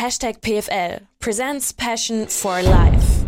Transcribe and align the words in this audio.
Hashtag 0.00 0.40
PFL 0.40 1.02
presents 1.18 1.74
Passion 1.74 2.26
for 2.26 2.62
Life. 2.62 3.26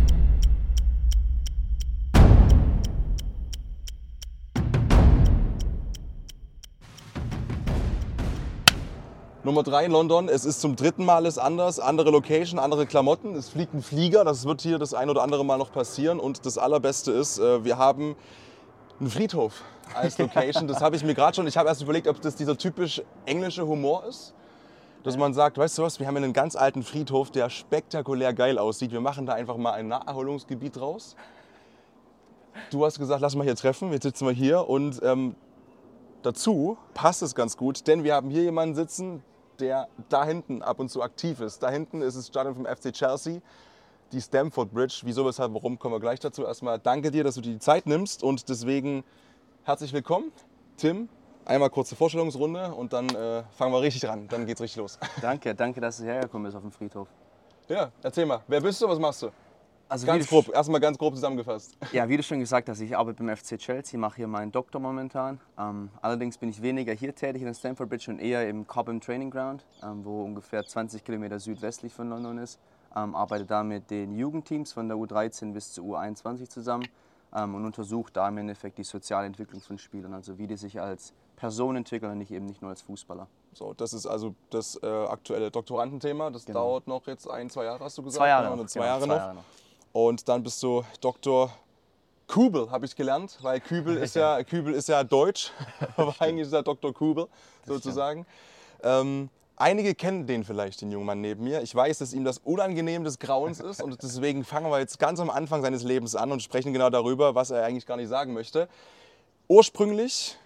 Nummer 9.43 9.61
drei 9.61 9.85
in 9.85 9.91
London. 9.91 10.27
Es 10.27 10.45
ist 10.45 10.61
zum 10.61 10.75
dritten 10.75 11.05
Mal 11.05 11.27
ist 11.27 11.37
anders. 11.37 11.79
Andere 11.79 12.09
Location, 12.09 12.57
andere 12.57 12.87
Klamotten. 12.87 13.35
Es 13.35 13.49
fliegt 13.49 13.75
ein 13.75 13.83
Flieger. 13.83 14.23
Das 14.23 14.45
wird 14.45 14.61
hier 14.61 14.79
das 14.79 14.95
ein 14.95 15.11
oder 15.11 15.21
andere 15.21 15.45
Mal 15.45 15.59
noch 15.59 15.71
passieren. 15.71 16.19
Und 16.19 16.47
das 16.47 16.57
Allerbeste 16.57 17.11
ist, 17.11 17.37
äh, 17.37 17.63
wir 17.63 17.77
haben 17.77 18.15
einen 18.99 19.11
Friedhof 19.11 19.61
als 19.93 20.17
Location. 20.17 20.67
Das 20.67 20.81
habe 20.81 20.95
ich 20.95 21.03
mir 21.03 21.13
gerade 21.13 21.35
schon. 21.35 21.45
Ich 21.45 21.55
habe 21.55 21.69
erst 21.69 21.83
überlegt, 21.83 22.07
ob 22.07 22.19
das 22.19 22.35
dieser 22.35 22.57
typisch 22.57 23.03
englische 23.27 23.67
Humor 23.67 24.05
ist. 24.09 24.33
Dass 25.03 25.17
man 25.17 25.33
sagt, 25.33 25.57
weißt 25.57 25.77
du 25.77 25.83
was, 25.83 25.99
wir 25.99 26.07
haben 26.07 26.15
einen 26.15 26.31
ganz 26.31 26.55
alten 26.55 26.81
Friedhof, 26.81 27.29
der 27.29 27.49
spektakulär 27.49 28.33
geil 28.33 28.57
aussieht. 28.57 28.93
Wir 28.93 29.01
machen 29.01 29.25
da 29.25 29.33
einfach 29.33 29.57
mal 29.57 29.73
ein 29.73 29.89
Naherholungsgebiet 29.89 30.77
draus. 30.77 31.17
Du 32.69 32.85
hast 32.85 32.99
gesagt, 32.99 33.21
lass 33.21 33.35
mal 33.35 33.43
hier 33.43 33.55
treffen. 33.55 33.91
Jetzt 33.91 34.03
sitzen 34.03 34.25
wir 34.25 34.33
hier 34.33 34.69
und 34.69 35.01
ähm, 35.03 35.35
dazu 36.21 36.77
passt 36.93 37.21
es 37.21 37.35
ganz 37.35 37.57
gut, 37.57 37.85
denn 37.87 38.05
wir 38.05 38.15
haben 38.15 38.29
hier 38.29 38.43
jemanden 38.43 38.75
sitzen, 38.75 39.23
der 39.59 39.89
da 40.07 40.25
hinten 40.25 40.61
ab 40.61 40.79
und 40.79 40.89
zu 40.89 41.01
aktiv 41.01 41.41
ist. 41.41 41.61
Da 41.61 41.69
hinten 41.69 42.01
ist 42.01 42.17
das 42.17 42.27
Stadion 42.27 42.55
vom 42.55 42.65
FC 42.65 42.93
Chelsea, 42.93 43.41
die 44.13 44.21
Stamford 44.21 44.73
Bridge. 44.73 45.01
Wieso, 45.03 45.25
weshalb, 45.25 45.53
warum, 45.53 45.77
kommen 45.77 45.95
wir 45.95 45.99
gleich 45.99 46.21
dazu. 46.21 46.45
Erstmal 46.45 46.79
danke 46.79 47.11
dir, 47.11 47.25
dass 47.25 47.35
du 47.35 47.41
dir 47.41 47.51
die 47.51 47.59
Zeit 47.59 47.87
nimmst 47.87 48.23
und 48.23 48.47
deswegen 48.47 49.03
herzlich 49.63 49.91
willkommen, 49.91 50.31
Tim. 50.77 51.09
Einmal 51.45 51.69
kurze 51.69 51.95
Vorstellungsrunde 51.95 52.73
und 52.73 52.93
dann 52.93 53.09
äh, 53.09 53.43
fangen 53.57 53.73
wir 53.73 53.81
richtig 53.81 54.07
ran. 54.07 54.27
Dann 54.29 54.45
geht's 54.45 54.61
richtig 54.61 54.77
los. 54.77 54.97
Danke, 55.21 55.53
danke, 55.53 55.81
dass 55.81 55.97
du 55.97 56.03
hergekommen 56.05 56.45
bist 56.45 56.55
auf 56.55 56.61
dem 56.61 56.71
Friedhof. 56.71 57.07
Ja, 57.67 57.91
erzähl 58.01 58.25
mal, 58.25 58.41
wer 58.47 58.61
bist 58.61 58.81
du, 58.81 58.87
was 58.87 58.99
machst 58.99 59.23
du? 59.23 59.29
Also 59.89 60.07
Ganz 60.07 60.27
grob, 60.27 60.49
erstmal 60.53 60.79
ganz 60.79 60.97
grob 60.97 61.13
zusammengefasst. 61.13 61.77
Ja, 61.91 62.07
wie 62.09 62.17
du 62.17 62.23
schon 62.23 62.39
gesagt 62.39 62.67
hast, 62.69 62.79
ich 62.79 62.95
arbeite 62.97 63.21
beim 63.21 63.35
FC 63.35 63.57
Chelsea, 63.57 63.99
mache 63.99 64.15
hier 64.17 64.27
meinen 64.27 64.51
Doktor 64.51 64.79
momentan. 64.79 65.39
Ähm, 65.59 65.89
allerdings 66.01 66.37
bin 66.37 66.49
ich 66.49 66.61
weniger 66.61 66.93
hier 66.93 67.13
tätig 67.13 67.41
in 67.41 67.47
der 67.47 67.53
Stamford 67.53 67.89
Bridge 67.89 68.09
und 68.09 68.19
eher 68.19 68.47
im 68.49 68.65
Cobham 68.65 69.01
Training 69.01 69.29
Ground, 69.29 69.65
ähm, 69.83 70.03
wo 70.03 70.23
ungefähr 70.23 70.65
20 70.65 71.03
Kilometer 71.03 71.39
südwestlich 71.39 71.93
von 71.93 72.09
London 72.09 72.37
ist. 72.37 72.59
Ähm, 72.95 73.13
arbeite 73.13 73.45
da 73.45 73.63
mit 73.63 73.91
den 73.91 74.15
Jugendteams 74.15 74.73
von 74.73 74.87
der 74.87 74.97
U13 74.97 75.53
bis 75.53 75.73
zur 75.73 75.85
U21 75.85 76.49
zusammen 76.49 76.87
ähm, 77.35 77.55
und 77.55 77.65
untersuche 77.65 78.11
da 78.11 78.27
im 78.29 78.37
Endeffekt 78.37 78.77
die 78.77 78.83
soziale 78.83 79.27
Entwicklung 79.27 79.61
von 79.61 79.77
Spielern, 79.77 80.13
also 80.13 80.37
wie 80.37 80.47
die 80.47 80.57
sich 80.57 80.79
als 80.79 81.13
Person 81.43 81.75
entwickeln 81.75 82.09
und 82.09 82.19
nicht 82.19 82.31
eben 82.31 82.45
nicht 82.45 82.61
nur 82.61 82.71
als 82.71 82.81
Fußballer. 82.83 83.27
So, 83.51 83.73
das 83.73 83.91
ist 83.91 84.07
also 84.07 84.33
das 84.49 84.79
äh, 84.81 84.87
aktuelle 84.87 85.51
Doktorandenthema. 85.51 86.29
Das 86.29 86.45
Genau. 86.45 86.59
dauert 86.61 86.87
noch 86.87 87.05
jetzt 87.05 87.29
ein, 87.29 87.49
zwei 87.49 87.65
Jahre, 87.65 87.83
hast 87.83 87.97
du 87.97 88.01
gesagt? 88.03 88.19
Zwei 88.21 88.29
Jahre 88.29 88.45
Ja, 88.49 88.55
noch. 88.55 88.65
Zwei 88.65 88.79
genau, 88.79 88.85
Jahre 88.91 89.01
zwei 89.01 89.07
noch. 89.07 89.15
Jahre 89.17 89.35
noch. 89.35 89.43
Und 89.91 90.29
dann 90.29 90.41
bist 90.41 90.63
du 90.63 90.85
Dr. 91.01 91.51
Kübel, 92.29 92.71
habe 92.71 92.85
ich 92.85 92.95
gelernt, 92.95 93.39
weil 93.41 93.59
Kübel 93.59 93.97
ist 93.97 94.15
ja, 94.21 94.41
Kübel 94.45 94.73
ist 94.73 94.87
ja 94.87 95.03
deutsch, 95.03 95.51
aber 95.97 96.15
eigentlich 96.19 96.47
ist 96.47 96.53
er 96.53 96.63
Dr. 96.63 96.93
Kübel 96.93 97.27
sozusagen. 97.67 98.25
Ähm, 98.81 99.29
einige 99.57 99.95
kennen 99.95 100.25
den 100.25 100.45
vielleicht, 100.45 100.79
den 100.79 100.91
jungen 100.91 101.05
Mann 101.05 101.19
neben 101.19 101.43
mir. 101.43 101.61
Ich 101.61 101.75
weiß, 101.75 101.97
dass 101.97 102.13
ihm 102.13 102.23
das 102.23 102.37
unangenehm 102.37 103.03
des 103.03 103.19
Grauens 103.19 103.59
ist 103.59 103.83
und 103.83 104.01
deswegen 104.01 104.45
fangen 104.45 104.71
wir 104.71 104.79
jetzt 104.79 104.97
ganz 104.97 105.19
am 105.19 105.29
Anfang 105.29 105.61
seines 105.61 105.83
Lebens 105.83 106.15
an 106.15 106.31
und 106.31 106.41
sprechen 106.41 106.71
genau 106.71 106.89
darüber, 106.89 107.35
was 107.35 107.51
er 107.51 107.65
eigentlich 107.65 107.85
gar 107.85 107.97
nicht 107.97 108.07
sagen 108.07 108.31
möchte. 108.33 108.69
Ursprünglich, 109.49 110.37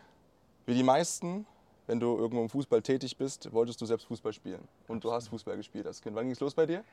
wie 0.67 0.75
die 0.75 0.83
meisten, 0.83 1.47
wenn 1.87 1.99
du 1.99 2.17
irgendwo 2.17 2.43
im 2.43 2.49
Fußball 2.49 2.81
tätig 2.81 3.17
bist, 3.17 3.51
wolltest 3.53 3.81
du 3.81 3.85
selbst 3.85 4.05
Fußball 4.07 4.33
spielen. 4.33 4.59
Und 4.87 5.03
du 5.03 5.11
hast 5.11 5.29
Fußball 5.29 5.55
gespielt 5.55 5.87
als 5.87 6.01
Kind. 6.01 6.15
Wann 6.15 6.25
ging 6.25 6.33
es 6.33 6.39
los 6.41 6.53
bei 6.53 6.65
dir? 6.65 6.83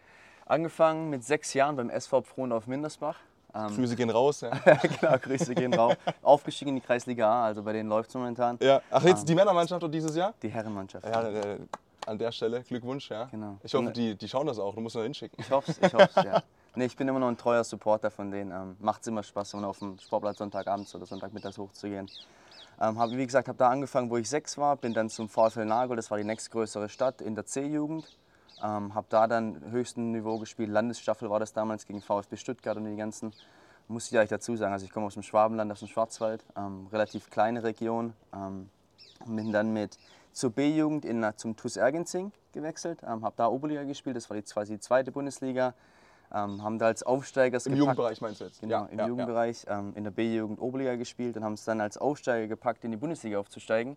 Angefangen 0.47 1.11
mit 1.11 1.25
sechs 1.25 1.53
Jahren 1.55 1.77
beim 1.77 1.91
SV 1.91 2.23
Frohnau 2.23 2.63
Mindersbach. 2.67 3.19
Ähm, 3.53 3.75
Grüße 3.75 3.97
gehen 3.97 4.11
raus. 4.11 4.43
Ja. 4.43 4.51
genau, 5.01 5.19
Grüße 5.19 5.55
gehen 5.55 5.75
raus. 5.75 5.95
Aufgestiegen 6.23 6.71
in 6.71 6.75
die 6.77 6.81
Kreisliga 6.81 7.29
A, 7.29 7.47
also 7.47 7.63
bei 7.63 7.73
denen 7.73 7.89
läuft 7.89 8.11
es 8.11 8.15
momentan. 8.15 8.59
Ja. 8.61 8.81
Ach, 8.91 9.03
jetzt 9.03 9.29
die 9.29 9.35
Männermannschaft 9.35 9.83
und 9.83 9.93
dieses 9.93 10.15
Jahr? 10.15 10.35
Die 10.41 10.49
Herrenmannschaft. 10.49 11.05
Ja, 11.05 11.29
äh, 11.29 11.59
an 12.07 12.19
der 12.19 12.31
Stelle 12.31 12.63
Glückwunsch, 12.63 13.11
ja. 13.11 13.25
Genau. 13.25 13.59
Ich 13.63 13.75
hoffe, 13.75 13.91
die, 13.91 14.15
die 14.15 14.29
schauen 14.29 14.47
das 14.47 14.59
auch. 14.59 14.75
Du 14.75 14.81
musst 14.81 14.95
noch 14.95 15.03
hinschicken. 15.03 15.37
Ich 15.41 15.51
hoffe 15.51 15.73
es, 15.73 15.79
ich 15.79 15.95
hoffe 15.95 16.11
ja. 16.25 16.43
Nee, 16.77 16.87
ich 16.87 16.97
bin 16.97 17.07
immer 17.07 17.21
noch 17.21 17.29
ein 17.29 17.37
treuer 17.37 17.63
Supporter 17.63 18.11
von 18.11 18.33
denen. 18.33 18.51
Ähm, 18.51 18.77
Macht 18.81 19.03
es 19.03 19.07
immer 19.07 19.23
Spaß, 19.23 19.55
immer 19.55 19.69
auf 19.69 19.79
dem 19.79 19.97
Sportplatz 19.99 20.39
Sonntagabends 20.39 20.93
oder 20.95 21.07
Sonntagmittags 21.07 21.57
hochzugehen. 21.57 22.11
Ähm, 22.81 22.99
hab, 22.99 23.11
wie 23.11 23.25
gesagt, 23.25 23.49
habe 23.49 23.59
da 23.59 23.71
angefangen, 23.71 24.11
wo 24.11 24.17
ich 24.17 24.29
sechs 24.29 24.59
war, 24.59 24.77
bin 24.77 24.95
dann 24.95 25.09
zum 25.09 25.29
VfL 25.29 25.65
Nagel, 25.65 25.97
das 25.97 26.11
war 26.11 26.19
die 26.19 26.25
nächstgrößere 26.25 26.89
Stadt 26.89 27.21
in 27.21 27.35
der 27.35 27.47
C-Jugend. 27.47 28.17
Ähm, 28.63 28.95
habe 28.95 29.07
da 29.11 29.27
dann 29.27 29.61
höchsten 29.71 30.13
Niveau 30.13 30.39
gespielt, 30.39 30.71
Landesstaffel 30.71 31.29
war 31.29 31.41
das 31.41 31.53
damals 31.53 31.87
gegen 31.87 32.01
VfB 32.01 32.37
Stuttgart 32.37 32.77
und 32.77 32.85
die 32.85 32.97
ganzen, 32.97 33.33
muss 33.89 34.11
ich 34.11 34.17
eigentlich 34.17 34.31
dazu 34.31 34.57
sagen, 34.57 34.73
also 34.73 34.87
ich 34.87 34.93
komme 34.93 35.07
aus 35.07 35.15
dem 35.15 35.23
Schwabenland, 35.23 35.71
aus 35.71 35.81
dem 35.81 35.89
Schwarzwald, 35.89 36.45
ähm, 36.57 36.87
relativ 36.93 37.31
kleine 37.31 37.63
Region. 37.63 38.15
Ähm, 38.35 38.71
bin 39.27 39.53
dann 39.53 39.73
mit 39.73 39.99
zur 40.33 40.51
B-Jugend 40.51 41.05
in- 41.05 41.27
zum 41.37 41.57
TuS 41.57 41.77
Ergenzing 41.77 42.33
gewechselt, 42.53 43.01
ähm, 43.03 43.25
habe 43.25 43.35
da 43.37 43.47
Oberliga 43.49 43.85
gespielt, 43.85 44.17
das 44.17 44.29
war 44.31 44.37
die, 44.37 44.43
quasi 44.43 44.75
die 44.75 44.81
zweite 44.81 45.13
Bundesliga. 45.13 45.75
Ähm, 46.35 46.63
haben 46.65 46.79
da 46.79 46.87
als 46.87 47.03
Aufsteigers 47.05 47.67
Im 47.67 47.73
gepackt- 47.75 47.79
Jugendbereich 47.79 48.21
meinst 48.21 48.41
du 48.41 48.45
jetzt? 48.47 48.61
Genau, 48.61 48.87
im 48.91 48.99
Jugendbereich, 48.99 49.65
ähm, 49.69 49.93
in 49.95 50.03
der 50.05 50.11
B-Jugend 50.11 50.61
Oberliga 50.61 50.97
gespielt 50.97 51.37
und 51.37 51.45
haben 51.45 51.53
es 51.53 51.65
dann 51.65 51.81
als 51.81 51.97
Aufsteiger 51.97 52.49
gepackt, 52.49 52.83
in 52.85 52.91
die 52.91 52.97
Bundesliga 52.97 53.39
aufzusteigen. 53.39 53.97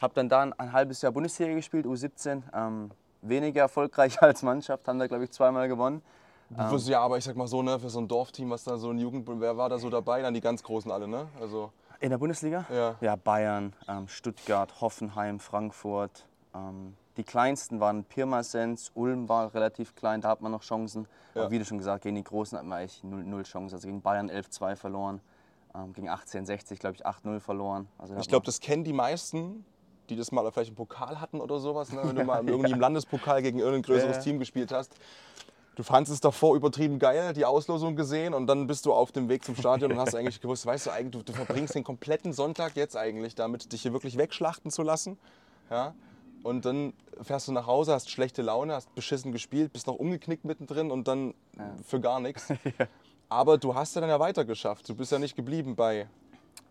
Habe 0.00 0.14
dann 0.14 0.28
da 0.28 0.42
ein, 0.42 0.52
ein 0.52 0.72
halbes 0.72 1.02
Jahr 1.02 1.10
Bundesliga 1.12 1.52
gespielt, 1.54 1.84
U17. 1.86 2.42
Ähm, 2.54 2.90
weniger 3.22 3.62
erfolgreich 3.62 4.22
als 4.22 4.42
Mannschaft, 4.42 4.86
haben 4.86 4.98
da 5.00 5.06
glaube 5.08 5.24
ich 5.24 5.30
zweimal 5.32 5.66
gewonnen. 5.66 6.00
Ja. 6.56 6.68
Fürs, 6.68 6.86
ja, 6.86 7.00
aber 7.00 7.18
ich 7.18 7.24
sag 7.24 7.34
mal 7.36 7.48
so, 7.48 7.62
ne, 7.62 7.80
für 7.80 7.90
so 7.90 7.98
ein 8.00 8.06
Dorfteam, 8.06 8.50
was 8.50 8.62
da 8.64 8.76
so 8.76 8.90
ein 8.90 8.98
Jugend, 8.98 9.26
wer 9.40 9.56
war 9.56 9.68
da 9.68 9.78
so 9.78 9.90
dabei? 9.90 10.22
Dann 10.22 10.34
die 10.34 10.40
ganz 10.42 10.62
Großen 10.62 10.90
alle, 10.92 11.08
ne? 11.08 11.26
Also, 11.40 11.72
In 12.00 12.10
der 12.10 12.18
Bundesliga? 12.18 12.66
Ja. 12.72 12.94
Ja, 13.00 13.16
Bayern, 13.16 13.72
ähm, 13.88 14.06
Stuttgart, 14.06 14.80
Hoffenheim, 14.80 15.40
Frankfurt. 15.40 16.26
Ähm, 16.54 16.94
die 17.16 17.24
kleinsten 17.24 17.80
waren 17.80 18.04
Pirmasens, 18.04 18.90
Ulm 18.94 19.28
war 19.28 19.54
relativ 19.54 19.94
klein, 19.94 20.20
da 20.20 20.28
hat 20.28 20.40
man 20.40 20.52
noch 20.52 20.62
Chancen. 20.62 21.06
Ja. 21.34 21.42
Aber 21.42 21.50
wie 21.50 21.58
du 21.58 21.64
schon 21.64 21.78
gesagt, 21.78 22.02
gegen 22.02 22.16
die 22.16 22.24
Großen 22.24 22.58
hat 22.58 22.64
man 22.64 22.78
eigentlich 22.78 23.02
null, 23.04 23.22
null 23.24 23.42
Chance. 23.44 23.76
Also 23.76 23.86
gegen 23.86 24.02
Bayern 24.02 24.30
11-2 24.30 24.76
verloren, 24.76 25.20
ähm, 25.74 25.92
gegen 25.92 26.08
1860 26.08 26.78
glaube 26.78 26.96
ich 26.96 27.06
8-0 27.06 27.40
verloren. 27.40 27.88
Also 27.98 28.16
ich 28.16 28.28
glaube, 28.28 28.46
das 28.46 28.60
kennen 28.60 28.84
die 28.84 28.92
meisten, 28.92 29.64
die 30.08 30.16
das 30.16 30.32
mal 30.32 30.50
vielleicht 30.50 30.70
im 30.70 30.76
Pokal 30.76 31.20
hatten 31.20 31.40
oder 31.40 31.58
sowas, 31.58 31.92
ne? 31.92 32.00
wenn 32.04 32.16
du 32.16 32.24
mal 32.24 32.46
irgendwie 32.46 32.72
im 32.72 32.80
Landespokal 32.80 33.42
gegen 33.42 33.58
irgendein 33.58 33.82
größeres 33.82 34.16
Ja. 34.16 34.22
Team 34.22 34.38
gespielt 34.38 34.72
hast. 34.72 34.94
Du 35.76 35.82
fandest 35.82 36.14
es 36.14 36.20
davor 36.20 36.54
übertrieben 36.54 37.00
geil, 37.00 37.32
die 37.32 37.44
Auslosung 37.44 37.96
gesehen 37.96 38.32
und 38.32 38.46
dann 38.46 38.68
bist 38.68 38.86
du 38.86 38.92
auf 38.92 39.10
dem 39.10 39.28
Weg 39.28 39.44
zum 39.44 39.56
Stadion 39.56 39.90
und 39.90 39.98
hast 39.98 40.14
eigentlich 40.16 40.40
gewusst, 40.40 40.66
weißt 40.66 40.86
du 40.86 40.90
eigentlich, 40.90 41.24
du, 41.24 41.32
du 41.32 41.36
verbringst 41.36 41.74
den 41.74 41.82
kompletten 41.82 42.32
Sonntag 42.32 42.76
jetzt 42.76 42.96
eigentlich 42.96 43.34
damit, 43.34 43.72
dich 43.72 43.82
hier 43.82 43.92
wirklich 43.92 44.16
wegschlachten 44.16 44.70
zu 44.70 44.82
lassen. 44.82 45.18
Ja? 45.70 45.94
Und 46.44 46.66
dann 46.66 46.92
fährst 47.22 47.48
du 47.48 47.52
nach 47.52 47.66
Hause, 47.66 47.94
hast 47.94 48.10
schlechte 48.10 48.42
Laune, 48.42 48.74
hast 48.74 48.94
beschissen 48.94 49.32
gespielt, 49.32 49.72
bist 49.72 49.86
noch 49.86 49.94
umgeknickt 49.94 50.44
mittendrin 50.44 50.90
und 50.90 51.08
dann 51.08 51.32
für 51.82 52.00
gar 52.00 52.20
nichts. 52.20 52.52
Aber 53.30 53.56
du 53.56 53.74
hast 53.74 53.94
ja 53.94 54.02
dann 54.02 54.10
ja 54.10 54.20
weitergeschafft. 54.20 54.86
Du 54.86 54.94
bist 54.94 55.10
ja 55.10 55.18
nicht 55.18 55.36
geblieben 55.36 55.74
bei, 55.74 56.06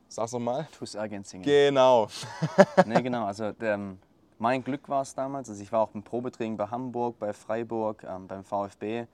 sag's 0.07 0.31
nochmal. 0.31 0.67
TuS 0.77 0.93
Ergänzingen. 0.93 1.43
Genau. 1.43 2.07
nee, 2.85 3.01
genau. 3.01 3.25
Also 3.25 3.51
ähm, 3.61 3.97
mein 4.37 4.63
Glück 4.63 4.87
war 4.89 5.01
es 5.01 5.15
damals. 5.15 5.49
Also 5.49 5.63
ich 5.63 5.71
war 5.71 5.81
auch 5.81 5.95
im 5.95 6.03
Probetraining 6.03 6.55
bei 6.55 6.67
Hamburg, 6.67 7.17
bei 7.17 7.33
Freiburg, 7.33 8.03
ähm, 8.07 8.27
beim 8.27 8.43
VfB. 8.43 9.07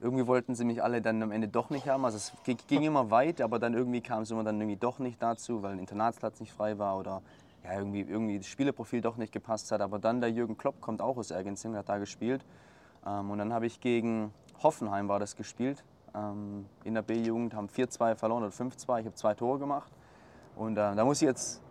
Irgendwie 0.00 0.26
wollten 0.26 0.54
sie 0.54 0.64
mich 0.64 0.82
alle 0.82 1.02
dann 1.02 1.22
am 1.22 1.32
Ende 1.32 1.48
doch 1.48 1.68
nicht 1.68 1.86
haben. 1.86 2.06
Also 2.06 2.16
es 2.16 2.32
ging, 2.44 2.56
ging 2.66 2.82
immer 2.82 3.10
weit, 3.10 3.42
aber 3.42 3.58
dann 3.58 3.74
irgendwie 3.74 4.00
kam 4.00 4.22
es 4.22 4.30
immer 4.30 4.42
dann 4.42 4.58
irgendwie 4.58 4.78
doch 4.78 5.00
nicht 5.00 5.20
dazu, 5.20 5.62
weil 5.62 5.72
ein 5.72 5.78
Internatsplatz 5.78 6.40
nicht 6.40 6.52
frei 6.52 6.78
war 6.78 6.96
oder 6.96 7.20
ja, 7.64 7.72
irgendwie, 7.78 8.00
irgendwie 8.02 8.38
das 8.38 8.46
Spielerprofil 8.46 9.00
doch 9.00 9.16
nicht 9.16 9.32
gepasst 9.32 9.70
hat. 9.72 9.80
Aber 9.80 9.98
dann 9.98 10.20
der 10.20 10.30
Jürgen 10.30 10.56
Klopp 10.56 10.80
kommt 10.80 11.00
auch 11.02 11.16
aus 11.16 11.30
Ergänzing, 11.30 11.76
hat 11.76 11.88
da 11.88 11.98
gespielt. 11.98 12.44
Ähm, 13.06 13.30
und 13.30 13.38
dann 13.38 13.52
habe 13.52 13.66
ich 13.66 13.80
gegen 13.80 14.32
Hoffenheim 14.62 15.08
war 15.08 15.18
das 15.18 15.36
gespielt. 15.36 15.84
Ähm, 16.14 16.66
in 16.84 16.94
der 16.94 17.02
B-Jugend 17.02 17.54
haben 17.54 17.68
4-2 17.68 18.16
verloren 18.16 18.42
oder 18.44 18.52
5-2. 18.52 19.00
Ich 19.00 19.06
habe 19.06 19.14
zwei 19.14 19.34
Tore 19.34 19.58
gemacht. 19.58 19.92
Und 20.56 20.72
äh, 20.72 20.94
da 20.94 21.04
muss 21.04 21.22
ich 21.22 21.26
jetzt 21.26 21.62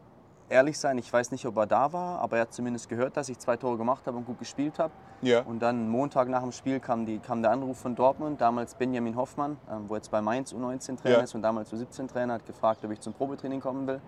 ehrlich 0.50 0.80
sein, 0.80 0.98
ich 0.98 1.12
weiß 1.12 1.32
nicht, 1.32 1.46
ob 1.46 1.58
er 1.58 1.66
da 1.66 1.92
war, 1.92 2.20
aber 2.20 2.38
er 2.38 2.44
hat 2.44 2.54
zumindest 2.54 2.88
gehört, 2.88 3.18
dass 3.18 3.28
ich 3.28 3.38
zwei 3.38 3.58
Tore 3.58 3.78
gemacht 3.78 4.08
habe 4.08 4.18
und 4.18 4.26
gut 4.26 4.40
gespielt 4.40 4.80
habe. 4.80 4.94
Ja. 5.22 5.42
Und 5.42 5.60
dann 5.60 5.90
Montag 5.90 6.30
nach 6.30 6.42
dem 6.42 6.52
Spiel 6.52 6.80
kam, 6.80 7.06
die, 7.06 7.20
kam 7.20 7.42
der 7.42 7.52
Anruf 7.52 7.78
von 7.80 7.96
Dortmund, 7.96 8.40
damals 8.40 8.76
Benjamin 8.76 9.16
Hoffmann, 9.16 9.58
ähm, 9.70 9.90
wo 9.90 9.96
jetzt 9.96 10.10
bei 10.12 10.22
Mainz 10.22 10.54
U19 10.54 11.02
Trainer 11.02 11.18
Ja. 11.18 11.24
ist 11.24 11.36
und 11.36 11.42
damals 11.42 11.74
U17 11.74 12.08
Trainer, 12.08 12.36
hat 12.36 12.46
gefragt, 12.46 12.86
ob 12.86 12.92
ich 12.92 13.02
zum 13.02 13.14
Probetraining 13.14 13.60
kommen 13.60 13.88
will. 13.88 14.00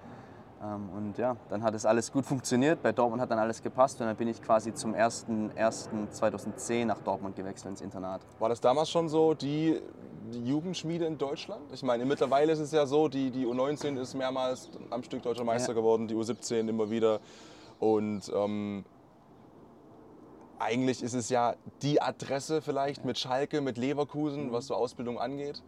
Ähm, 0.62 0.90
und 0.90 1.18
ja, 1.18 1.38
dann 1.50 1.64
hat 1.64 1.74
es 1.74 1.86
alles 1.86 2.12
gut 2.12 2.26
funktioniert. 2.26 2.82
Bei 2.82 2.92
Dortmund 2.92 3.22
hat 3.22 3.32
dann 3.32 3.40
alles 3.40 3.62
gepasst 3.62 4.02
und 4.02 4.08
dann 4.08 4.16
bin 4.18 4.28
ich 4.28 4.42
quasi 4.42 4.74
zum 4.74 4.94
1.1.2010 4.94 6.86
nach 6.86 7.00
Dortmund 7.02 7.36
gewechselt 7.36 7.72
ins 7.72 7.82
Internat. 7.82 8.22
War 8.40 8.50
das 8.50 8.60
damals 8.60 8.90
schon 8.90 9.08
so 9.08 9.34
die, 9.34 9.80
die 10.34 10.46
Jugendschmiede 10.46 11.06
in 11.06 11.18
Deutschland? 11.18 11.62
Ich 11.72 11.82
meine, 11.84 12.06
mittlerweile 12.06 12.52
ist 12.52 12.60
es 12.60 12.72
ja 12.72 12.86
so, 12.86 13.08
die, 13.08 13.32
die 13.32 13.46
U19 13.46 13.98
ist 14.00 14.16
mehrmals 14.16 14.70
am 14.90 15.02
Stück 15.04 15.22
deutscher 15.24 15.46
Meister 15.46 15.70
Ja. 15.70 15.76
geworden, 15.76 16.08
die 16.08 16.16
U17 16.16 16.68
immer 16.68 16.90
wieder. 16.90 17.20
Und 17.80 18.30
ähm, 18.36 18.84
eigentlich 20.60 21.02
ist 21.02 21.14
es 21.14 21.30
ja 21.30 21.56
die 21.82 22.02
Adresse 22.02 22.62
vielleicht 22.62 23.06
mit 23.06 23.18
Schalke, 23.18 23.62
mit 23.62 23.78
Leverkusen, 23.78 24.48
Mhm. 24.48 24.52
was 24.52 24.68
so 24.68 24.76
Ausbildung 24.76 25.18
angeht. 25.20 25.62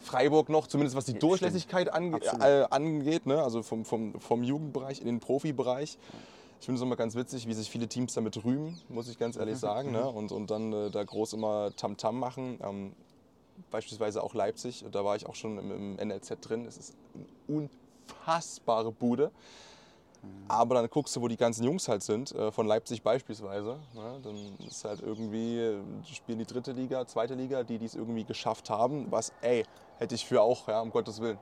Freiburg 0.00 0.48
noch, 0.48 0.66
zumindest 0.66 0.96
was 0.96 1.04
die 1.04 1.12
Ja, 1.12 1.18
Durchlässigkeit 1.18 1.92
ange 1.92 2.18
äh, 2.40 2.64
angeht, 2.70 3.26
ne? 3.26 3.42
also 3.42 3.62
vom, 3.62 3.84
vom, 3.84 4.18
vom 4.20 4.42
Jugendbereich 4.42 5.00
in 5.00 5.06
den 5.06 5.20
Profibereich. 5.20 5.98
Ich 6.58 6.66
finde 6.66 6.78
es 6.78 6.82
immer 6.82 6.96
ganz 6.96 7.14
witzig, 7.14 7.46
wie 7.46 7.54
sich 7.54 7.70
viele 7.70 7.88
Teams 7.88 8.12
damit 8.14 8.44
rühmen, 8.44 8.78
muss 8.88 9.08
ich 9.08 9.18
ganz 9.18 9.36
Mhm. 9.36 9.40
ehrlich 9.42 9.58
sagen. 9.58 9.92
Ne? 9.92 10.06
Und, 10.08 10.32
und 10.32 10.50
dann 10.50 10.72
äh, 10.72 10.90
da 10.90 11.02
groß 11.04 11.32
immer 11.34 11.74
Tamtam 11.76 12.18
machen. 12.18 12.58
Ähm, 12.62 12.92
beispielsweise 13.70 14.22
auch 14.22 14.34
Leipzig, 14.34 14.84
da 14.90 15.04
war 15.04 15.16
ich 15.16 15.26
auch 15.26 15.34
schon 15.34 15.58
im, 15.58 15.96
im 15.98 16.08
NLZ 16.08 16.36
drin. 16.40 16.66
Es 16.66 16.76
ist 16.76 16.94
eine 17.14 17.68
unfassbare 18.18 18.92
Bude. 18.92 19.30
Aber 20.48 20.74
dann 20.74 20.86
guckst 20.90 21.16
du, 21.16 21.22
wo 21.22 21.28
die 21.28 21.36
ganzen 21.38 21.64
Jungs 21.64 21.88
halt 21.88 22.02
sind, 22.02 22.32
äh, 22.32 22.52
von 22.52 22.66
Leipzig 22.66 23.02
beispielsweise. 23.02 23.78
Ne? 23.94 24.20
Dann 24.22 24.36
ist 24.68 24.84
halt 24.84 25.00
irgendwie, 25.00 25.58
äh, 25.58 25.78
die 26.06 26.14
spielen 26.14 26.38
die 26.38 26.44
dritte 26.44 26.72
Liga, 26.72 27.06
zweite 27.06 27.34
Liga, 27.34 27.62
die 27.62 27.78
die 27.78 27.86
es 27.86 27.94
irgendwie 27.94 28.24
geschafft 28.24 28.68
haben. 28.68 29.06
Was, 29.10 29.32
ey, 29.40 29.64
hätte 30.00 30.14
ich 30.16 30.26
für 30.26 30.42
auch, 30.42 30.66
ja, 30.66 30.80
um 30.80 30.90
Gottes 30.90 31.20
Willen. 31.20 31.38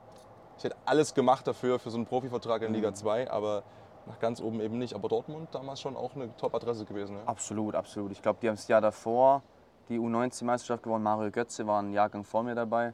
Ich 0.57 0.63
hätte 0.63 0.75
alles 0.85 1.13
gemacht 1.15 1.47
dafür, 1.47 1.79
für 1.79 1.89
so 1.89 1.97
einen 1.97 2.05
Profivertrag 2.05 2.61
in 2.61 2.73
Liga 2.73 2.93
2, 2.93 3.31
aber 3.31 3.63
nach 4.05 4.19
ganz 4.19 4.41
oben 4.41 4.59
eben 4.59 4.77
nicht. 4.77 4.93
Aber 4.93 5.07
Dortmund 5.07 5.47
damals 5.53 5.79
schon 5.81 5.95
auch 5.95 6.13
eine 6.15 6.35
Top-Adresse 6.37 6.85
gewesen. 6.85 7.15
Ja? 7.15 7.23
Absolut, 7.25 7.73
absolut. 7.75 8.11
Ich 8.11 8.21
glaube, 8.21 8.39
die 8.41 8.49
haben 8.49 8.55
das 8.55 8.67
Jahr 8.67 8.81
davor 8.81 9.41
die 9.87 9.97
U19-Meisterschaft 9.97 10.83
gewonnen. 10.83 11.03
Mario 11.03 11.31
Götze 11.31 11.65
war 11.65 11.81
ein 11.81 11.93
Jahrgang 11.93 12.23
vor 12.25 12.43
mir 12.43 12.53
dabei. 12.55 12.93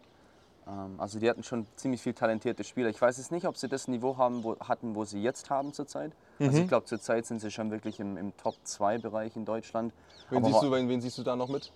Ähm, 0.67 0.95
Also 0.99 1.19
die 1.19 1.27
hatten 1.29 1.41
schon 1.43 1.65
ziemlich 1.75 2.01
viel 2.01 2.13
talentierte 2.13 2.63
Spieler. 2.63 2.89
Ich 2.89 3.01
weiß 3.01 3.17
jetzt 3.17 3.31
nicht, 3.31 3.47
ob 3.47 3.57
sie 3.57 3.67
das 3.67 3.87
Niveau 3.87 4.17
haben, 4.17 4.43
wo, 4.43 4.55
hatten, 4.59 4.95
wo 4.95 5.03
sie 5.03 5.21
jetzt 5.21 5.49
haben 5.49 5.73
zurzeit. 5.73 6.11
Also 6.39 6.51
Mhm. 6.51 6.63
ich 6.63 6.67
glaube, 6.69 6.85
zurzeit 6.85 7.25
sind 7.25 7.39
sie 7.41 7.49
schon 7.49 7.71
wirklich 7.71 7.99
im, 7.99 8.15
im 8.17 8.37
Top-2-Bereich 8.37 9.35
in 9.35 9.45
Deutschland. 9.45 9.91
Wen, 10.29 10.37
Aber 10.37 10.47
siehst 10.47 10.61
du, 10.61 10.71
wen, 10.71 10.87
wen 10.87 11.01
siehst 11.01 11.17
du 11.17 11.23
da 11.23 11.35
noch 11.35 11.49
mit? 11.49 11.71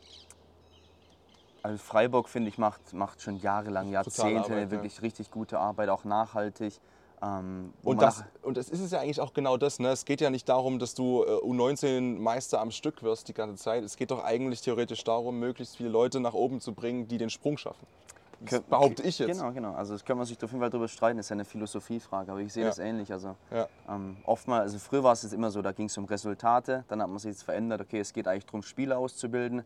Also 1.62 1.78
Freiburg, 1.78 2.30
finde 2.30 2.50
ich, 2.50 2.58
macht, 2.58 2.94
macht 2.94 3.22
schon 3.22 3.36
jahrelang, 3.38 3.90
Jahrzehnte 3.90 4.54
Arbeit, 4.54 4.64
ja. 4.64 4.72
wirklich 4.72 5.02
richtig 5.02 5.30
gute 5.32 5.60
Arbeit, 5.60 5.90
auch 5.90 6.04
nachhaltig. 6.04 6.80
Ähm, 7.22 7.74
Und 7.84 7.98
man 7.98 8.06
das, 8.06 8.24
und 8.44 8.56
das 8.56 8.70
ist 8.70 8.80
es 8.80 8.92
ja 8.92 9.00
eigentlich 9.00 9.20
auch 9.20 9.34
genau 9.34 9.58
das. 9.58 9.80
Ne? 9.80 9.90
Es 9.90 10.06
geht 10.06 10.22
ja 10.22 10.30
nicht 10.30 10.48
darum, 10.48 10.80
dass 10.80 10.94
du 10.94 11.24
äh, 11.24 11.28
U19-Meister 11.44 12.62
am 12.62 12.72
Stück 12.72 13.04
wirst 13.04 13.28
die 13.28 13.34
ganze 13.34 13.62
Zeit. 13.62 13.84
Es 13.84 13.98
geht 13.98 14.12
doch 14.12 14.24
eigentlich 14.24 14.62
theoretisch 14.62 15.04
darum, 15.04 15.38
möglichst 15.38 15.76
viele 15.76 15.90
Leute 15.90 16.22
nach 16.22 16.34
oben 16.34 16.62
zu 16.62 16.74
bringen, 16.74 17.08
die 17.08 17.18
den 17.18 17.30
Sprung 17.30 17.58
schaffen. 17.58 17.86
Das 18.42 18.62
behaupte 18.62 19.04
ich 19.04 19.20
jetzt. 19.20 19.38
Genau, 19.38 19.52
genau. 19.52 19.74
Also 19.74 19.94
das 19.94 20.06
können 20.06 20.20
wir 20.20 20.26
sich 20.26 20.42
auf 20.42 20.50
jeden 20.50 20.62
Fall 20.62 20.70
darüber 20.70 20.88
streiten, 20.88 21.18
das 21.18 21.26
ist 21.26 21.30
ja 21.30 21.34
eine 21.34 21.44
Philosophiefrage, 21.44 22.32
aber 22.32 22.40
ich 22.40 22.54
sehe 22.54 22.64
Ja. 22.64 22.70
das 22.70 22.80
ähnlich. 22.80 23.12
Also 23.12 23.36
Ja. 23.52 23.68
ähm, 23.90 24.16
oftmals, 24.24 24.62
also 24.64 24.80
früher 24.80 25.04
war 25.04 25.12
es 25.12 25.24
jetzt 25.24 25.34
immer 25.34 25.52
so, 25.52 25.62
da 25.62 25.74
ging 25.74 25.88
es 25.88 25.98
um 25.98 26.06
Resultate, 26.06 26.86
dann 26.88 27.02
hat 27.02 27.10
man 27.10 27.20
sich 27.20 27.32
jetzt 27.32 27.44
verändert, 27.44 27.82
okay, 27.82 28.00
es 28.00 28.14
geht 28.14 28.30
eigentlich 28.30 28.46
darum, 28.46 28.64
Spieler 28.64 28.98
auszubilden. 28.98 29.64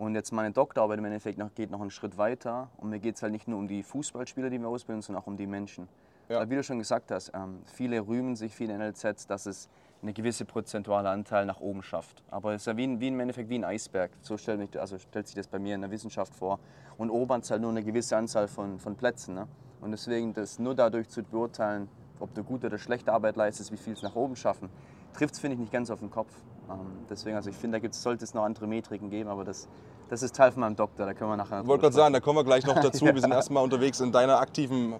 Und 0.00 0.14
jetzt 0.14 0.32
meine 0.32 0.50
Doktorarbeit 0.50 0.98
im 0.98 1.04
Endeffekt 1.04 1.36
noch, 1.36 1.54
geht 1.54 1.70
noch 1.70 1.82
einen 1.82 1.90
Schritt 1.90 2.16
weiter. 2.16 2.70
Und 2.78 2.88
mir 2.88 3.00
geht 3.00 3.16
es 3.16 3.22
halt 3.22 3.32
nicht 3.32 3.46
nur 3.48 3.58
um 3.58 3.68
die 3.68 3.82
Fußballspieler, 3.82 4.48
die 4.48 4.58
wir 4.58 4.66
ausbilden, 4.66 5.02
sondern 5.02 5.22
auch 5.22 5.26
um 5.26 5.36
die 5.36 5.46
Menschen. 5.46 5.88
Ja. 6.30 6.38
Weil 6.40 6.48
wie 6.48 6.54
du 6.54 6.62
schon 6.62 6.78
gesagt 6.78 7.10
hast, 7.10 7.32
ähm, 7.34 7.58
viele 7.66 8.00
rühmen 8.06 8.34
sich, 8.34 8.54
viele 8.54 8.72
NLZs, 8.78 9.26
dass 9.26 9.44
es 9.44 9.68
eine 10.00 10.14
gewisse 10.14 10.46
prozentuale 10.46 11.10
Anteil 11.10 11.44
nach 11.44 11.60
oben 11.60 11.82
schafft. 11.82 12.22
Aber 12.30 12.54
es 12.54 12.62
ist 12.62 12.66
ja 12.66 12.78
wie, 12.78 12.84
ein- 12.86 12.98
wie 12.98 13.08
im 13.08 13.20
Endeffekt 13.20 13.50
wie 13.50 13.56
ein 13.58 13.64
Eisberg. 13.64 14.10
So 14.22 14.38
stellt, 14.38 14.58
mich, 14.60 14.80
also 14.80 14.96
stellt 14.98 15.26
sich 15.26 15.36
das 15.36 15.48
bei 15.48 15.58
mir 15.58 15.74
in 15.74 15.82
der 15.82 15.90
Wissenschaft 15.90 16.34
vor. 16.34 16.60
Und 16.96 17.10
oben 17.10 17.42
halt 17.42 17.60
nur 17.60 17.70
eine 17.70 17.82
gewisse 17.82 18.16
Anzahl 18.16 18.48
von, 18.48 18.78
von 18.78 18.96
Plätzen. 18.96 19.34
Ne? 19.34 19.48
Und 19.82 19.90
deswegen 19.90 20.32
das 20.32 20.58
nur 20.58 20.74
dadurch 20.74 21.10
zu 21.10 21.22
beurteilen, 21.22 21.88
ob 22.20 22.32
du 22.32 22.42
gute 22.42 22.68
oder 22.68 22.78
schlechte 22.78 23.12
Arbeit 23.12 23.36
leistest, 23.36 23.70
wie 23.70 23.76
viel 23.76 23.92
es 23.92 24.00
nach 24.02 24.16
oben 24.16 24.34
schaffen, 24.34 24.70
trifft 25.12 25.34
es, 25.34 25.40
finde 25.40 25.56
ich, 25.56 25.60
nicht 25.60 25.72
ganz 25.72 25.90
auf 25.90 26.00
den 26.00 26.10
Kopf. 26.10 26.32
Ähm, 26.70 26.78
deswegen, 27.10 27.36
also 27.36 27.50
ich 27.50 27.56
finde, 27.56 27.76
da 27.76 27.80
gibt's, 27.80 28.00
sollte 28.02 28.24
es 28.24 28.32
noch 28.32 28.44
andere 28.44 28.66
Metriken 28.66 29.10
geben, 29.10 29.28
aber 29.28 29.44
das, 29.44 29.68
das 30.10 30.22
ist 30.22 30.34
Teil 30.34 30.50
von 30.50 30.60
meinem 30.60 30.74
Doktor, 30.74 31.06
da 31.06 31.14
können 31.14 31.30
wir 31.30 31.36
nachher 31.36 31.60
Ich 31.60 31.66
wollte 31.68 31.82
gerade 31.82 31.94
sagen, 31.94 32.12
da 32.12 32.18
kommen 32.18 32.38
wir 32.38 32.44
gleich 32.44 32.66
noch 32.66 32.74
dazu. 32.80 33.06
Wir 33.06 33.20
sind 33.20 33.30
erstmal 33.30 33.62
unterwegs 33.62 34.00
in 34.00 34.10
deiner 34.10 34.40
aktiven 34.40 34.94
äh, 34.94 34.96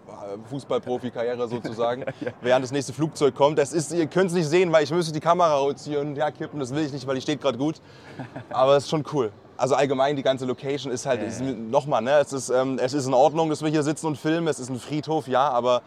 Fußballprofi-Karriere 0.48 1.48
sozusagen. 1.48 2.04
Während 2.40 2.62
das 2.64 2.70
nächste 2.70 2.92
Flugzeug 2.92 3.34
kommt. 3.34 3.58
Das 3.58 3.72
ist, 3.72 3.92
ihr 3.92 4.06
könnt 4.06 4.30
es 4.30 4.36
nicht 4.36 4.46
sehen, 4.46 4.70
weil 4.70 4.84
ich 4.84 4.92
müsste 4.92 5.12
die 5.12 5.20
Kamera 5.20 5.56
rotieren 5.56 6.10
und 6.10 6.16
herkippen. 6.16 6.60
Das 6.60 6.72
will 6.72 6.84
ich 6.84 6.92
nicht, 6.92 7.06
weil 7.08 7.16
die 7.16 7.20
steht 7.20 7.40
gerade 7.40 7.58
gut. 7.58 7.80
Aber 8.50 8.76
es 8.76 8.84
ist 8.84 8.90
schon 8.90 9.04
cool. 9.12 9.32
Also 9.56 9.74
allgemein, 9.74 10.14
die 10.14 10.22
ganze 10.22 10.46
Location 10.46 10.92
ist 10.92 11.04
halt, 11.06 11.20
Ja, 11.22 11.44
ja. 11.44 11.52
nochmal, 11.52 12.02
ne, 12.02 12.12
es, 12.20 12.32
ist, 12.32 12.48
ähm, 12.48 12.78
es 12.80 12.94
ist 12.94 13.06
in 13.06 13.12
Ordnung, 13.12 13.50
dass 13.50 13.62
wir 13.62 13.68
hier 13.68 13.82
sitzen 13.82 14.06
und 14.06 14.16
filmen. 14.16 14.46
Es 14.46 14.60
ist 14.60 14.70
ein 14.70 14.78
Friedhof, 14.78 15.26
ja, 15.26 15.50
aber 15.50 15.82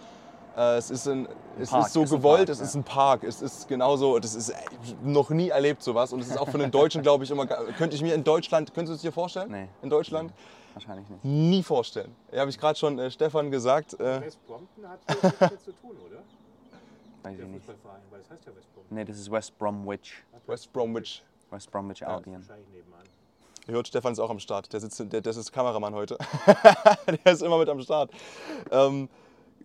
es, 0.56 0.92
ist, 0.92 1.08
ein, 1.08 1.28
es 1.60 1.70
Park, 1.70 1.88
ist 1.88 1.94
so 1.94 2.04
ist 2.04 2.12
gewollt, 2.12 2.48
Park, 2.48 2.50
es 2.50 2.60
ja. 2.60 2.66
ist 2.66 2.76
ein 2.76 2.84
Park. 2.84 3.24
Es 3.24 3.42
ist 3.42 3.68
genauso, 3.68 4.20
das 4.20 4.36
ist 4.36 4.50
äh, 4.50 4.56
noch 5.04 5.30
nie 5.30 5.50
erlebt 5.50 5.82
sowas. 5.82 6.14
Und 6.14 6.20
es 6.20 6.28
ist 6.28 6.38
auch 6.38 6.50
für 6.50 6.60
den 6.60 6.72
Deutschen, 6.72 7.02
glaube 7.04 7.24
ich, 7.24 7.32
immer, 7.32 7.46
könnte 7.46 7.96
ich 7.96 8.02
mir 8.02 8.14
in 8.14 8.24
Deutschland, 8.24 8.74
könntest 8.74 8.92
du 8.92 8.96
es 8.96 9.02
dir 9.02 9.12
vorstellen? 9.12 9.52
Nee. 9.52 9.68
In 9.82 9.90
Deutschland? 9.90 10.32
Wahrscheinlich 10.74 11.08
nicht. 11.10 11.24
nie 11.24 11.64
vorstellen. 11.64 12.16
Ja, 12.32 12.42
habe 12.42 12.50
ich 12.50 12.58
gerade 12.58 12.78
schon 12.78 12.98
äh, 13.00 13.10
Stefan 13.12 13.52
gesagt. 13.52 13.94
Äh, 14.00 14.22
West 14.22 14.40
Brompton 14.48 14.90
hat 14.90 15.00
hier 15.08 15.16
nichts 15.24 15.40
mit 15.40 15.62
zu 15.62 15.72
tun, 15.74 15.98
oder? 16.08 16.18
Weiß 17.24 17.38
Der 17.38 17.46
ich 17.46 17.52
nicht. 17.52 17.68
Weil 17.68 18.20
das 18.20 18.30
heißt 18.30 18.46
ja 18.46 18.56
West 18.56 18.74
Brompton. 18.74 18.96
Nee, 18.96 19.06
das 19.06 19.18
ist 19.18 19.32
West 19.32 19.58
Bromwich. 19.58 20.24
West 20.48 20.74
Bromwich. 20.74 21.24
West 21.52 21.72
Bromwich 21.72 22.06
Albion. 22.06 22.42
Wahrscheinlich 22.42 22.70
nebenan. 22.70 23.04
Ihr 23.68 23.76
hört, 23.76 23.88
Stefan 23.88 24.12
ist 24.12 24.20
auch 24.20 24.30
am 24.30 24.40
Start. 24.40 24.74
Der, 24.74 24.80
sitzt, 24.80 25.00
der, 25.00 25.22
der 25.22 25.32
ist 25.32 25.52
Kameramann 25.52 25.94
heute. 25.94 26.18
der 27.26 27.34
ist 27.34 27.42
immer 27.42 27.58
mit 27.58 27.70
am 27.70 27.80
Start. 27.82 28.12
Ähm, 28.72 29.08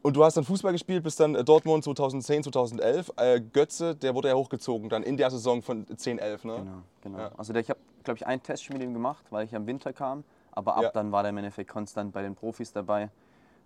und 0.02 0.16
du 0.16 0.24
hast 0.24 0.36
dann 0.36 0.44
Fußball 0.44 0.72
gespielt 0.72 1.02
bis 1.02 1.16
dann 1.16 1.34
äh, 1.34 1.44
Dortmund 1.44 1.84
2010, 1.84 2.44
2011. 2.44 3.12
Äh, 3.16 3.40
Götze, 3.40 3.94
der 3.94 4.14
wurde 4.14 4.28
ja 4.28 4.34
hochgezogen 4.34 4.88
dann 4.88 5.02
in 5.02 5.16
der 5.16 5.30
Saison 5.30 5.62
von 5.62 5.86
10, 5.96 6.18
11. 6.18 6.44
Ne? 6.44 6.56
Genau, 6.56 6.72
genau. 7.02 7.18
Ja. 7.18 7.30
Also 7.36 7.52
der, 7.52 7.62
ich 7.62 7.70
habe, 7.70 7.80
glaube 8.04 8.16
ich, 8.18 8.26
ein 8.26 8.42
Testspiel 8.42 8.76
mit 8.78 8.82
ihm 8.86 8.94
gemacht, 8.94 9.24
weil 9.30 9.44
ich 9.46 9.54
am 9.54 9.66
Winter 9.66 9.92
kam. 9.92 10.24
Aber 10.52 10.76
ab 10.76 10.82
Ja. 10.82 10.90
dann 10.90 11.12
war 11.12 11.22
der 11.22 11.30
im 11.30 11.36
Endeffekt 11.38 11.70
konstant 11.70 12.12
bei 12.12 12.22
den 12.22 12.34
Profis 12.34 12.72
dabei. 12.72 13.10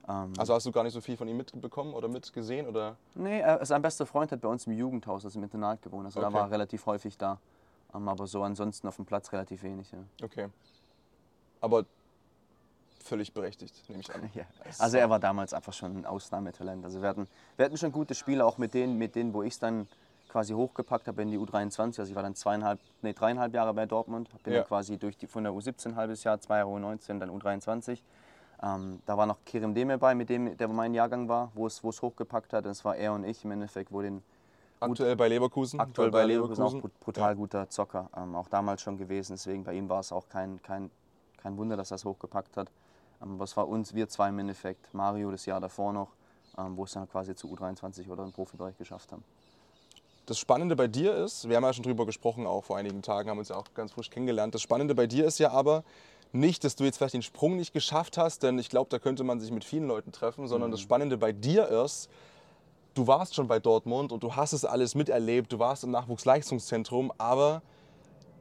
Ähm, 0.08 0.32
Also 0.36 0.52
hast 0.54 0.66
du 0.66 0.72
gar 0.72 0.82
nicht 0.82 0.92
so 0.94 1.00
viel 1.00 1.16
von 1.16 1.28
ihm 1.28 1.36
mitbekommen 1.36 1.94
oder 1.94 2.08
mitgesehen? 2.08 2.66
Oder? 2.66 2.96
nee, 3.14 3.40
er, 3.40 3.64
sein 3.64 3.80
bester 3.82 4.04
Freund 4.04 4.32
hat 4.32 4.40
bei 4.40 4.48
uns 4.48 4.66
im 4.66 4.72
Jugendhaus, 4.72 5.24
also 5.24 5.38
im 5.38 5.44
Internat 5.44 5.80
gewohnt. 5.82 6.06
Also 6.06 6.20
Okay. 6.20 6.28
da 6.28 6.32
war 6.34 6.46
er 6.48 6.50
relativ 6.50 6.84
häufig 6.86 7.16
da. 7.16 7.38
Ähm, 7.94 8.08
aber 8.08 8.26
so 8.26 8.42
ansonsten 8.42 8.88
auf 8.88 8.96
dem 8.96 9.04
Platz 9.06 9.32
relativ 9.32 9.62
wenig. 9.62 9.90
Ja. 9.92 9.98
Okay. 10.24 10.48
Aber 11.60 11.84
völlig 13.02 13.32
berechtigt, 13.34 13.74
nehme 13.88 14.00
ich 14.00 14.14
an. 14.14 14.22
Ja. 14.34 14.44
Also 14.78 14.96
er 14.96 15.10
war 15.10 15.18
damals 15.18 15.52
einfach 15.54 15.72
schon 15.72 15.96
ein 15.98 16.06
Ausnahmetalent. 16.06 16.84
Also 16.84 17.02
wir 17.02 17.08
hatten, 17.08 17.26
wir 17.56 17.64
hatten 17.66 17.76
schon 17.76 17.92
gute 17.92 18.14
Spieler, 18.14 18.46
auch 18.46 18.58
mit 18.58 18.74
denen, 18.74 18.96
mit 18.98 19.14
denen 19.14 19.34
wo 19.34 19.42
ich 19.42 19.54
es 19.54 19.58
dann 19.58 19.86
quasi 20.28 20.54
hochgepackt 20.54 21.08
habe 21.08 21.20
in 21.22 21.30
die 21.30 21.38
U23. 21.38 21.80
Also 22.00 22.04
ich 22.04 22.14
war 22.14 22.22
dann 22.22 22.34
zweieinhalb, 22.34 22.80
nee, 23.02 23.12
dreieinhalb 23.12 23.52
Jahre 23.52 23.74
bei 23.74 23.84
Dortmund. 23.86 24.28
Bin 24.44 24.52
Ja. 24.54 24.60
dann 24.60 24.68
quasi 24.68 24.96
durch 24.96 25.16
die, 25.16 25.26
von 25.26 25.44
der 25.44 25.52
U17 25.52 25.88
ein 25.88 25.96
halbes 25.96 26.24
Jahr, 26.24 26.40
zwei 26.40 26.58
Jahre 26.58 26.70
U19, 26.70 27.18
dann 27.18 27.30
U23. 27.30 27.98
Ähm, 28.62 29.00
da 29.06 29.16
war 29.18 29.26
noch 29.26 29.38
Kerem 29.44 29.74
Demir 29.74 29.98
bei, 29.98 30.14
mit 30.14 30.28
dem, 30.30 30.56
der 30.56 30.68
mein 30.68 30.94
Jahrgang 30.94 31.28
war, 31.28 31.50
wo 31.54 31.66
es 31.66 31.82
wo 31.84 31.90
es 31.90 32.00
hochgepackt 32.00 32.52
hat. 32.52 32.64
Das 32.64 32.84
war 32.84 32.96
er 32.96 33.12
und 33.12 33.24
ich 33.24 33.44
im 33.44 33.50
Endeffekt, 33.50 33.92
wo 33.92 34.00
den 34.02 34.22
Aktuell 34.80 35.14
bei 35.14 35.28
Leverkusen. 35.28 35.78
aktuell 35.78 36.10
bei 36.10 36.24
Leverkusen 36.24 36.64
auch 36.64 36.74
brutal 37.00 37.36
guter 37.36 37.68
Zocker. 37.68 38.08
Ähm, 38.16 38.34
auch 38.34 38.48
damals 38.48 38.82
schon 38.82 38.96
gewesen. 38.98 39.34
Deswegen 39.34 39.62
bei 39.64 39.74
ihm 39.74 39.88
war 39.88 40.00
es 40.00 40.10
auch 40.12 40.28
kein, 40.28 40.60
kein, 40.62 40.90
kein 41.36 41.56
Wunder, 41.56 41.76
dass 41.76 41.92
er 41.92 41.96
es 41.96 42.04
hochgepackt 42.04 42.56
hat. 42.56 42.68
Ähm, 43.22 43.40
es 43.40 43.56
war 43.56 43.68
uns, 43.68 43.94
wir 43.94 44.08
zwei 44.08 44.28
im 44.28 44.38
Endeffekt, 44.38 44.92
Mario 44.94 45.30
das 45.30 45.46
Jahr 45.46 45.60
davor 45.60 45.92
noch, 45.92 46.08
ähm, 46.58 46.76
wo 46.76 46.84
es 46.84 46.92
dann 46.92 47.08
quasi 47.08 47.34
zu 47.34 47.48
U23 47.48 48.08
oder 48.08 48.24
im 48.24 48.32
Profibereich 48.32 48.76
geschafft 48.76 49.12
haben. 49.12 49.24
Das 50.26 50.38
Spannende 50.38 50.76
bei 50.76 50.86
dir 50.86 51.14
ist, 51.16 51.48
wir 51.48 51.56
haben 51.56 51.64
ja 51.64 51.72
schon 51.72 51.82
drüber 51.82 52.06
gesprochen, 52.06 52.46
auch 52.46 52.64
vor 52.64 52.76
einigen 52.76 53.02
Tagen, 53.02 53.28
haben 53.28 53.38
uns 53.38 53.48
ja 53.48 53.56
auch 53.56 53.66
ganz 53.74 53.92
frisch 53.92 54.08
kennengelernt. 54.08 54.54
Das 54.54 54.62
Spannende 54.62 54.94
bei 54.94 55.06
dir 55.06 55.24
ist 55.24 55.38
ja 55.38 55.50
aber 55.50 55.82
nicht, 56.32 56.64
dass 56.64 56.76
du 56.76 56.84
jetzt 56.84 56.98
vielleicht 56.98 57.14
den 57.14 57.22
Sprung 57.22 57.56
nicht 57.56 57.72
geschafft 57.72 58.16
hast, 58.16 58.42
denn 58.42 58.58
ich 58.58 58.70
glaube, 58.70 58.88
da 58.88 58.98
könnte 58.98 59.24
man 59.24 59.40
sich 59.40 59.50
mit 59.50 59.64
vielen 59.64 59.86
Leuten 59.86 60.12
treffen, 60.12 60.46
sondern 60.46 60.70
das 60.70 60.80
Spannende 60.80 61.18
bei 61.18 61.32
dir 61.32 61.68
ist, 61.68 62.08
du 62.94 63.06
warst 63.06 63.34
schon 63.34 63.48
bei 63.48 63.58
Dortmund 63.58 64.12
und 64.12 64.22
du 64.22 64.36
hast 64.36 64.52
es 64.52 64.64
alles 64.64 64.94
miterlebt, 64.94 65.52
du 65.52 65.58
warst 65.58 65.84
im 65.84 65.90
Nachwuchsleistungszentrum, 65.90 67.12
aber 67.18 67.62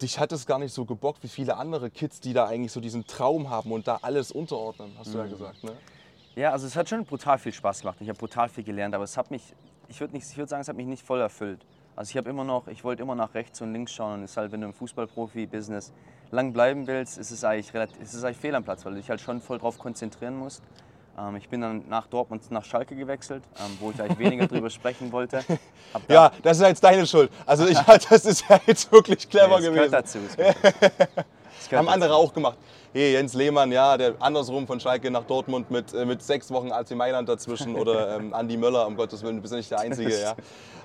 dich 0.01 0.19
hat 0.19 0.31
es 0.31 0.45
gar 0.45 0.59
nicht 0.59 0.73
so 0.73 0.85
gebockt 0.85 1.23
wie 1.23 1.27
viele 1.27 1.57
andere 1.57 1.89
Kids, 1.89 2.19
die 2.19 2.33
da 2.33 2.47
eigentlich 2.47 2.71
so 2.71 2.79
diesen 2.79 3.05
Traum 3.05 3.49
haben 3.49 3.71
und 3.71 3.87
da 3.87 3.99
alles 4.01 4.31
unterordnen, 4.31 4.93
hast 4.97 5.13
du 5.13 5.17
ja 5.17 5.25
gesagt. 5.25 5.63
Ne? 5.63 5.71
Ja, 6.35 6.51
also 6.51 6.67
es 6.67 6.75
hat 6.75 6.87
schon 6.89 7.05
brutal 7.05 7.37
viel 7.37 7.53
Spaß 7.53 7.81
gemacht. 7.81 7.97
Ich 7.99 8.09
habe 8.09 8.17
brutal 8.17 8.49
viel 8.49 8.63
gelernt, 8.63 8.95
aber 8.95 9.03
es 9.03 9.17
hat 9.17 9.31
mich, 9.31 9.53
ich 9.89 9.99
würde 9.99 10.13
würde 10.13 10.47
sagen, 10.47 10.61
es 10.61 10.67
hat 10.67 10.77
mich 10.77 10.87
nicht 10.87 11.05
voll 11.05 11.19
erfüllt. 11.19 11.65
Also 11.95 12.11
ich 12.11 12.17
habe 12.17 12.29
immer 12.29 12.43
noch, 12.43 12.67
ich 12.67 12.83
wollte 12.83 13.03
immer 13.03 13.15
nach 13.15 13.33
rechts 13.33 13.61
und 13.61 13.73
links 13.73 13.91
schauen 13.91 14.19
und 14.19 14.23
es 14.23 14.31
ist 14.31 14.37
halt, 14.37 14.51
wenn 14.51 14.61
du 14.61 14.67
im 14.67 14.73
Fußballprofi-Business 14.73 15.91
lang 16.31 16.53
bleiben 16.53 16.87
willst, 16.87 17.17
ist 17.17 17.31
es 17.31 17.43
eigentlich 17.43 17.73
relativ, 17.73 18.01
ist 18.01 18.13
es 18.13 18.23
eigentlich 18.23 18.37
fehl 18.37 18.55
am 18.55 18.63
Platz, 18.63 18.85
weil 18.85 18.93
du 18.93 18.99
dich 18.99 19.09
halt 19.09 19.19
schon 19.19 19.41
voll 19.41 19.59
drauf 19.59 19.77
konzentrieren 19.77 20.37
musst. 20.37 20.63
Ähm, 21.21 21.35
ich 21.35 21.47
bin 21.49 21.61
dann 21.61 21.83
nach 21.89 22.07
Dortmund 22.07 22.49
nach 22.51 22.63
Schalke 22.65 22.95
gewechselt, 22.95 23.43
ähm, 23.59 23.77
wo 23.79 23.91
ich 23.91 24.01
eigentlich 24.01 24.17
weniger 24.19 24.47
drüber 24.47 24.69
sprechen 24.79 25.11
wollte. 25.11 25.43
Da- 26.07 26.13
Ja, 26.13 26.31
das 26.41 26.57
ist 26.59 26.67
jetzt 26.67 26.83
deine 26.83 27.05
Schuld. 27.05 27.31
Also 27.45 27.67
ich, 27.67 27.77
das 28.09 28.25
ist 28.25 28.45
ja 28.49 28.59
jetzt 28.65 28.91
wirklich 28.91 29.29
clever 29.29 29.59
Nee, 29.59 29.67
es 29.67 29.71
gewesen. 29.71 29.73
gehört 29.75 29.93
dazu. 29.93 30.19
Es 30.27 30.35
gehört 30.35 30.55
dazu. 30.63 31.77
Haben 31.77 31.89
andere 31.89 32.15
auch 32.15 32.33
gemacht. 32.33 32.57
Hey, 32.93 33.13
Jens 33.13 33.33
Lehmann, 33.33 33.71
ja, 33.71 33.95
der 33.95 34.15
andersrum 34.19 34.67
von 34.67 34.79
Schalke 34.79 35.09
nach 35.09 35.23
Dortmund 35.23 35.71
mit, 35.71 35.93
äh, 35.93 36.05
mit 36.05 36.21
sechs 36.21 36.51
Wochen 36.51 36.71
AC 36.71 36.91
Mailand 36.91 37.29
dazwischen 37.29 37.75
oder 37.75 38.17
ähm, 38.17 38.33
Andi 38.33 38.57
Möller, 38.57 38.85
um 38.87 38.95
Gottes 38.97 39.21
Willen, 39.23 39.37
du 39.37 39.41
bist 39.41 39.53
ja 39.53 39.57
nicht 39.57 39.71
der 39.71 39.79
Einzige, 39.79 40.19
ja. 40.19 40.35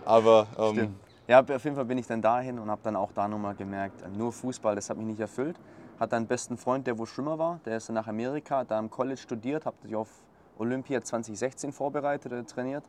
Aber 0.05 0.47
ähm, 0.59 0.95
Ja, 1.27 1.41
auf 1.41 1.65
jeden 1.65 1.75
Fall 1.75 1.85
bin 1.87 1.99
ich 1.99 2.07
dann 2.07 2.23
dahin 2.23 2.61
und 2.61 2.71
habe 2.71 2.81
dann 2.85 2.95
auch 2.95 3.11
da 3.13 3.27
nochmal 3.27 3.57
gemerkt, 3.57 4.03
äh, 4.03 4.09
nur 4.17 4.33
Fußball, 4.33 4.77
das 4.77 4.89
hat 4.89 4.97
mich 4.99 5.07
nicht 5.07 5.19
erfüllt. 5.21 5.57
Hat 5.99 6.13
dann 6.13 6.19
einen 6.19 6.27
besten 6.29 6.57
Freund, 6.57 6.87
der 6.87 6.97
wo 6.99 7.07
Schwimmer 7.07 7.39
war, 7.41 7.59
der 7.65 7.79
ist 7.79 7.89
dann 7.89 7.95
nach 7.95 8.07
Amerika, 8.07 8.63
da 8.63 8.79
im 8.79 8.89
College 8.91 9.17
studiert, 9.21 9.65
habe 9.67 9.77
sich 9.83 9.97
auf 9.97 10.09
Olympia 10.59 11.03
2016 11.03 11.73
vorbereitet 11.73 12.33
oder 12.33 12.47
trainiert. 12.47 12.85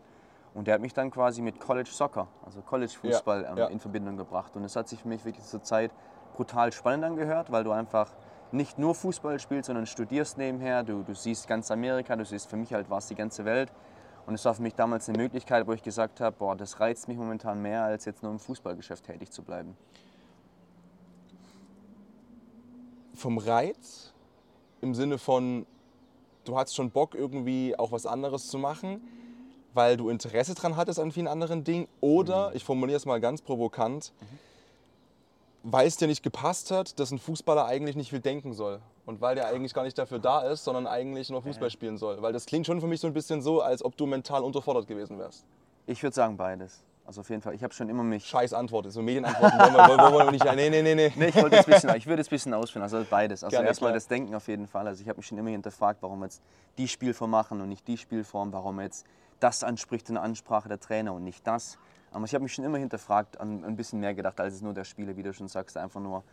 Und 0.54 0.68
der 0.68 0.76
hat 0.76 0.82
mich 0.82 0.94
dann 0.94 1.12
quasi 1.12 1.42
mit 1.42 1.60
College 1.60 1.90
Soccer, 1.92 2.28
also 2.44 2.62
College 2.62 2.94
Fußball, 3.00 3.44
Ja, 3.44 3.52
ähm, 3.52 3.58
ja. 3.58 3.68
in 3.68 3.80
Verbindung 3.80 4.18
gebracht. 4.18 4.56
Und 4.56 4.64
es 4.64 4.76
hat 4.76 4.88
sich 4.88 5.02
für 5.02 5.08
mich 5.08 5.24
wirklich 5.24 5.46
zur 5.46 5.62
Zeit 5.62 5.92
brutal 6.36 6.72
spannend 6.72 7.04
angehört, 7.06 7.52
weil 7.52 7.64
du 7.64 7.72
einfach 7.72 8.12
nicht 8.52 8.80
nur 8.80 8.96
Fußball 8.96 9.40
spielst, 9.40 9.68
sondern 9.68 9.86
studierst 9.86 10.38
nebenher. 10.38 10.84
Du, 10.84 11.04
du 11.04 11.14
siehst 11.14 11.48
ganz 11.48 11.70
Amerika, 11.70 12.16
du 12.16 12.26
siehst 12.26 12.50
für 12.50 12.58
mich 12.58 12.74
halt 12.74 12.90
was 12.90 13.08
die 13.08 13.16
ganze 13.16 13.46
Welt. 13.46 13.72
Und 14.26 14.34
es 14.34 14.44
war 14.46 14.54
für 14.54 14.62
mich 14.62 14.76
damals 14.76 15.08
eine 15.08 15.18
Möglichkeit, 15.18 15.68
wo 15.68 15.74
ich 15.74 15.84
gesagt 15.84 16.20
habe, 16.20 16.36
boah, 16.38 16.56
das 16.56 16.80
reizt 16.80 17.08
mich 17.08 17.18
momentan 17.18 17.62
mehr, 17.62 17.84
als 17.84 18.06
jetzt 18.06 18.24
nur 18.24 18.32
im 18.32 18.40
Fußballgeschäft 18.40 19.06
tätig 19.06 19.32
zu 19.32 19.42
bleiben. 19.42 19.78
Vom 23.14 23.38
Reiz 23.38 24.14
im 24.82 24.94
Sinne 24.94 25.18
von, 25.18 25.66
du 26.48 26.58
hattest 26.58 26.76
schon 26.76 26.92
Bock 26.92 27.16
irgendwie 27.16 27.78
auch 27.78 27.92
was 27.92 28.06
anderes 28.06 28.48
zu 28.48 28.58
machen, 28.58 29.02
weil 29.74 29.98
du 29.98 30.10
Interesse 30.10 30.56
dran 30.56 30.76
hattest 30.76 31.00
an 31.00 31.12
vielen 31.12 31.28
anderen 31.28 31.64
Dingen 31.64 31.88
oder, 32.02 32.52
ich 32.56 32.64
formuliere 32.64 32.98
es 32.98 33.06
mal 33.06 33.20
ganz 33.20 33.42
provokant, 33.42 34.12
weil 35.64 35.88
es 35.88 35.98
dir 35.98 36.08
nicht 36.08 36.24
gepasst 36.24 36.72
hat, 36.72 37.00
dass 37.00 37.12
ein 37.12 37.20
Fußballer 37.20 37.66
eigentlich 37.66 37.96
nicht 37.96 38.10
viel 38.10 38.22
denken 38.22 38.54
soll. 38.54 38.80
Und 39.06 39.22
weil 39.22 39.36
der 39.36 39.48
eigentlich 39.48 39.74
gar 39.74 39.84
nicht 39.84 39.98
dafür 39.98 40.20
da 40.20 40.42
ist, 40.42 40.64
sondern 40.66 40.86
eigentlich 40.86 41.30
nur 41.30 41.42
Fußball 41.42 41.70
spielen 41.70 41.98
soll. 41.98 42.22
Weil 42.22 42.34
das 42.34 42.46
klingt 42.46 42.66
schon 42.66 42.82
für 42.82 42.88
mich 42.88 43.00
so 43.00 43.08
ein 43.08 43.14
bisschen 43.14 43.42
so, 43.42 43.62
als 43.62 43.84
ob 43.84 43.96
du 43.96 44.06
mental 44.06 44.44
unterfordert 44.44 44.88
gewesen 44.88 45.18
wärst. 45.18 45.46
Ich 45.86 46.04
würde 46.04 46.14
sagen 46.14 46.36
beides. 46.36 46.84
Also 47.08 47.22
auf 47.22 47.30
jeden 47.30 47.42
Fall. 47.42 47.56
Ich 47.56 47.64
habe 47.64 47.74
schon 47.74 47.88
immer 47.88 48.04
mich. 48.04 48.26
Scheiß 48.26 48.52
Antwort, 48.52 48.92
so 48.92 49.02
Medienantworten 49.02 49.58
wollen 49.60 49.74
wir, 49.74 50.12
wollen 50.12 50.28
wir 50.28 50.32
nicht. 50.32 50.44
Nee, 50.44 50.70
nee, 50.70 50.82
nee, 50.82 50.94
nee. 50.94 51.14
Nee, 51.16 51.28
ich, 51.28 51.36
wollte 51.36 51.64
bisschen, 51.64 51.96
ich 51.96 52.06
würde 52.06 52.22
es 52.22 52.28
ein 52.28 52.32
bisschen 52.32 52.54
ausführen. 52.54 52.84
Also 52.84 53.06
beides. 53.10 53.46
Also 53.46 53.56
erstmal 53.58 53.94
das 53.94 54.08
Denken 54.08 54.36
auf 54.36 54.48
jeden 54.50 54.68
Fall. 54.68 54.86
Also 54.86 55.02
ich 55.02 55.08
habe 55.08 55.18
mich 55.18 55.26
schon 55.26 55.38
immer 55.38 55.50
hinterfragt, 55.50 56.02
warum 56.02 56.20
wir 56.20 56.26
jetzt 56.26 56.44
die 56.78 56.90
Spielform 56.90 57.32
machen 57.32 57.62
und 57.62 57.70
nicht 57.70 57.88
die 57.88 57.98
Spielform, 57.98 58.52
warum 58.52 58.82
jetzt 58.82 59.06
das 59.40 59.64
anspricht 59.64 60.10
in 60.10 60.16
der 60.16 60.24
Ansprache 60.24 60.68
der 60.68 60.82
Trainer 60.82 61.14
und 61.14 61.24
nicht 61.24 61.48
das. 61.48 61.78
Aber 62.12 62.26
ich 62.26 62.34
habe 62.34 62.44
mich 62.44 62.54
schon 62.54 62.66
immer 62.66 62.78
hinterfragt, 62.78 63.40
an 63.40 63.64
ein 63.64 63.78
bisschen 63.78 64.02
mehr 64.02 64.14
gedacht, 64.14 64.40
als 64.42 64.56
es 64.56 64.62
nur 64.62 64.74
der 64.74 64.84
Spieler, 64.84 65.16
wie 65.16 65.24
du 65.24 65.34
schon 65.34 65.48
sagst, 65.48 65.78
einfach 65.78 66.02
nur 66.02 66.24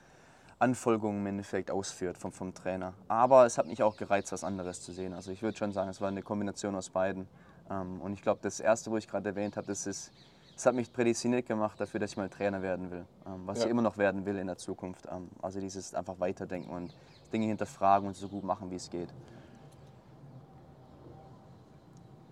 Anfolgungen 0.59 1.21
im 1.21 1.27
Endeffekt 1.27 1.71
ausführt 1.71 2.19
vom, 2.19 2.33
vom 2.33 2.53
Trainer. 2.53 2.95
Aber 3.07 3.47
es 3.47 3.59
hat 3.59 3.67
mich 3.67 3.83
auch 3.83 3.97
gereizt, 3.97 4.33
was 4.33 4.43
anderes 4.43 4.83
zu 4.83 4.93
sehen. 4.93 5.13
Also 5.13 5.31
ich 5.31 5.43
würde 5.43 5.57
schon 5.57 5.73
sagen, 5.73 5.91
es 5.91 6.01
war 6.01 6.09
eine 6.09 6.23
Kombination 6.23 6.75
aus 6.75 6.91
beiden. 6.91 7.29
Ähm, 7.71 8.01
Und 8.01 8.13
ich 8.13 8.23
glaube, 8.23 8.41
das 8.43 8.61
Erste, 8.61 8.91
wo 8.91 8.97
ich 8.97 9.07
gerade 9.09 9.29
erwähnt 9.29 9.57
habe, 9.57 9.67
das 9.67 9.87
ist, 9.87 10.11
das 10.55 10.67
hat 10.67 10.75
mich 10.75 10.93
prädestiniert 10.93 11.47
gemacht 11.47 11.81
dafür, 11.81 12.01
dass 12.01 12.13
ich 12.13 12.17
mal 12.17 12.29
Trainer 12.29 12.63
werden 12.63 12.91
will. 12.91 13.05
Ähm, 13.27 13.43
Was 13.47 13.59
Ja. 13.59 13.65
ich 13.65 13.71
immer 13.71 13.83
noch 13.83 13.97
werden 13.99 14.25
will 14.25 14.39
in 14.39 14.47
der 14.47 14.57
Zukunft. 14.57 15.07
Ähm, 15.11 15.29
Also 15.43 15.61
dieses 15.61 15.95
einfach 15.95 16.19
weiterdenken 16.21 16.71
und 16.71 16.95
Dinge 17.33 17.47
hinterfragen 17.47 18.07
und 18.09 18.15
so 18.15 18.29
gut 18.29 18.45
machen, 18.45 18.71
wie 18.71 18.77
es 18.77 18.91
geht. 18.91 19.09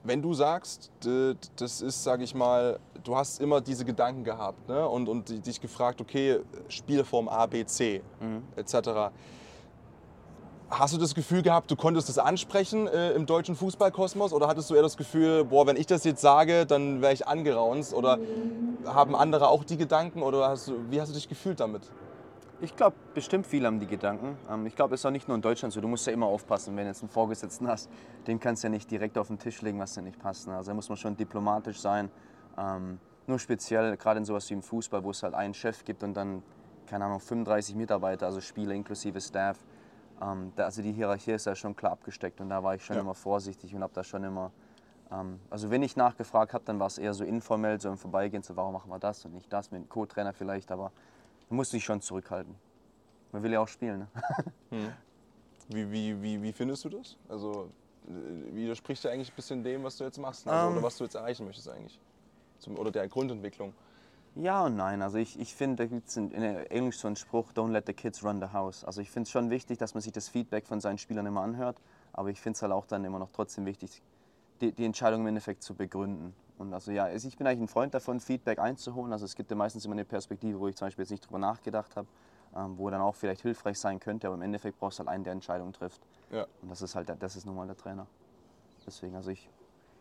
wenn 0.04 0.20
du 0.20 0.34
sagst, 0.34 0.90
das 1.56 1.80
ist, 1.80 2.02
sag 2.02 2.20
ich 2.22 2.34
mal, 2.34 2.80
du 3.04 3.16
hast 3.16 3.40
immer 3.40 3.60
diese 3.60 3.84
Gedanken 3.84 4.24
gehabt 4.24 4.68
ne? 4.68 4.88
und, 4.88 5.08
und 5.08 5.46
dich 5.46 5.60
gefragt, 5.60 6.00
okay, 6.00 6.40
Spielform 6.68 7.28
A, 7.28 7.46
B, 7.46 7.64
C, 7.64 8.02
etc. 8.56 9.12
Hast 10.74 10.94
du 10.94 10.98
das 10.98 11.14
Gefühl 11.14 11.42
gehabt, 11.42 11.70
du 11.70 11.76
konntest 11.76 12.08
das 12.08 12.16
ansprechen 12.16 12.86
äh, 12.86 13.10
im 13.12 13.26
deutschen 13.26 13.56
Fußballkosmos 13.56 14.32
oder 14.32 14.48
hattest 14.48 14.70
du 14.70 14.74
eher 14.74 14.80
das 14.80 14.96
Gefühl, 14.96 15.44
boah, 15.44 15.66
wenn 15.66 15.76
ich 15.76 15.86
das 15.86 16.02
jetzt 16.04 16.22
sage, 16.22 16.64
dann 16.64 17.02
wäre 17.02 17.12
ich 17.12 17.28
angeraunzt 17.28 17.92
oder 17.92 18.18
haben 18.86 19.14
andere 19.14 19.48
auch 19.48 19.64
die 19.64 19.76
Gedanken 19.76 20.22
oder 20.22 20.48
hast 20.48 20.68
du, 20.68 20.76
wie 20.88 20.98
hast 20.98 21.10
du 21.10 21.14
dich 21.14 21.28
gefühlt 21.28 21.60
damit? 21.60 21.82
Ich 22.62 22.74
glaube, 22.74 22.96
bestimmt 23.12 23.46
viele 23.46 23.66
haben 23.66 23.80
die 23.80 23.86
Gedanken. 23.86 24.38
Ähm, 24.50 24.64
Ich 24.64 24.74
glaube, 24.74 24.94
es 24.94 25.02
ist 25.02 25.04
auch 25.04 25.10
nicht 25.10 25.28
nur 25.28 25.34
in 25.34 25.42
Deutschland 25.42 25.74
so. 25.74 25.80
Du 25.82 25.88
musst 25.88 26.06
ja 26.06 26.12
immer 26.14 26.24
aufpassen, 26.26 26.74
wenn 26.74 26.84
du 26.84 26.88
jetzt 26.88 27.02
einen 27.02 27.10
Vorgesetzten 27.10 27.68
hast, 27.68 27.90
den 28.26 28.40
kannst 28.40 28.62
du 28.62 28.68
ja 28.68 28.70
nicht 28.70 28.90
direkt 28.90 29.18
auf 29.18 29.26
den 29.26 29.38
Tisch 29.38 29.60
legen, 29.60 29.78
was 29.78 29.92
dir 29.92 30.00
nicht 30.00 30.18
passt. 30.18 30.48
ne? 30.48 30.56
Also 30.56 30.70
da 30.70 30.74
muss 30.74 30.88
man 30.88 30.96
schon 30.96 31.14
diplomatisch 31.14 31.80
sein. 31.80 32.08
Ähm, 32.56 32.98
nur 33.26 33.38
speziell, 33.38 33.98
gerade 33.98 34.20
in 34.20 34.24
sowas 34.24 34.48
wie 34.48 34.54
im 34.54 34.62
Fußball, 34.62 35.04
wo 35.04 35.10
es 35.10 35.22
halt 35.22 35.34
einen 35.34 35.52
Chef 35.52 35.84
gibt 35.84 36.02
und 36.02 36.14
dann, 36.14 36.42
keine 36.86 37.04
Ahnung, 37.04 37.20
35 37.20 37.74
Mitarbeiter, 37.74 38.24
also 38.24 38.40
Spieler 38.40 38.72
inklusive 38.72 39.20
Staff. 39.20 39.58
Ähm, 40.22 40.52
da, 40.56 40.64
also 40.66 40.80
die 40.82 40.92
Hierarchie 40.92 41.32
ist 41.32 41.46
da 41.46 41.54
schon 41.54 41.74
klar 41.74 41.92
abgesteckt 41.92 42.40
und 42.40 42.48
da 42.48 42.62
war 42.62 42.74
ich 42.76 42.84
schon 42.84 42.96
Ja. 42.96 43.02
immer 43.02 43.14
vorsichtig 43.14 43.74
und 43.74 43.82
habe 43.82 43.92
da 43.92 44.04
schon 44.04 44.22
immer 44.24 44.52
ähm, 45.12 45.40
also 45.50 45.70
wenn 45.70 45.82
ich 45.82 45.96
nachgefragt 45.96 46.54
habe, 46.54 46.64
dann 46.64 46.80
war 46.80 46.86
es 46.86 46.98
eher 46.98 47.12
so 47.14 47.24
informell, 47.24 47.80
so 47.80 47.88
im 47.88 47.98
Vorbeigehen, 47.98 48.42
so 48.42 48.56
warum 48.56 48.72
machen 48.72 48.90
wir 48.90 48.98
das 48.98 49.24
und 49.24 49.34
nicht 49.34 49.52
das, 49.52 49.70
mit 49.70 49.82
dem 49.82 49.88
Co-Trainer 49.88 50.32
vielleicht, 50.32 50.72
aber 50.72 50.90
man 51.50 51.58
muss 51.58 51.70
sich 51.70 51.84
schon 51.84 52.00
zurückhalten. 52.00 52.54
Man 53.32 53.42
will 53.42 53.52
ja 53.52 53.60
auch 53.60 53.68
spielen. 53.68 54.08
Ne? 54.70 54.94
Wie, 55.68 55.90
wie, 55.90 56.20
wie, 56.20 56.42
wie 56.42 56.52
findest 56.52 56.84
du 56.84 56.88
das? 56.90 57.16
Also 57.28 57.70
äh, 58.06 58.54
widerspricht 58.54 59.04
ja 59.04 59.10
eigentlich 59.10 59.30
ein 59.32 59.36
bisschen 59.36 59.62
dem, 59.62 59.84
was 59.84 59.96
du 59.96 60.04
jetzt 60.04 60.18
machst 60.18 60.44
ne? 60.44 60.52
Ähm. 60.52 60.72
oder 60.72 60.82
was 60.82 60.98
du 60.98 61.04
jetzt 61.04 61.14
erreichen 61.14 61.46
möchtest 61.46 61.68
eigentlich. 61.68 61.98
Zum, 62.58 62.78
oder 62.78 62.90
der 62.90 63.08
Grundentwicklung. 63.08 63.72
Ja 64.34 64.64
und 64.64 64.76
nein. 64.76 65.02
Also 65.02 65.18
ich, 65.18 65.38
ich 65.38 65.54
finde, 65.54 65.84
da 65.84 65.86
gibt 65.86 66.08
es 66.08 66.16
in, 66.16 66.30
in 66.30 66.42
Englisch 66.42 66.98
so 66.98 67.06
einen 67.06 67.16
Spruch, 67.16 67.52
don't 67.52 67.70
let 67.70 67.86
the 67.86 67.92
kids 67.92 68.24
run 68.24 68.40
the 68.40 68.52
house. 68.52 68.84
Also 68.84 69.00
ich 69.00 69.10
finde 69.10 69.26
es 69.26 69.30
schon 69.30 69.50
wichtig, 69.50 69.78
dass 69.78 69.94
man 69.94 70.00
sich 70.00 70.12
das 70.12 70.28
Feedback 70.28 70.66
von 70.66 70.80
seinen 70.80 70.98
Spielern 70.98 71.26
immer 71.26 71.42
anhört, 71.42 71.76
aber 72.12 72.30
ich 72.30 72.40
finde 72.40 72.56
es 72.56 72.62
halt 72.62 72.72
auch 72.72 72.86
dann 72.86 73.04
immer 73.04 73.18
noch 73.18 73.30
trotzdem 73.30 73.66
wichtig, 73.66 74.02
die, 74.60 74.72
die 74.72 74.84
Entscheidung 74.86 75.20
im 75.22 75.26
Endeffekt 75.26 75.62
zu 75.62 75.74
begründen. 75.74 76.34
Und 76.58 76.72
also 76.72 76.92
ja, 76.92 77.08
ich 77.10 77.36
bin 77.36 77.46
eigentlich 77.46 77.60
ein 77.60 77.68
Freund 77.68 77.92
davon, 77.92 78.20
Feedback 78.20 78.58
einzuholen. 78.58 79.12
Also 79.12 79.24
es 79.24 79.34
gibt 79.34 79.50
ja 79.50 79.56
meistens 79.56 79.84
immer 79.84 79.94
eine 79.94 80.04
Perspektive, 80.04 80.58
wo 80.60 80.68
ich 80.68 80.76
zum 80.76 80.86
Beispiel 80.86 81.02
jetzt 81.02 81.10
nicht 81.10 81.26
drüber 81.26 81.38
nachgedacht 81.38 81.94
habe, 81.96 82.08
ähm, 82.56 82.78
wo 82.78 82.88
dann 82.88 83.00
auch 83.00 83.14
vielleicht 83.14 83.42
hilfreich 83.42 83.78
sein 83.78 84.00
könnte, 84.00 84.28
aber 84.28 84.36
im 84.36 84.42
Endeffekt 84.42 84.78
brauchst 84.78 84.98
du 84.98 85.00
halt 85.00 85.08
einen, 85.08 85.24
der 85.24 85.32
Entscheidungen 85.34 85.72
trifft. 85.72 86.00
Ja. 86.30 86.46
Und 86.62 86.70
das 86.70 86.80
ist 86.80 86.94
halt, 86.94 87.08
der- 87.08 87.16
das 87.16 87.36
ist 87.36 87.44
nun 87.44 87.56
mal 87.56 87.66
der 87.66 87.76
Trainer. 87.76 88.06
Deswegen, 88.86 89.14
also 89.14 89.30
ich, 89.30 89.48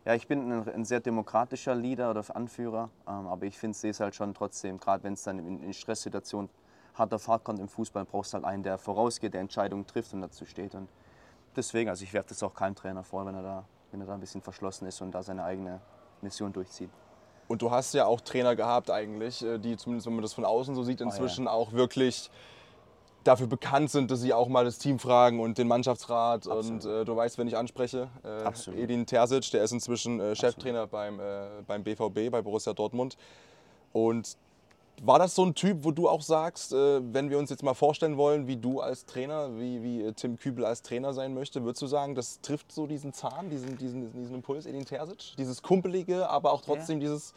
ja, 0.05 0.15
ich 0.15 0.27
bin 0.27 0.51
ein, 0.51 0.69
ein 0.69 0.85
sehr 0.85 0.99
demokratischer 0.99 1.75
Leader 1.75 2.09
oder 2.09 2.23
Anführer, 2.35 2.89
ähm, 3.07 3.27
aber 3.27 3.45
ich 3.45 3.57
finde, 3.57 3.77
sehe 3.77 3.91
es 3.91 3.99
halt 3.99 4.15
schon 4.15 4.33
trotzdem, 4.33 4.79
gerade 4.79 5.03
wenn 5.03 5.13
es 5.13 5.23
dann 5.23 5.39
in, 5.39 5.63
in 5.63 5.73
Stresssituationen 5.73 6.49
hart 6.95 7.13
auf 7.13 7.27
hart 7.27 7.43
kommt 7.43 7.59
im 7.59 7.67
Fußball, 7.69 8.05
brauchst 8.05 8.33
du 8.33 8.35
halt 8.35 8.45
einen, 8.45 8.63
der 8.63 8.77
vorausgeht, 8.77 9.33
der 9.33 9.41
Entscheidungen 9.41 9.85
trifft 9.87 10.13
und 10.13 10.21
dazu 10.21 10.45
steht. 10.45 10.75
Und 10.75 10.89
deswegen, 11.55 11.89
also 11.89 12.03
ich 12.03 12.13
werfe 12.13 12.29
das 12.29 12.43
auch 12.43 12.53
keinem 12.53 12.75
Trainer 12.75 13.03
vor, 13.03 13.25
wenn 13.25 13.35
er 13.35 13.43
da, 13.43 13.65
wenn 13.91 14.01
er 14.01 14.07
da 14.07 14.13
ein 14.13 14.19
bisschen 14.19 14.41
verschlossen 14.41 14.87
ist 14.87 15.01
und 15.01 15.11
da 15.11 15.23
seine 15.23 15.43
eigene 15.43 15.79
Mission 16.21 16.51
durchzieht. 16.51 16.89
Und 17.47 17.61
du 17.61 17.69
hast 17.71 17.93
ja 17.93 18.05
auch 18.05 18.21
Trainer 18.21 18.55
gehabt 18.55 18.89
eigentlich, 18.89 19.43
äh, 19.43 19.57
die 19.57 19.75
zumindest, 19.77 20.07
wenn 20.07 20.13
man 20.15 20.21
das 20.21 20.33
von 20.33 20.45
außen 20.45 20.73
so 20.75 20.83
sieht, 20.83 21.01
Oh 21.01 21.05
ja. 21.05 21.09
inzwischen 21.09 21.47
auch 21.47 21.73
wirklich 21.73 22.29
dafür 23.23 23.47
bekannt 23.47 23.91
sind, 23.91 24.11
dass 24.11 24.21
sie 24.21 24.33
auch 24.33 24.47
mal 24.47 24.65
das 24.65 24.77
Team 24.77 24.99
fragen 24.99 25.39
und 25.39 25.57
den 25.57 25.67
Mannschaftsrat. 25.67 26.47
Und 26.47 26.85
äh, 26.85 27.05
du 27.05 27.15
weißt, 27.15 27.37
wen 27.37 27.47
ich 27.47 27.57
anspreche. 27.57 28.09
Äh, 28.23 28.43
Absolut. 28.43 28.79
Edin 28.79 29.05
Terzic, 29.05 29.51
der 29.51 29.63
ist 29.63 29.71
inzwischen 29.71 30.19
äh, 30.19 30.35
Cheftrainer 30.35 30.87
beim, 30.87 31.19
äh, 31.19 31.47
beim 31.67 31.83
BVB, 31.83 32.31
bei 32.31 32.41
Borussia 32.41 32.73
Dortmund. 32.73 33.17
Und 33.93 34.37
war 35.03 35.17
das 35.17 35.33
so 35.33 35.43
ein 35.43 35.55
Typ, 35.55 35.83
wo 35.83 35.91
du 35.91 36.07
auch 36.07 36.21
sagst, 36.21 36.73
äh, 36.73 37.01
wenn 37.13 37.29
wir 37.29 37.39
uns 37.39 37.49
jetzt 37.49 37.63
mal 37.63 37.73
vorstellen 37.73 38.17
wollen, 38.17 38.47
wie 38.47 38.57
du 38.57 38.81
als 38.81 39.05
Trainer, 39.05 39.57
wie, 39.57 39.81
wie 39.81 40.03
äh, 40.03 40.13
Tim 40.13 40.37
Kübel 40.37 40.63
als 40.63 40.81
Trainer 40.81 41.13
sein 41.13 41.33
möchte, 41.33 41.63
würdest 41.63 41.81
du 41.81 41.87
sagen, 41.87 42.13
das 42.13 42.41
trifft 42.41 42.71
so 42.71 42.85
diesen 42.85 43.11
Zahn, 43.13 43.49
diesen, 43.49 43.77
diesen, 43.77 44.13
diesen 44.13 44.35
Impuls, 44.35 44.65
Edin 44.65 44.85
Terzic? 44.85 45.35
Dieses 45.37 45.63
kumpelige, 45.63 46.29
aber 46.29 46.51
auch 46.51 46.61
trotzdem 46.61 46.99
dieses 46.99 47.33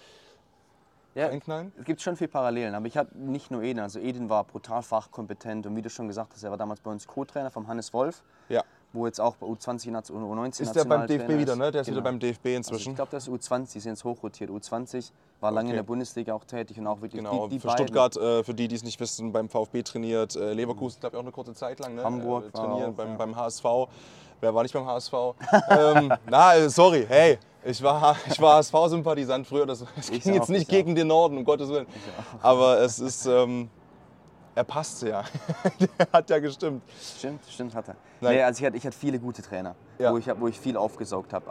Ja, 1.15 1.29
Einknallen? 1.29 1.73
Es 1.79 1.85
gibt 1.85 2.01
schon 2.01 2.17
viele 2.17 2.29
Parallelen, 2.29 2.75
aber 2.75 2.87
ich 2.87 2.97
habe 2.97 3.09
nicht 3.17 3.51
nur 3.51 3.63
Edin. 3.63 3.81
Also 3.81 4.01
Edin 4.01 4.29
war 4.29 4.43
brutal 4.45 4.83
fachkompetent 4.83 5.65
und 5.67 5.77
wie 5.77 5.83
du 5.83 5.89
schon 5.89 6.09
gesagt 6.09 6.33
hast, 6.35 6.43
er 6.43 6.51
war 6.51 6.59
damals 6.59 6.81
bei 6.81 6.91
uns 6.91 7.07
Co-Trainer 7.07 7.51
vom 7.53 7.69
Hannes 7.69 7.93
Wolf, 7.93 8.25
Ja. 8.49 8.65
wo 8.93 9.07
jetzt 9.07 9.21
auch 9.21 9.37
bei 9.37 9.47
U20, 9.47 9.93
Naz- 9.93 10.11
U19 10.11 10.63
Ist 10.63 10.75
der 10.75 10.85
beim 10.85 11.07
DFB 11.07 11.39
wieder, 11.39 11.55
ne? 11.55 11.71
Der 11.71 11.83
ist 11.83 11.87
Genau. 11.87 11.99
wieder 11.99 12.05
beim 12.05 12.19
DFB 12.19 12.47
Also 12.47 12.57
inzwischen. 12.57 12.91
ich 12.91 12.97
glaube, 12.97 13.13
das 13.13 13.29
ist 13.29 13.33
U20, 13.33 13.73
die 13.75 13.81
sind 13.81 13.93
jetzt 13.93 14.03
hochrotiert. 14.03 14.51
U20 14.51 15.13
war 15.41 15.53
lange 15.53 15.69
in 15.69 15.75
Okay. 15.75 15.77
der 15.77 15.83
Bundesliga 15.85 16.35
auch 16.35 16.45
tätig 16.45 16.81
und 16.81 16.87
auch 16.89 17.01
wirklich 17.01 17.23
genau, 17.23 17.45
die, 17.47 17.55
die 17.55 17.61
für 17.61 17.69
beiden. 17.69 17.87
Stuttgart, 17.87 18.17
äh, 18.17 18.43
für 18.43 18.55
die, 18.55 18.67
die 18.67 18.75
es 18.75 18.83
nicht 18.83 18.99
wissen, 18.99 19.31
beim 19.31 19.49
VfB 19.49 19.85
trainiert. 19.85 20.35
Äh, 20.35 20.53
Leverkusen, 20.53 20.99
glaube 20.99 21.15
ich, 21.15 21.19
auch 21.21 21.25
eine 21.25 21.33
kurze 21.33 21.55
Zeit 21.55 21.79
lang. 21.79 21.95
Ne? 21.95 22.03
Hamburg 22.03 22.47
äh, 22.47 22.51
trainieren 22.51 22.91
auch, 22.91 22.97
beim, 22.97 23.11
ja. 23.11 23.17
beim 23.17 23.37
HSV. 23.37 23.65
Wer 24.41 24.53
war 24.53 24.65
nicht 24.65 24.73
beim 24.75 24.85
HSV? 24.87 25.13
ähm, 25.71 26.13
na, 26.29 26.57
äh, 26.57 26.69
sorry, 26.69 27.07
hey, 27.09 27.39
ich 27.65 27.83
war, 27.83 28.17
ich 28.31 28.41
war 28.41 28.57
HSV-Sympathisant 28.57 29.47
früher. 29.47 29.67
Das, 29.67 29.85
Ich 30.11 30.23
ging 30.23 30.35
jetzt 30.35 30.45
auch, 30.45 30.49
nicht 30.49 30.63
ich 30.63 30.69
gegen 30.69 30.95
den 30.95 31.09
Norden, 31.09 31.39
um 31.39 31.45
Gottes 31.45 31.69
Willen. 31.69 31.87
Aber 32.43 32.81
es 32.81 32.99
ist, 32.99 33.27
ähm, 33.27 33.69
er 34.55 34.65
passt 34.65 35.03
ja. 35.03 35.25
Der 35.99 36.09
hat 36.13 36.31
ja 36.31 36.39
gestimmt. 36.39 36.83
Stimmt, 37.19 37.41
stimmt, 37.49 37.75
hat 37.75 37.89
er. 37.89 37.97
Nein. 38.21 38.37
Nee, 38.37 38.43
also 38.43 38.61
ich 38.61 38.67
hatte, 38.67 38.77
ich 38.77 38.87
hatte 38.87 38.97
viele 38.97 39.19
gute 39.19 39.43
Trainer, 39.43 39.75
Ja. 39.99 40.13
wo, 40.13 40.19
ich, 40.19 40.27
wo 40.39 40.47
ich 40.49 40.59
viel 40.59 40.77
aufgesaugt 40.77 41.33
habe. 41.33 41.47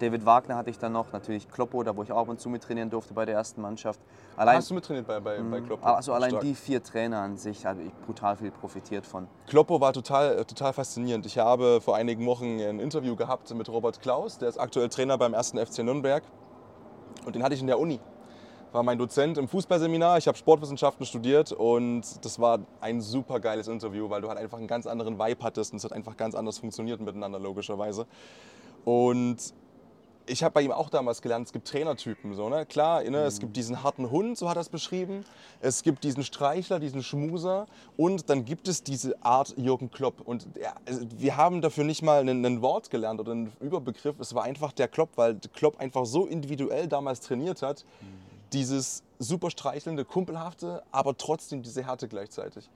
David 0.00 0.24
Wagner 0.24 0.56
hatte 0.56 0.70
ich 0.70 0.78
dann 0.78 0.92
noch, 0.92 1.12
natürlich 1.12 1.48
Kloppo, 1.48 1.82
da 1.82 1.94
wo 1.94 2.02
ich 2.02 2.10
auch 2.10 2.18
ab 2.18 2.28
und 2.28 2.40
zu 2.40 2.48
mit 2.48 2.62
trainieren 2.62 2.88
durfte 2.90 3.12
bei 3.14 3.26
der 3.26 3.34
ersten 3.34 3.60
Mannschaft. 3.60 4.00
Allein, 4.36 4.56
Hast 4.56 4.70
du 4.70 4.74
mittrainiert 4.74 5.06
bei, 5.06 5.20
bei, 5.20 5.38
bei 5.40 5.60
Kloppo? 5.60 5.86
also 5.86 6.14
allein 6.14 6.30
Stark. 6.30 6.42
die 6.42 6.54
vier 6.54 6.82
Trainer 6.82 7.18
an 7.18 7.36
sich 7.36 7.66
habe 7.66 7.82
ich 7.82 7.92
brutal 8.06 8.36
viel 8.36 8.50
profitiert 8.50 9.06
von. 9.06 9.28
Kloppo 9.46 9.80
war 9.80 9.92
total, 9.92 10.38
äh, 10.38 10.44
total 10.44 10.72
faszinierend. 10.72 11.26
Ich 11.26 11.38
habe 11.38 11.80
vor 11.80 11.96
einigen 11.96 12.24
Wochen 12.26 12.58
ein 12.60 12.80
Interview 12.80 13.14
gehabt 13.14 13.54
mit 13.54 13.68
Robert 13.68 14.00
Klaus, 14.00 14.38
der 14.38 14.48
ist 14.48 14.58
aktuell 14.58 14.88
Trainer 14.88 15.18
beim 15.18 15.34
1. 15.34 15.52
FC 15.52 15.80
Nürnberg. 15.80 16.22
Und 17.26 17.36
den 17.36 17.42
hatte 17.42 17.54
ich 17.54 17.60
in 17.60 17.66
der 17.66 17.78
Uni. 17.78 18.00
war 18.72 18.82
mein 18.82 18.96
Dozent 18.98 19.36
im 19.36 19.48
Fußballseminar. 19.48 20.16
Ich 20.16 20.28
habe 20.28 20.38
Sportwissenschaften 20.38 21.04
studiert 21.04 21.52
und 21.52 22.02
das 22.24 22.38
war 22.38 22.60
ein 22.80 23.00
super 23.00 23.40
geiles 23.40 23.68
Interview, 23.68 24.08
weil 24.08 24.22
du 24.22 24.28
halt 24.28 24.38
einfach 24.38 24.58
einen 24.58 24.68
ganz 24.68 24.86
anderen 24.86 25.18
Vibe 25.18 25.42
hattest 25.44 25.72
und 25.72 25.78
es 25.78 25.84
hat 25.84 25.92
einfach 25.92 26.16
ganz 26.16 26.34
anders 26.34 26.58
funktioniert 26.58 27.00
miteinander, 27.00 27.38
logischerweise. 27.38 28.06
Und 28.84 29.38
ich 30.30 30.42
habe 30.44 30.52
bei 30.52 30.62
ihm 30.62 30.72
auch 30.72 30.88
damals 30.90 31.20
gelernt, 31.20 31.46
es 31.46 31.52
gibt 31.52 31.68
Trainertypen. 31.68 32.34
So, 32.34 32.48
ne? 32.48 32.64
Klar, 32.64 33.02
ne, 33.02 33.18
es 33.18 33.40
gibt 33.40 33.56
diesen 33.56 33.82
harten 33.82 34.10
Hund, 34.10 34.38
so 34.38 34.48
hat 34.48 34.56
er 34.56 34.60
es 34.60 34.68
beschrieben. 34.68 35.24
Es 35.60 35.82
gibt 35.82 36.04
diesen 36.04 36.22
Streichler, 36.22 36.78
diesen 36.78 37.02
Schmuser. 37.02 37.66
Und 37.96 38.30
dann 38.30 38.44
gibt 38.44 38.68
es 38.68 38.82
diese 38.82 39.22
Art 39.24 39.54
Jürgen 39.56 39.90
Klopp. 39.90 40.20
Und 40.24 40.46
ja, 40.60 40.74
also 40.86 41.00
wir 41.18 41.36
haben 41.36 41.60
dafür 41.60 41.84
nicht 41.84 42.02
mal 42.02 42.26
ein, 42.28 42.62
Wort 42.62 42.90
gelernt 42.90 43.20
oder 43.20 43.32
einen 43.32 43.52
Überbegriff. 43.60 44.18
Es 44.20 44.34
war 44.34 44.44
einfach 44.44 44.72
der 44.72 44.88
Klopp, 44.88 45.10
weil 45.16 45.36
Klopp 45.54 45.80
einfach 45.80 46.06
so 46.06 46.26
individuell 46.26 46.86
damals 46.86 47.20
trainiert 47.20 47.62
hat. 47.62 47.84
Dieses 48.52 49.02
super 49.18 49.50
streichelnde, 49.50 50.04
kumpelhafte, 50.04 50.82
aber 50.90 51.16
trotzdem 51.16 51.62
diese 51.62 51.84
Härte 51.84 52.08
gleichzeitig. 52.08 52.68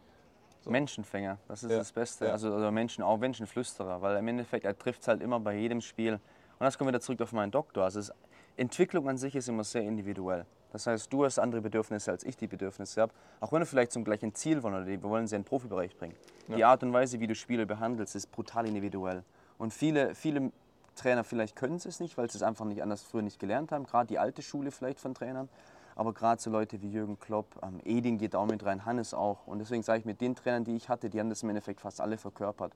Menschenfänger, 0.66 1.38
das 1.46 1.62
ist 1.62 1.70
Ja, 1.70 1.78
das 1.78 1.92
Beste. 1.92 2.26
ja. 2.26 2.32
Also, 2.32 2.52
also 2.52 2.70
Menschen, 2.70 3.04
auch 3.04 3.18
Menschenflüsterer, 3.18 4.00
weil 4.00 4.16
im 4.16 4.28
Endeffekt, 4.28 4.64
er 4.64 4.78
trifft 4.78 5.02
es 5.02 5.08
halt 5.08 5.20
immer 5.20 5.38
bei 5.40 5.56
jedem 5.56 5.80
Spiel. 5.82 6.20
Und 6.58 6.64
das 6.64 6.78
kommt 6.78 6.88
wieder 6.88 7.00
zurück 7.00 7.20
auf 7.20 7.32
meinen 7.32 7.50
Doktor. 7.50 7.84
Also 7.84 8.00
es, 8.00 8.12
Entwicklung 8.56 9.08
an 9.08 9.18
sich 9.18 9.34
ist 9.34 9.48
immer 9.48 9.64
sehr 9.64 9.82
individuell. 9.82 10.46
Das 10.72 10.86
heißt, 10.86 11.12
du 11.12 11.24
hast 11.24 11.38
andere 11.38 11.60
Bedürfnisse, 11.60 12.10
als 12.10 12.24
ich 12.24 12.36
die 12.36 12.48
Bedürfnisse 12.48 13.02
habe. 13.02 13.12
Auch 13.40 13.52
wenn 13.52 13.60
wir 13.60 13.66
vielleicht 13.66 13.92
zum 13.92 14.04
gleichen 14.04 14.34
Ziel 14.34 14.62
wollen 14.62 14.74
oder 14.74 14.86
wir 14.86 15.02
wollen 15.04 15.26
sie 15.26 15.36
in 15.36 15.42
den 15.42 15.46
Profibereich 15.46 15.96
bringen. 15.96 16.14
Die 16.48 16.64
Art 16.64 16.82
und 16.82 16.92
Weise, 16.92 17.20
wie 17.20 17.26
du 17.26 17.34
Spieler 17.34 17.64
behandelst, 17.64 18.16
ist 18.16 18.32
brutal 18.32 18.66
individuell. 18.66 19.22
Und 19.56 19.72
viele, 19.72 20.14
viele 20.14 20.50
Trainer 20.96 21.24
vielleicht 21.24 21.56
können 21.56 21.76
es 21.76 22.00
nicht, 22.00 22.18
weil 22.18 22.30
sie 22.30 22.38
es 22.38 22.42
einfach 22.42 22.64
nicht 22.64 22.82
anders 22.82 23.02
früher 23.02 23.22
nicht 23.22 23.38
gelernt 23.38 23.72
haben. 23.72 23.84
Gerade 23.84 24.08
die 24.08 24.18
alte 24.18 24.42
Schule 24.42 24.70
vielleicht 24.70 25.00
von 25.00 25.14
Trainern. 25.14 25.48
Aber 25.96 26.12
gerade 26.12 26.42
so 26.42 26.50
Leute 26.50 26.82
wie 26.82 26.90
Jürgen 26.90 27.18
Klopp, 27.20 27.46
ähm, 27.62 27.80
Edin 27.84 28.18
geht 28.18 28.34
auch 28.34 28.46
mit 28.46 28.64
rein, 28.64 28.84
Hannes 28.84 29.14
auch. 29.14 29.46
Und 29.46 29.60
deswegen 29.60 29.82
sage 29.82 30.00
ich, 30.00 30.04
mit 30.04 30.20
den 30.20 30.34
Trainern, 30.34 30.64
die 30.64 30.74
ich 30.74 30.88
hatte, 30.88 31.08
die 31.08 31.20
haben 31.20 31.30
das 31.30 31.42
im 31.42 31.50
Endeffekt 31.50 31.80
fast 31.80 32.00
alle 32.00 32.18
verkörpert. 32.18 32.72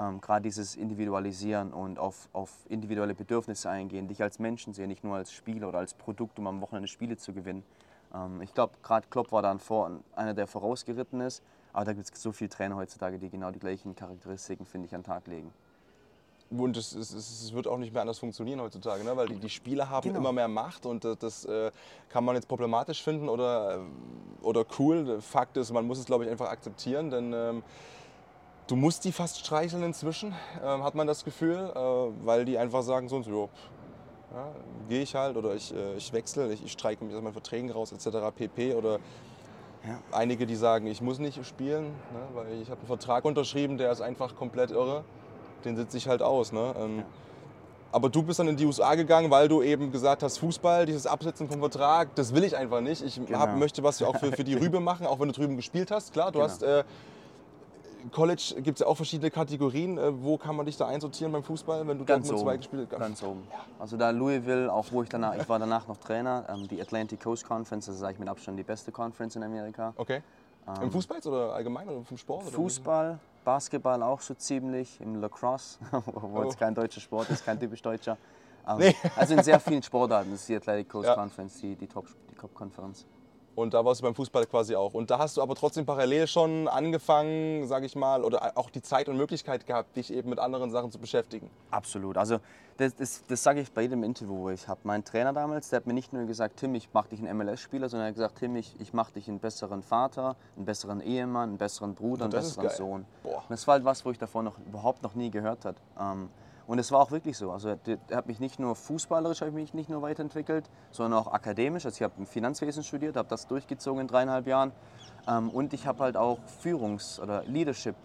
Ähm, 0.00 0.20
gerade 0.20 0.42
dieses 0.42 0.76
Individualisieren 0.76 1.72
und 1.72 1.98
auf, 1.98 2.28
auf 2.32 2.50
individuelle 2.68 3.14
Bedürfnisse 3.14 3.68
eingehen, 3.68 4.06
dich 4.06 4.22
als 4.22 4.38
Menschen 4.38 4.72
sehen, 4.72 4.88
nicht 4.88 5.02
nur 5.02 5.16
als 5.16 5.32
Spieler 5.32 5.68
oder 5.68 5.78
als 5.78 5.94
Produkt, 5.94 6.38
um 6.38 6.46
am 6.46 6.60
Wochenende 6.60 6.86
Spiele 6.88 7.16
zu 7.16 7.32
gewinnen. 7.32 7.64
Ähm, 8.14 8.40
ich 8.42 8.54
glaube, 8.54 8.74
gerade 8.82 9.08
Klopp 9.08 9.32
war 9.32 9.42
dann 9.42 9.58
vor, 9.58 9.90
einer, 10.14 10.34
der 10.34 10.46
vorausgeritten 10.46 11.20
ist. 11.20 11.42
Aber 11.72 11.84
da 11.84 11.92
gibt 11.92 12.10
es 12.12 12.22
so 12.22 12.32
viele 12.32 12.48
Trainer 12.50 12.76
heutzutage, 12.76 13.18
die 13.18 13.28
genau 13.28 13.50
die 13.50 13.58
gleichen 13.58 13.94
Charakteristiken, 13.94 14.66
finde 14.66 14.86
ich, 14.86 14.94
an 14.94 15.02
den 15.02 15.06
Tag 15.06 15.26
legen. 15.26 15.52
Und 16.50 16.76
es, 16.78 16.94
es, 16.94 17.12
es 17.12 17.52
wird 17.52 17.66
auch 17.66 17.76
nicht 17.76 17.92
mehr 17.92 18.00
anders 18.00 18.18
funktionieren 18.18 18.60
heutzutage, 18.62 19.04
ne? 19.04 19.14
weil 19.16 19.28
die, 19.28 19.36
die 19.36 19.50
Spieler 19.50 19.90
haben 19.90 20.04
Genau. 20.08 20.20
immer 20.20 20.32
mehr 20.32 20.48
Macht 20.48 20.86
und 20.86 21.04
das, 21.04 21.18
das 21.18 21.44
äh, 21.44 21.70
kann 22.08 22.24
man 22.24 22.36
jetzt 22.36 22.48
problematisch 22.48 23.02
finden 23.02 23.28
oder, 23.28 23.76
äh, 23.76 24.44
oder 24.44 24.64
cool. 24.78 25.20
Fakt 25.20 25.58
ist, 25.58 25.70
man 25.72 25.86
muss 25.86 25.98
es, 25.98 26.06
glaube 26.06 26.24
ich, 26.24 26.30
einfach 26.30 26.48
akzeptieren, 26.48 27.10
denn 27.10 27.34
ähm, 27.34 27.62
du 28.68 28.76
musst 28.76 29.04
die 29.04 29.12
fast 29.12 29.40
streicheln 29.40 29.82
inzwischen, 29.82 30.34
ähm, 30.64 30.84
hat 30.84 30.94
man 30.94 31.06
das 31.06 31.24
Gefühl, 31.24 31.72
äh, 31.74 31.78
weil 32.26 32.44
die 32.44 32.56
einfach 32.58 32.82
sagen, 32.82 33.08
so 33.08 33.16
und 33.16 33.24
so, 33.24 33.30
jo, 33.30 33.48
ja, 34.34 34.46
gehe 34.88 35.02
ich 35.02 35.14
halt 35.14 35.36
oder 35.36 35.54
ich, 35.54 35.74
äh, 35.74 35.94
ich 35.96 36.12
wechsle, 36.12 36.52
ich, 36.52 36.64
ich 36.64 36.72
streike 36.72 37.04
mich 37.04 37.14
aus 37.14 37.22
meinen 37.22 37.32
Verträgen 37.32 37.70
raus 37.70 37.92
etc. 37.92 38.30
pp. 38.34 38.74
Oder 38.74 38.98
Ja. 39.84 39.98
einige, 40.12 40.44
die 40.46 40.56
sagen, 40.56 40.86
ich 40.86 41.00
muss 41.00 41.18
nicht 41.18 41.44
spielen, 41.46 41.84
ne, 42.12 42.20
weil 42.34 42.60
ich 42.60 42.68
habe 42.70 42.78
einen 42.80 42.86
Vertrag 42.88 43.24
unterschrieben, 43.24 43.78
der 43.78 43.90
ist 43.90 44.00
einfach 44.00 44.36
komplett 44.36 44.70
irre. 44.70 45.04
Den 45.64 45.76
sitze 45.76 45.96
ich 45.96 46.06
halt 46.08 46.20
aus. 46.22 46.52
Ne? 46.52 46.74
Ähm, 46.78 46.98
Ja. 46.98 47.04
Aber 47.90 48.10
du 48.10 48.22
bist 48.22 48.38
dann 48.38 48.48
in 48.48 48.56
die 48.58 48.66
USA 48.66 48.94
gegangen, 48.96 49.30
weil 49.30 49.48
du 49.48 49.62
eben 49.62 49.90
gesagt 49.90 50.22
hast, 50.22 50.36
Fußball, 50.38 50.84
dieses 50.84 51.06
Absetzen 51.06 51.48
vom 51.48 51.60
Vertrag, 51.60 52.14
das 52.16 52.34
will 52.34 52.44
ich 52.44 52.54
einfach 52.54 52.82
nicht. 52.82 53.02
Ich 53.02 53.14
Genau. 53.24 53.38
hab, 53.38 53.56
möchte 53.56 53.82
was 53.82 54.02
auch 54.02 54.14
für, 54.16 54.30
für 54.30 54.44
die 54.44 54.54
Rübe 54.62 54.78
machen, 54.78 55.06
auch 55.06 55.18
wenn 55.20 55.28
du 55.28 55.32
drüben 55.34 55.56
gespielt 55.56 55.90
hast. 55.90 56.12
Klar, 56.12 56.30
du 56.30 56.38
Genau. 56.40 56.50
hast 56.50 56.62
äh, 56.62 56.84
College, 58.10 58.54
gibt 58.62 58.76
es 58.76 58.80
ja 58.80 58.86
auch 58.86 58.94
verschiedene 58.96 59.30
Kategorien. 59.30 59.98
Äh, 59.98 60.22
wo 60.22 60.36
kann 60.38 60.56
man 60.56 60.66
dich 60.66 60.76
da 60.76 60.86
einsortieren 60.86 61.32
beim 61.32 61.42
Fußball, 61.42 61.86
wenn 61.86 61.98
du 61.98 62.04
Ganz 62.04 62.28
Dortmund 62.28 62.46
2 62.46 62.50
oben. 62.52 62.56
gespielt 62.58 62.88
hast? 62.92 62.98
Ganz 63.00 63.22
oben. 63.22 63.42
Also 63.78 63.96
da 63.96 64.10
Louisville, 64.10 64.72
auch 64.72 64.86
wo 64.90 65.02
ich 65.02 65.08
danach, 65.08 65.34
ich 65.36 65.48
war 65.48 65.58
danach 65.58 65.86
noch 65.88 65.96
Trainer, 65.98 66.44
ähm, 66.48 66.66
die 66.68 66.80
Atlantic 66.80 67.22
Coast 67.22 67.46
Conference, 67.46 67.86
das 67.86 67.96
ist 67.96 68.02
eigentlich 68.02 68.18
mit 68.20 68.28
Abstand 68.28 68.58
die 68.58 68.62
beste 68.64 68.92
Conference 68.92 69.36
in 69.36 69.42
Amerika. 69.42 69.92
Okay. 69.96 70.22
Im 70.82 70.90
Fußball 70.90 71.18
oder 71.24 71.54
allgemein 71.54 71.88
oder 71.88 72.02
vom 72.04 72.18
Sport? 72.18 72.42
Oder 72.42 72.48
Ähm, 72.50 72.62
Fußball, 72.64 73.18
Basketball 73.42 74.02
auch 74.02 74.20
so 74.20 74.34
ziemlich, 74.34 75.00
im 75.00 75.18
Lacrosse, 75.20 75.78
wo 76.06 76.40
Oh. 76.40 76.42
es 76.42 76.58
kein 76.58 76.74
deutscher 76.74 77.00
Sport 77.00 77.30
ist, 77.30 77.44
kein 77.44 77.58
typisch 77.58 77.80
deutscher. 77.82 78.16
Ähm, 78.68 78.76
Nee. 78.80 78.94
Also 79.16 79.32
in 79.32 79.42
sehr 79.42 79.58
vielen 79.60 79.82
Sportarten 79.82 80.30
ist 80.34 80.46
die 80.46 80.54
Athletic 80.56 80.90
Coast 80.90 81.06
Ja. 81.08 81.14
Conference, 81.14 81.58
die, 81.58 81.74
die 81.74 81.86
Top- 81.86 82.04
die 82.30 82.34
Top-Konferenz. 82.34 83.06
Und 83.58 83.74
da 83.74 83.84
warst 83.84 84.00
du 84.00 84.04
beim 84.04 84.14
Fußball 84.14 84.46
quasi 84.46 84.76
auch. 84.76 84.94
Und 84.94 85.10
da 85.10 85.18
hast 85.18 85.36
du 85.36 85.42
aber 85.42 85.56
trotzdem 85.56 85.84
parallel 85.84 86.28
schon 86.28 86.68
angefangen, 86.68 87.66
sage 87.66 87.86
ich 87.86 87.96
mal, 87.96 88.22
oder 88.22 88.56
auch 88.56 88.70
die 88.70 88.82
Zeit 88.82 89.08
und 89.08 89.16
Möglichkeit 89.16 89.66
gehabt, 89.66 89.96
dich 89.96 90.12
eben 90.12 90.30
mit 90.30 90.38
anderen 90.38 90.70
Sachen 90.70 90.92
zu 90.92 91.00
beschäftigen. 91.00 91.50
Absolut. 91.72 92.16
Also 92.18 92.38
das, 92.76 92.94
das, 92.94 93.24
das 93.26 93.42
sage 93.42 93.60
ich 93.60 93.72
bei 93.72 93.82
jedem 93.82 94.04
Interview, 94.04 94.36
wo 94.36 94.50
ich 94.50 94.68
habe. 94.68 94.78
Mein 94.84 95.04
Trainer 95.04 95.32
damals, 95.32 95.70
der 95.70 95.78
hat 95.78 95.88
mir 95.88 95.92
nicht 95.92 96.12
nur 96.12 96.24
gesagt, 96.24 96.58
Tim, 96.58 96.76
ich 96.76 96.92
mache 96.92 97.08
dich 97.08 97.18
einen 97.18 97.36
MLS-Spieler, 97.36 97.88
sondern 97.88 98.06
er 98.06 98.08
hat 98.10 98.14
gesagt, 98.14 98.38
Tim, 98.38 98.54
ich, 98.54 98.76
ich 98.78 98.92
mache 98.92 99.14
dich 99.14 99.28
einen 99.28 99.40
besseren 99.40 99.82
Vater, 99.82 100.36
einen 100.54 100.64
besseren 100.64 101.00
Ehemann, 101.00 101.48
einen 101.48 101.58
besseren 101.58 101.96
Bruder, 101.96 102.26
einen 102.26 102.30
das 102.30 102.46
ist 102.46 102.60
besseren. 102.60 102.76
Sohn. 102.76 103.06
Boah. 103.24 103.38
Und 103.38 103.50
das 103.50 103.66
war 103.66 103.72
halt 103.72 103.84
was, 103.84 104.04
wo 104.04 104.12
ich 104.12 104.18
davor 104.18 104.44
noch 104.44 104.56
überhaupt 104.58 105.02
noch 105.02 105.16
nie 105.16 105.32
gehört 105.32 105.64
habe. 105.64 105.78
Ähm, 105.98 106.28
und 106.68 106.78
es 106.78 106.92
war 106.92 107.00
auch 107.00 107.10
wirklich 107.10 107.38
so. 107.38 107.50
Also 107.50 107.76
der 107.76 107.98
hat 108.12 108.26
mich 108.26 108.40
nicht 108.40 108.60
nur 108.60 108.76
fußballerisch 108.76 109.40
habe 109.40 109.48
ich 109.50 109.54
mich 109.54 109.74
nicht 109.74 109.88
nur 109.88 110.02
weiterentwickelt, 110.02 110.68
sondern 110.90 111.18
auch 111.18 111.32
akademisch. 111.32 111.86
Also 111.86 111.96
ich 111.96 112.02
habe 112.02 112.26
Finanzwesen 112.26 112.84
studiert, 112.84 113.16
habe 113.16 113.28
das 113.28 113.46
durchgezogen 113.46 114.02
in 114.02 114.06
dreieinhalb 114.06 114.46
Jahren. 114.46 114.72
Ähm, 115.26 115.48
und 115.48 115.72
ich 115.72 115.86
habe 115.86 116.04
halt 116.04 116.18
auch 116.18 116.38
Führungs- 116.62 117.18
oder 117.20 117.42
Leadership 117.44 117.96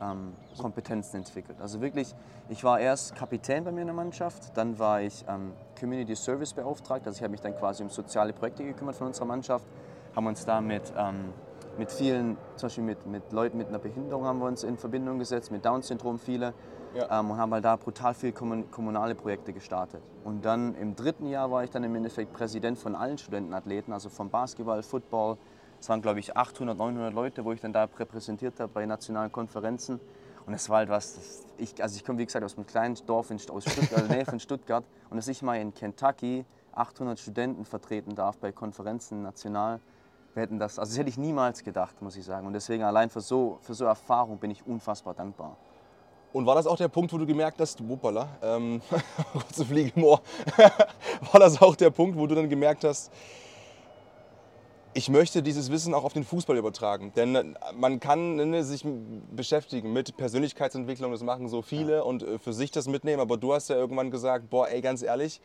ähm, 0.00 0.34
entwickelt. 1.12 1.60
Also 1.60 1.80
wirklich, 1.80 2.12
ich 2.48 2.64
war 2.64 2.80
erst 2.80 3.14
Kapitän 3.14 3.62
bei 3.62 3.70
mir 3.70 3.82
in 3.82 3.86
der 3.86 3.94
Mannschaft, 3.94 4.56
dann 4.56 4.80
war 4.80 5.00
ich 5.00 5.24
ähm, 5.28 5.52
Community 5.78 6.16
Service 6.16 6.54
Beauftragter, 6.54 7.06
also 7.06 7.18
ich 7.18 7.22
habe 7.22 7.30
mich 7.30 7.40
dann 7.40 7.54
quasi 7.54 7.84
um 7.84 7.88
soziale 7.88 8.32
Projekte 8.32 8.64
gekümmert 8.64 8.96
von 8.96 9.06
unserer 9.06 9.26
Mannschaft, 9.26 9.64
haben 10.16 10.26
uns 10.26 10.44
da 10.44 10.60
mit, 10.60 10.92
ähm, 10.98 11.32
mit 11.78 11.92
vielen, 11.92 12.36
zum 12.56 12.66
Beispiel 12.66 12.84
mit, 12.84 13.06
mit 13.06 13.32
Leuten 13.32 13.58
mit 13.58 13.68
einer 13.68 13.78
Behinderung 13.78 14.24
haben 14.24 14.40
wir 14.40 14.46
uns 14.46 14.64
in 14.64 14.76
Verbindung 14.76 15.20
gesetzt, 15.20 15.52
mit 15.52 15.64
Down-Syndrom 15.64 16.18
viele 16.18 16.52
Ja. 16.94 17.20
ähm, 17.20 17.30
und 17.30 17.38
haben 17.38 17.52
halt 17.52 17.64
da 17.64 17.76
brutal 17.76 18.14
viel 18.14 18.32
kommun 18.32 18.70
kommunale 18.70 19.14
Projekte 19.14 19.52
gestartet. 19.52 20.02
Und 20.24 20.44
dann 20.44 20.74
im 20.74 20.94
dritten 20.94 21.26
Jahr 21.26 21.50
war 21.50 21.64
ich 21.64 21.70
dann 21.70 21.84
im 21.84 21.94
Endeffekt 21.94 22.32
Präsident 22.32 22.78
von 22.78 22.94
allen 22.94 23.18
Studentenathleten, 23.18 23.92
also 23.92 24.08
vom 24.08 24.30
Basketball, 24.30 24.82
Football, 24.82 25.38
es 25.82 25.88
waren, 25.88 26.00
glaube 26.00 26.20
ich, 26.20 26.36
800, 26.36 26.78
900 26.78 27.12
Leute, 27.12 27.44
wo 27.44 27.50
ich 27.50 27.60
dann 27.60 27.72
da 27.72 27.88
repräsentiert 27.98 28.60
habe 28.60 28.72
bei 28.72 28.86
nationalen 28.86 29.32
Konferenzen. 29.32 29.98
Und 30.46 30.54
es 30.54 30.68
war 30.68 30.78
halt 30.78 30.88
was, 30.88 31.14
das 31.16 31.46
ich, 31.58 31.82
also 31.82 31.96
ich 31.96 32.04
komme 32.04 32.18
wie 32.18 32.26
gesagt 32.26 32.44
aus 32.44 32.56
einem 32.56 32.66
kleinen 32.66 32.96
Dorf 33.06 33.30
in, 33.30 33.38
aus 33.50 33.64
Stuttgart, 33.64 34.08
der 34.08 34.16
Nähe 34.16 34.24
von 34.24 34.38
Stuttgart. 34.38 34.84
Und 35.10 35.16
dass 35.16 35.26
ich 35.26 35.42
mal 35.42 35.56
in 35.56 35.74
Kentucky 35.74 36.44
800 36.72 37.18
Studenten 37.18 37.64
vertreten 37.64 38.14
darf 38.14 38.38
bei 38.38 38.52
Konferenzen 38.52 39.22
national, 39.22 39.80
wir 40.34 40.42
hätten 40.44 40.58
das, 40.58 40.78
also 40.78 40.90
das 40.90 40.98
hätte 40.98 41.10
ich 41.10 41.18
niemals 41.18 41.64
gedacht, 41.64 42.00
muss 42.00 42.16
ich 42.16 42.24
sagen. 42.24 42.46
Und 42.46 42.52
deswegen 42.52 42.84
allein 42.84 43.10
für 43.10 43.20
so, 43.20 43.58
für 43.60 43.74
so 43.74 43.84
Erfahrung 43.84 44.38
bin 44.38 44.50
ich 44.50 44.64
unfassbar 44.64 45.14
dankbar. 45.14 45.56
Und 46.32 46.46
war 46.46 46.54
das 46.54 46.66
auch 46.66 46.76
der 46.76 46.88
Punkt, 46.88 47.12
wo 47.12 47.18
du 47.18 47.26
gemerkt 47.26 47.60
hast, 47.60 47.86
wuppala, 47.86 48.28
ähm, 48.42 48.80
kurze 49.32 49.64
Fliege 49.64 49.92
im 49.94 50.04
Ohr, 50.04 50.22
war 51.32 51.40
das 51.40 51.60
auch 51.60 51.76
der 51.76 51.90
Punkt, 51.90 52.16
wo 52.16 52.26
du 52.26 52.34
dann 52.34 52.48
gemerkt 52.48 52.84
hast, 52.84 53.10
ich 54.94 55.08
möchte 55.08 55.42
dieses 55.42 55.70
Wissen 55.70 55.94
auch 55.94 56.04
auf 56.04 56.12
den 56.12 56.24
Fußball 56.24 56.56
übertragen. 56.56 57.12
Denn 57.16 57.34
äh, 57.34 57.44
man 57.74 58.00
kann 58.00 58.36
ne, 58.36 58.64
sich 58.64 58.84
beschäftigen 59.34 59.92
mit 59.92 60.16
Persönlichkeitsentwicklung, 60.16 61.12
das 61.12 61.22
machen 61.22 61.48
so 61.48 61.62
viele 61.62 62.04
und 62.04 62.22
äh, 62.22 62.38
für 62.38 62.52
sich 62.52 62.70
das 62.70 62.88
mitnehmen. 62.88 63.20
Aber 63.20 63.36
du 63.36 63.52
hast 63.54 63.68
ja 63.68 63.76
irgendwann 63.76 64.10
gesagt, 64.10 64.50
boah, 64.50 64.68
ey, 64.68 64.80
ganz 64.80 65.02
ehrlich, 65.02 65.40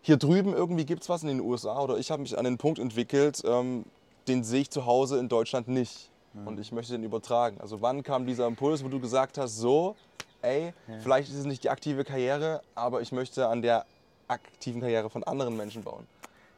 hier 0.00 0.16
drüben 0.16 0.52
irgendwie 0.52 0.84
gibt 0.84 1.02
es 1.02 1.08
was 1.08 1.22
in 1.22 1.28
den 1.28 1.40
USA 1.40 1.80
oder 1.80 1.96
ich 1.96 2.10
habe 2.10 2.22
mich 2.22 2.36
an 2.36 2.44
den 2.44 2.58
Punkt 2.58 2.78
entwickelt, 2.78 3.42
ähm, 3.44 3.84
den 4.28 4.44
sehe 4.44 4.62
ich 4.62 4.70
zu 4.70 4.86
Hause 4.86 5.18
in 5.18 5.28
Deutschland 5.28 5.68
nicht. 5.68 6.11
Und 6.34 6.58
ich 6.58 6.72
möchte 6.72 6.92
den 6.92 7.04
übertragen. 7.04 7.60
Also 7.60 7.82
wann 7.82 8.02
kam 8.02 8.26
dieser 8.26 8.46
Impuls, 8.46 8.82
wo 8.82 8.88
du 8.88 9.00
gesagt 9.00 9.36
hast, 9.36 9.56
so, 9.58 9.96
ey, 10.40 10.72
vielleicht 11.00 11.28
ist 11.30 11.36
es 11.36 11.44
nicht 11.44 11.64
die 11.64 11.70
aktive 11.70 12.04
Karriere, 12.04 12.62
aber 12.74 13.02
ich 13.02 13.12
möchte 13.12 13.48
an 13.48 13.62
der 13.62 13.84
aktiven 14.28 14.80
Karriere 14.80 15.10
von 15.10 15.24
anderen 15.24 15.56
Menschen 15.56 15.82
bauen. 15.82 16.06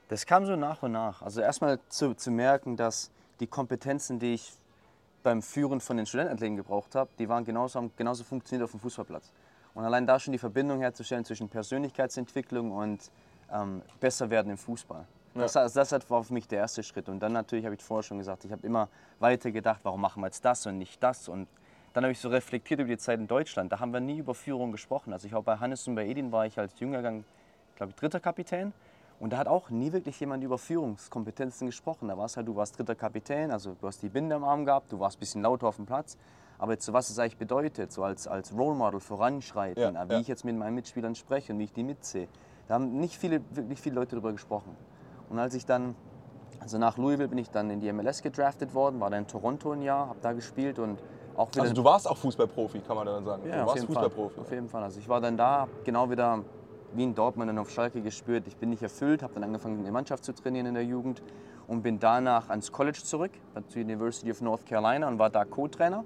Das 0.08 0.26
kam 0.26 0.46
so 0.46 0.54
nach 0.54 0.82
und 0.82 0.92
nach. 0.92 1.22
Also 1.22 1.40
erstmal 1.40 1.80
zu, 1.88 2.14
zu 2.14 2.30
merken, 2.30 2.76
dass 2.76 3.10
die 3.40 3.46
Kompetenzen, 3.46 4.18
die 4.18 4.34
ich 4.34 4.52
beim 5.22 5.42
Führen 5.42 5.80
von 5.80 5.96
den 5.96 6.06
Studentenathleten 6.06 6.56
gebraucht 6.56 6.94
habe, 6.94 7.10
die 7.18 7.28
waren 7.28 7.44
genauso, 7.44 7.78
haben 7.78 7.90
genauso 7.96 8.22
funktioniert 8.22 8.64
auf 8.64 8.70
dem 8.70 8.80
Fußballplatz. 8.80 9.32
Und 9.74 9.84
allein 9.84 10.06
da 10.06 10.20
schon 10.20 10.32
die 10.32 10.38
Verbindung 10.38 10.80
herzustellen 10.80 11.24
zwischen 11.24 11.48
Persönlichkeitsentwicklung 11.48 12.70
und 12.70 13.10
ähm, 13.52 13.82
besser 13.98 14.30
werden 14.30 14.50
im 14.50 14.58
Fußball. 14.58 15.04
Das, 15.34 15.56
also 15.56 15.80
das 15.80 16.10
war 16.10 16.22
für 16.22 16.32
mich 16.32 16.46
der 16.46 16.60
erste 16.60 16.82
Schritt. 16.82 17.08
Und 17.08 17.20
dann 17.20 17.32
natürlich 17.32 17.64
habe 17.64 17.74
ich 17.74 17.82
vorher 17.82 18.02
schon 18.02 18.18
gesagt, 18.18 18.44
ich 18.44 18.52
habe 18.52 18.66
immer 18.66 18.88
weiter 19.18 19.50
gedacht, 19.50 19.80
warum 19.82 20.00
machen 20.00 20.22
wir 20.22 20.26
jetzt 20.26 20.44
das 20.44 20.66
und 20.66 20.78
nicht 20.78 21.02
das. 21.02 21.28
Und 21.28 21.48
dann 21.92 22.04
habe 22.04 22.12
ich 22.12 22.20
so 22.20 22.28
reflektiert 22.28 22.80
über 22.80 22.88
die 22.88 22.98
Zeit 22.98 23.18
in 23.18 23.26
Deutschland. 23.26 23.72
Da 23.72 23.80
haben 23.80 23.92
wir 23.92 24.00
nie 24.00 24.18
über 24.18 24.34
Führung 24.34 24.72
gesprochen. 24.72 25.12
Also 25.12 25.26
ich 25.26 25.34
auch 25.34 25.44
bei 25.44 25.56
Hannes 25.58 25.86
und 25.88 25.94
bei 25.94 26.06
Edin 26.06 26.32
war 26.32 26.46
ich 26.46 26.58
als 26.58 26.78
Jüngergang, 26.78 27.24
glaube 27.76 27.90
ich, 27.90 27.96
dritter 27.96 28.20
Kapitän. 28.20 28.72
Und 29.20 29.32
da 29.32 29.38
hat 29.38 29.46
auch 29.46 29.70
nie 29.70 29.92
wirklich 29.92 30.18
jemand 30.18 30.42
über 30.42 30.58
Führungskompetenzen 30.58 31.66
gesprochen. 31.66 32.08
Da 32.08 32.18
war 32.18 32.26
es 32.26 32.36
halt, 32.36 32.48
du 32.48 32.56
warst 32.56 32.78
dritter 32.78 32.94
Kapitän, 32.94 33.52
also 33.52 33.76
du 33.80 33.86
hast 33.86 34.02
die 34.02 34.08
Binde 34.08 34.34
am 34.34 34.44
Arm 34.44 34.64
gehabt, 34.64 34.90
du 34.92 34.98
warst 34.98 35.18
ein 35.18 35.20
bisschen 35.20 35.42
lauter 35.42 35.68
auf 35.68 35.76
dem 35.76 35.86
Platz. 35.86 36.18
Aber 36.58 36.72
jetzt, 36.72 36.84
so 36.84 36.92
was 36.92 37.10
es 37.10 37.18
eigentlich 37.18 37.36
bedeutet, 37.36 37.92
so 37.92 38.02
als, 38.02 38.26
als 38.26 38.52
Role 38.52 38.76
Model 38.76 39.00
voranschreiten, 39.00 39.94
Ja, 39.94 40.08
wie 40.08 40.14
ja. 40.14 40.20
ich 40.20 40.28
jetzt 40.28 40.44
mit 40.44 40.56
meinen 40.56 40.74
Mitspielern 40.74 41.14
spreche 41.14 41.52
und 41.52 41.58
wie 41.58 41.64
ich 41.64 41.72
die 41.72 41.84
mitsehe, 41.84 42.28
da 42.68 42.74
haben 42.74 42.98
nicht 42.98 43.16
viele, 43.16 43.40
wirklich 43.50 43.80
viele 43.80 43.96
Leute 43.96 44.12
darüber 44.12 44.32
gesprochen. 44.32 44.76
Und 45.34 45.40
als 45.40 45.52
ich 45.54 45.66
dann, 45.66 45.96
also 46.60 46.78
nach 46.78 46.96
Louisville 46.96 47.26
bin 47.26 47.38
ich 47.38 47.50
dann 47.50 47.68
in 47.68 47.80
die 47.80 47.92
MLS 47.92 48.22
gedraftet 48.22 48.72
worden, 48.72 49.00
war 49.00 49.10
dann 49.10 49.22
in 49.22 49.26
Toronto 49.26 49.72
ein 49.72 49.82
Jahr, 49.82 50.08
habe 50.10 50.20
da 50.22 50.32
gespielt 50.32 50.78
und 50.78 51.00
auch 51.34 51.48
wieder 51.50 51.62
Also 51.62 51.74
du 51.74 51.82
warst 51.82 52.08
auch 52.08 52.16
Fußballprofi, 52.16 52.78
kann 52.78 52.94
man 52.94 53.06
dann 53.06 53.24
sagen. 53.24 53.42
ja, 53.48 53.62
du 53.62 53.66
warst 53.66 53.78
Fall. 53.78 53.86
Fußballprofi. 53.86 54.40
Auf 54.40 54.50
jeden 54.52 54.68
Fall. 54.68 54.84
Also 54.84 55.00
ich 55.00 55.08
war 55.08 55.20
dann 55.20 55.36
da 55.36 55.66
genau 55.82 56.08
wieder 56.08 56.44
wie 56.92 57.02
in 57.02 57.16
Dortmund 57.16 57.48
dann 57.48 57.58
auf 57.58 57.68
Schalke 57.68 58.00
gespürt. 58.00 58.46
Ich 58.46 58.56
bin 58.56 58.70
nicht 58.70 58.84
erfüllt, 58.84 59.24
habe 59.24 59.34
dann 59.34 59.42
angefangen, 59.42 59.78
in 59.78 59.82
der 59.82 59.92
Mannschaft 59.92 60.22
zu 60.22 60.32
trainieren 60.32 60.66
in 60.66 60.74
der 60.74 60.84
Jugend 60.84 61.20
und 61.66 61.82
bin 61.82 61.98
danach 61.98 62.48
ans 62.50 62.70
College 62.70 63.00
zurück, 63.02 63.32
dann 63.54 63.68
zur 63.68 63.82
University 63.82 64.30
of 64.30 64.40
North 64.40 64.64
Carolina 64.64 65.08
und 65.08 65.18
war 65.18 65.30
da 65.30 65.44
Co-Trainer 65.44 66.04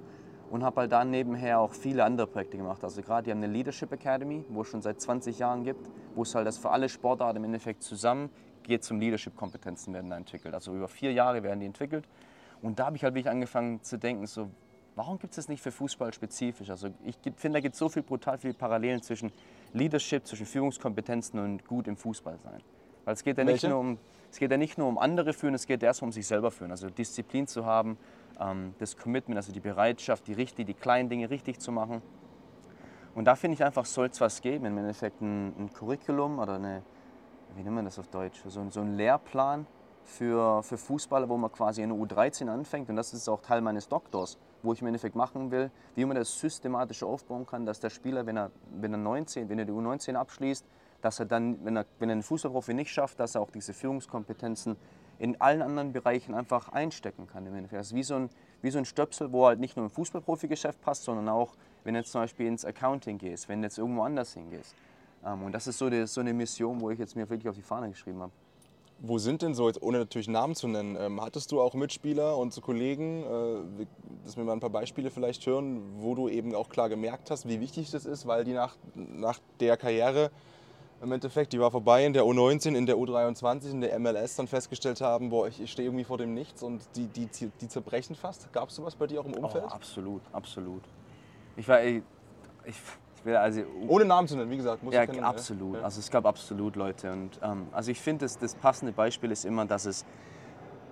und 0.50 0.64
habe 0.64 0.80
halt 0.80 0.92
da 0.92 1.04
nebenher 1.04 1.60
auch 1.60 1.74
viele 1.74 2.02
andere 2.02 2.26
Projekte 2.26 2.56
gemacht. 2.56 2.82
Also 2.82 3.02
gerade 3.02 3.24
die 3.24 3.30
haben 3.30 3.42
eine 3.42 3.52
Leadership 3.52 3.92
Academy, 3.92 4.46
wo 4.48 4.62
es 4.62 4.68
schon 4.68 4.80
seit 4.80 4.98
20 4.98 5.38
Jahren 5.38 5.64
gibt, 5.64 5.90
wo 6.14 6.22
es 6.22 6.34
halt 6.34 6.46
das 6.46 6.56
für 6.56 6.70
alle 6.70 6.88
Sportarten 6.88 7.36
im 7.36 7.44
Endeffekt 7.44 7.82
zusammen 7.82 8.30
geht 8.68 8.84
zum 8.84 9.00
Leadership-Kompetenzen 9.00 9.92
werden 9.92 10.10
da 10.10 10.16
entwickelt. 10.16 10.54
Also 10.54 10.74
über 10.74 10.88
vier 10.88 11.12
Jahre 11.12 11.42
werden 11.42 11.60
die 11.60 11.66
entwickelt. 11.66 12.06
Und 12.62 12.78
da 12.78 12.86
habe 12.86 12.96
ich 12.96 13.04
halt 13.04 13.14
wirklich 13.14 13.30
angefangen 13.30 13.82
zu 13.82 13.98
denken, 13.98 14.26
so, 14.26 14.48
warum 14.94 15.18
gibt 15.18 15.32
es 15.32 15.36
das 15.36 15.48
nicht 15.48 15.62
für 15.62 15.72
Fußball 15.72 16.12
spezifisch? 16.12 16.70
Also 16.70 16.88
ich 17.04 17.16
finde, 17.36 17.56
da 17.56 17.60
gibt 17.60 17.74
es 17.74 17.78
so 17.78 17.88
viel 17.88 18.02
brutal 18.02 18.38
viele 18.38 18.54
Parallelen 18.54 19.02
zwischen 19.02 19.32
Leadership, 19.72 20.26
zwischen 20.26 20.46
Führungskompetenzen 20.46 21.40
und 21.40 21.64
gut 21.66 21.88
im 21.88 21.96
Fußball 21.96 22.38
sein. 22.38 22.60
Weil 23.04 23.14
es 23.14 23.24
geht 23.24 23.38
ja 23.38 23.44
nicht 23.44 23.62
Welche? 23.62 23.68
nur 23.68 23.80
um 23.80 23.98
es 24.30 24.38
geht 24.38 24.50
ja 24.50 24.56
nicht 24.56 24.78
nur 24.78 24.88
um 24.88 24.98
andere 24.98 25.32
führen, 25.32 25.54
es 25.54 25.66
geht 25.66 25.82
erstmal 25.82 26.08
um 26.08 26.12
sich 26.12 26.26
selber 26.26 26.50
führen. 26.50 26.70
Also 26.70 26.90
Disziplin 26.90 27.46
zu 27.46 27.64
haben, 27.64 27.96
ähm, 28.38 28.74
das 28.78 28.96
Commitment, 28.96 29.36
also 29.36 29.52
die 29.52 29.60
Bereitschaft, 29.60 30.26
die, 30.26 30.34
richtig, 30.34 30.66
die 30.66 30.74
kleinen 30.74 31.08
Dinge 31.08 31.30
richtig 31.30 31.60
zu 31.60 31.72
machen. 31.72 32.02
Und 33.14 33.24
da 33.24 33.34
finde 33.34 33.54
ich 33.54 33.64
einfach, 33.64 33.86
soll 33.86 34.08
es 34.08 34.20
was 34.20 34.40
geben, 34.42 34.66
im 34.66 34.78
Endeffekt 34.78 35.20
ein, 35.20 35.54
ein 35.58 35.72
Curriculum 35.72 36.38
oder 36.38 36.54
eine, 36.54 36.82
wie 37.58 37.62
nennt 37.64 37.74
man 37.74 37.84
das 37.84 37.98
auf 37.98 38.06
Deutsch, 38.08 38.40
so, 38.46 38.60
ein- 38.60 38.70
so 38.70 38.80
ein 38.80 38.96
Lehrplan 38.96 39.66
für, 40.04 40.62
für 40.62 40.78
Fußballer, 40.78 41.28
wo 41.28 41.36
man 41.36 41.50
quasi 41.52 41.82
in 41.82 41.90
der 41.90 41.98
U13 41.98 42.48
anfängt. 42.48 42.88
Und 42.88 42.96
das 42.96 43.12
ist 43.12 43.28
auch 43.28 43.42
Teil 43.42 43.60
meines 43.60 43.88
Doktors, 43.88 44.38
wo 44.62 44.72
ich 44.72 44.80
im 44.80 44.86
Endeffekt 44.86 45.16
machen 45.16 45.50
will, 45.50 45.70
wie 45.96 46.04
man 46.04 46.16
das 46.16 46.38
systematisch 46.38 47.02
aufbauen 47.02 47.44
kann, 47.46 47.66
dass 47.66 47.80
der 47.80 47.90
Spieler, 47.90 48.24
wenn 48.24 48.36
er, 48.36 48.50
wenn 48.80 48.92
er 48.92 48.98
19, 48.98 49.48
wenn 49.48 49.58
er 49.58 49.64
die 49.64 49.72
U19 49.72 50.14
abschließt, 50.14 50.64
dass 51.02 51.18
er 51.20 51.26
dann, 51.26 51.62
wenn 51.64 51.76
er, 51.76 51.84
wenn 51.98 52.08
er 52.08 52.12
einen 52.14 52.22
Fußballprofi 52.22 52.74
nicht 52.74 52.90
schafft, 52.90 53.20
dass 53.20 53.34
er 53.34 53.40
auch 53.40 53.50
diese 53.50 53.72
Führungskompetenzen 53.74 54.76
in 55.18 55.40
allen 55.40 55.62
anderen 55.62 55.92
Bereichen 55.92 56.34
einfach 56.34 56.68
einstecken 56.70 57.26
kann. 57.26 57.44
Im 57.46 57.54
Endeffekt. 57.54 57.80
Das 57.80 57.88
ist 57.88 57.94
wie 57.94 58.02
so, 58.04 58.14
ein, 58.14 58.30
wie 58.62 58.70
so 58.70 58.78
ein 58.78 58.84
Stöpsel, 58.84 59.32
wo 59.32 59.46
halt 59.46 59.58
nicht 59.58 59.76
nur 59.76 59.84
im 59.86 59.90
Fußballprofi-Geschäft 59.90 60.80
passt, 60.80 61.04
sondern 61.04 61.28
auch, 61.28 61.54
wenn 61.84 61.94
du 61.94 62.00
jetzt 62.00 62.12
zum 62.12 62.20
Beispiel 62.20 62.46
ins 62.46 62.64
Accounting 62.64 63.18
gehst, 63.18 63.48
wenn 63.48 63.60
du 63.60 63.66
jetzt 63.66 63.78
irgendwo 63.78 64.02
anders 64.02 64.32
hingehst. 64.34 64.74
Ähm, 65.24 65.42
und 65.42 65.52
das 65.52 65.66
ist 65.66 65.78
so, 65.78 65.90
die, 65.90 66.06
so 66.06 66.20
eine 66.20 66.32
Mission, 66.32 66.80
wo 66.80 66.90
ich 66.90 66.98
jetzt 66.98 67.16
mir 67.16 67.28
wirklich 67.28 67.48
auf 67.48 67.56
die 67.56 67.62
Fahne 67.62 67.88
geschrieben 67.90 68.20
habe. 68.20 68.32
Wo 69.00 69.18
sind 69.18 69.42
denn 69.42 69.54
so, 69.54 69.68
jetzt 69.68 69.80
ohne 69.80 69.98
natürlich 69.98 70.26
Namen 70.26 70.56
zu 70.56 70.66
nennen, 70.66 70.96
ähm, 70.98 71.20
hattest 71.20 71.52
du 71.52 71.60
auch 71.60 71.74
Mitspieler 71.74 72.36
und 72.36 72.52
so 72.52 72.60
Kollegen, 72.60 73.22
äh, 73.22 73.86
dass 74.24 74.36
wir 74.36 74.42
mal 74.42 74.54
ein 74.54 74.60
paar 74.60 74.70
Beispiele 74.70 75.10
vielleicht 75.10 75.46
hören, 75.46 75.82
wo 75.98 76.16
du 76.16 76.28
eben 76.28 76.54
auch 76.54 76.68
klar 76.68 76.88
gemerkt 76.88 77.30
hast, 77.30 77.46
wie 77.46 77.60
wichtig 77.60 77.90
das 77.92 78.06
ist, 78.06 78.26
weil 78.26 78.44
die 78.44 78.54
nach, 78.54 78.76
nach 78.94 79.38
der 79.60 79.76
Karriere 79.76 80.30
im 81.00 81.12
Endeffekt, 81.12 81.52
die 81.52 81.60
war 81.60 81.70
vorbei 81.70 82.04
in 82.04 82.12
der 82.12 82.24
U19, 82.24 82.74
in 82.74 82.86
der 82.86 82.96
U23, 82.96 83.70
in 83.70 83.80
der 83.80 83.98
MLS 84.00 84.34
dann 84.36 84.48
festgestellt 84.48 85.00
haben, 85.00 85.30
boah, 85.30 85.46
ich, 85.46 85.60
ich 85.60 85.70
stehe 85.70 85.86
irgendwie 85.86 86.04
vor 86.04 86.18
dem 86.18 86.34
Nichts 86.34 86.62
und 86.62 86.82
die, 86.96 87.06
die, 87.06 87.28
die 87.60 87.68
zerbrechen 87.68 88.16
fast. 88.16 88.52
Gab 88.52 88.68
es 88.68 88.74
sowas 88.74 88.96
bei 88.96 89.06
dir 89.06 89.20
auch 89.20 89.24
im 89.24 89.34
Umfeld? 89.34 89.64
Oh, 89.64 89.70
absolut, 89.70 90.22
absolut. 90.32 90.82
Ich 91.56 91.68
war, 91.68 91.82
ich, 91.84 92.02
ich, 92.64 92.74
ich 93.18 93.24
will 93.24 93.36
also 93.36 93.62
Ohne 93.88 94.04
Namen 94.04 94.28
zu 94.28 94.36
nennen, 94.36 94.50
wie 94.50 94.56
gesagt. 94.56 94.82
Muss 94.82 94.94
Ja, 94.94 95.02
ich 95.04 95.10
kennen, 95.10 95.24
absolut. 95.24 95.76
Ja. 95.76 95.82
Also 95.82 96.00
es 96.00 96.10
gab 96.10 96.24
absolut 96.26 96.76
Leute. 96.76 97.10
Und 97.12 97.38
ähm, 97.42 97.66
also 97.72 97.90
ich 97.90 98.00
finde, 98.00 98.24
das, 98.24 98.38
das 98.38 98.54
passende 98.54 98.92
Beispiel 98.92 99.30
ist 99.30 99.44
immer, 99.44 99.64
dass 99.66 99.84
es 99.86 100.04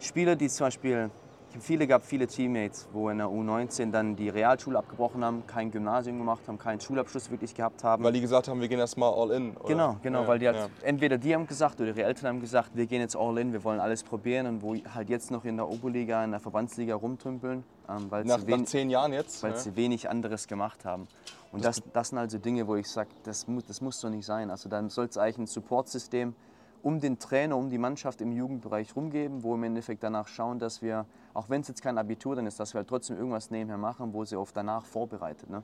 Spieler, 0.00 0.36
die 0.36 0.48
zum 0.48 0.66
Beispiel, 0.66 1.10
viele 1.58 1.86
gab 1.86 2.04
viele 2.04 2.26
Teammates, 2.26 2.86
wo 2.92 3.08
in 3.08 3.16
der 3.18 3.28
U19 3.28 3.90
dann 3.90 4.14
die 4.14 4.28
Realschule 4.28 4.76
abgebrochen 4.78 5.24
haben, 5.24 5.46
kein 5.46 5.70
Gymnasium 5.70 6.18
gemacht 6.18 6.42
haben, 6.46 6.58
keinen 6.58 6.80
Schulabschluss 6.80 7.30
wirklich 7.30 7.54
gehabt 7.54 7.82
haben. 7.82 8.04
Weil 8.04 8.12
die 8.12 8.20
gesagt 8.20 8.48
haben, 8.48 8.60
wir 8.60 8.68
gehen 8.68 8.78
erstmal 8.78 9.10
all 9.14 9.30
in. 9.30 9.56
Oder? 9.56 9.68
Genau, 9.68 9.96
genau, 10.02 10.22
Ja, 10.22 10.28
weil 10.28 10.38
die 10.38 10.46
halt, 10.48 10.56
ja. 10.58 10.68
entweder 10.82 11.16
die 11.16 11.34
haben 11.34 11.46
gesagt 11.46 11.80
oder 11.80 11.88
ihre 11.90 12.02
Eltern 12.02 12.28
haben 12.28 12.40
gesagt, 12.40 12.72
wir 12.74 12.84
gehen 12.86 13.00
jetzt 13.00 13.16
all 13.16 13.38
in, 13.38 13.52
wir 13.54 13.64
wollen 13.64 13.80
alles 13.80 14.02
probieren 14.04 14.46
und 14.46 14.62
wo 14.62 14.74
halt 14.94 15.08
jetzt 15.08 15.30
noch 15.30 15.44
in 15.46 15.56
der 15.56 15.66
Oberliga, 15.68 16.22
in 16.24 16.32
der 16.32 16.40
Verbandsliga 16.40 16.94
rumtümpeln, 16.94 17.64
ähm, 17.88 18.06
weil, 18.10 18.24
Nach, 18.24 18.38
sie 18.38 18.42
nach 18.42 18.46
wen- 18.58 18.66
zehn 18.66 18.90
Jahren 18.90 19.14
jetzt. 19.14 19.42
weil 19.42 19.52
ja. 19.52 19.56
sie 19.56 19.76
wenig 19.76 20.10
anderes 20.10 20.48
gemacht 20.48 20.84
haben. 20.84 21.08
Und 21.52 21.64
das, 21.64 21.82
das 21.92 22.08
sind 22.08 22.18
also 22.18 22.38
Dinge, 22.38 22.66
wo 22.66 22.76
ich 22.76 22.88
sage, 22.88 23.10
das, 23.24 23.46
mu 23.46 23.60
das 23.66 23.80
muss 23.80 24.00
so 24.00 24.08
nicht 24.08 24.26
sein. 24.26 24.50
Also 24.50 24.68
dann 24.68 24.90
soll 24.90 25.06
es 25.06 25.16
eigentlich 25.16 25.38
ein 25.38 25.46
Supportsystem 25.46 26.34
um 26.82 27.00
den 27.00 27.18
Trainer, 27.18 27.56
um 27.56 27.68
die 27.68 27.78
Mannschaft 27.78 28.20
im 28.20 28.32
Jugendbereich 28.32 28.94
rumgeben, 28.94 29.42
wo 29.42 29.54
im 29.54 29.64
Endeffekt 29.64 30.02
danach 30.02 30.28
schauen, 30.28 30.58
dass 30.58 30.82
wir, 30.82 31.06
auch 31.34 31.48
wenn 31.48 31.60
es 31.60 31.68
jetzt 31.68 31.82
kein 31.82 31.98
Abitur 31.98 32.36
dann 32.36 32.46
ist, 32.46 32.60
dass 32.60 32.74
wir 32.74 32.78
halt 32.78 32.88
trotzdem 32.88 33.16
irgendwas 33.16 33.50
nebenher 33.50 33.78
machen, 33.78 34.12
wo 34.12 34.24
sie 34.24 34.36
auf 34.36 34.52
danach 34.52 34.84
vorbereitet. 34.84 35.50
Ne? 35.50 35.62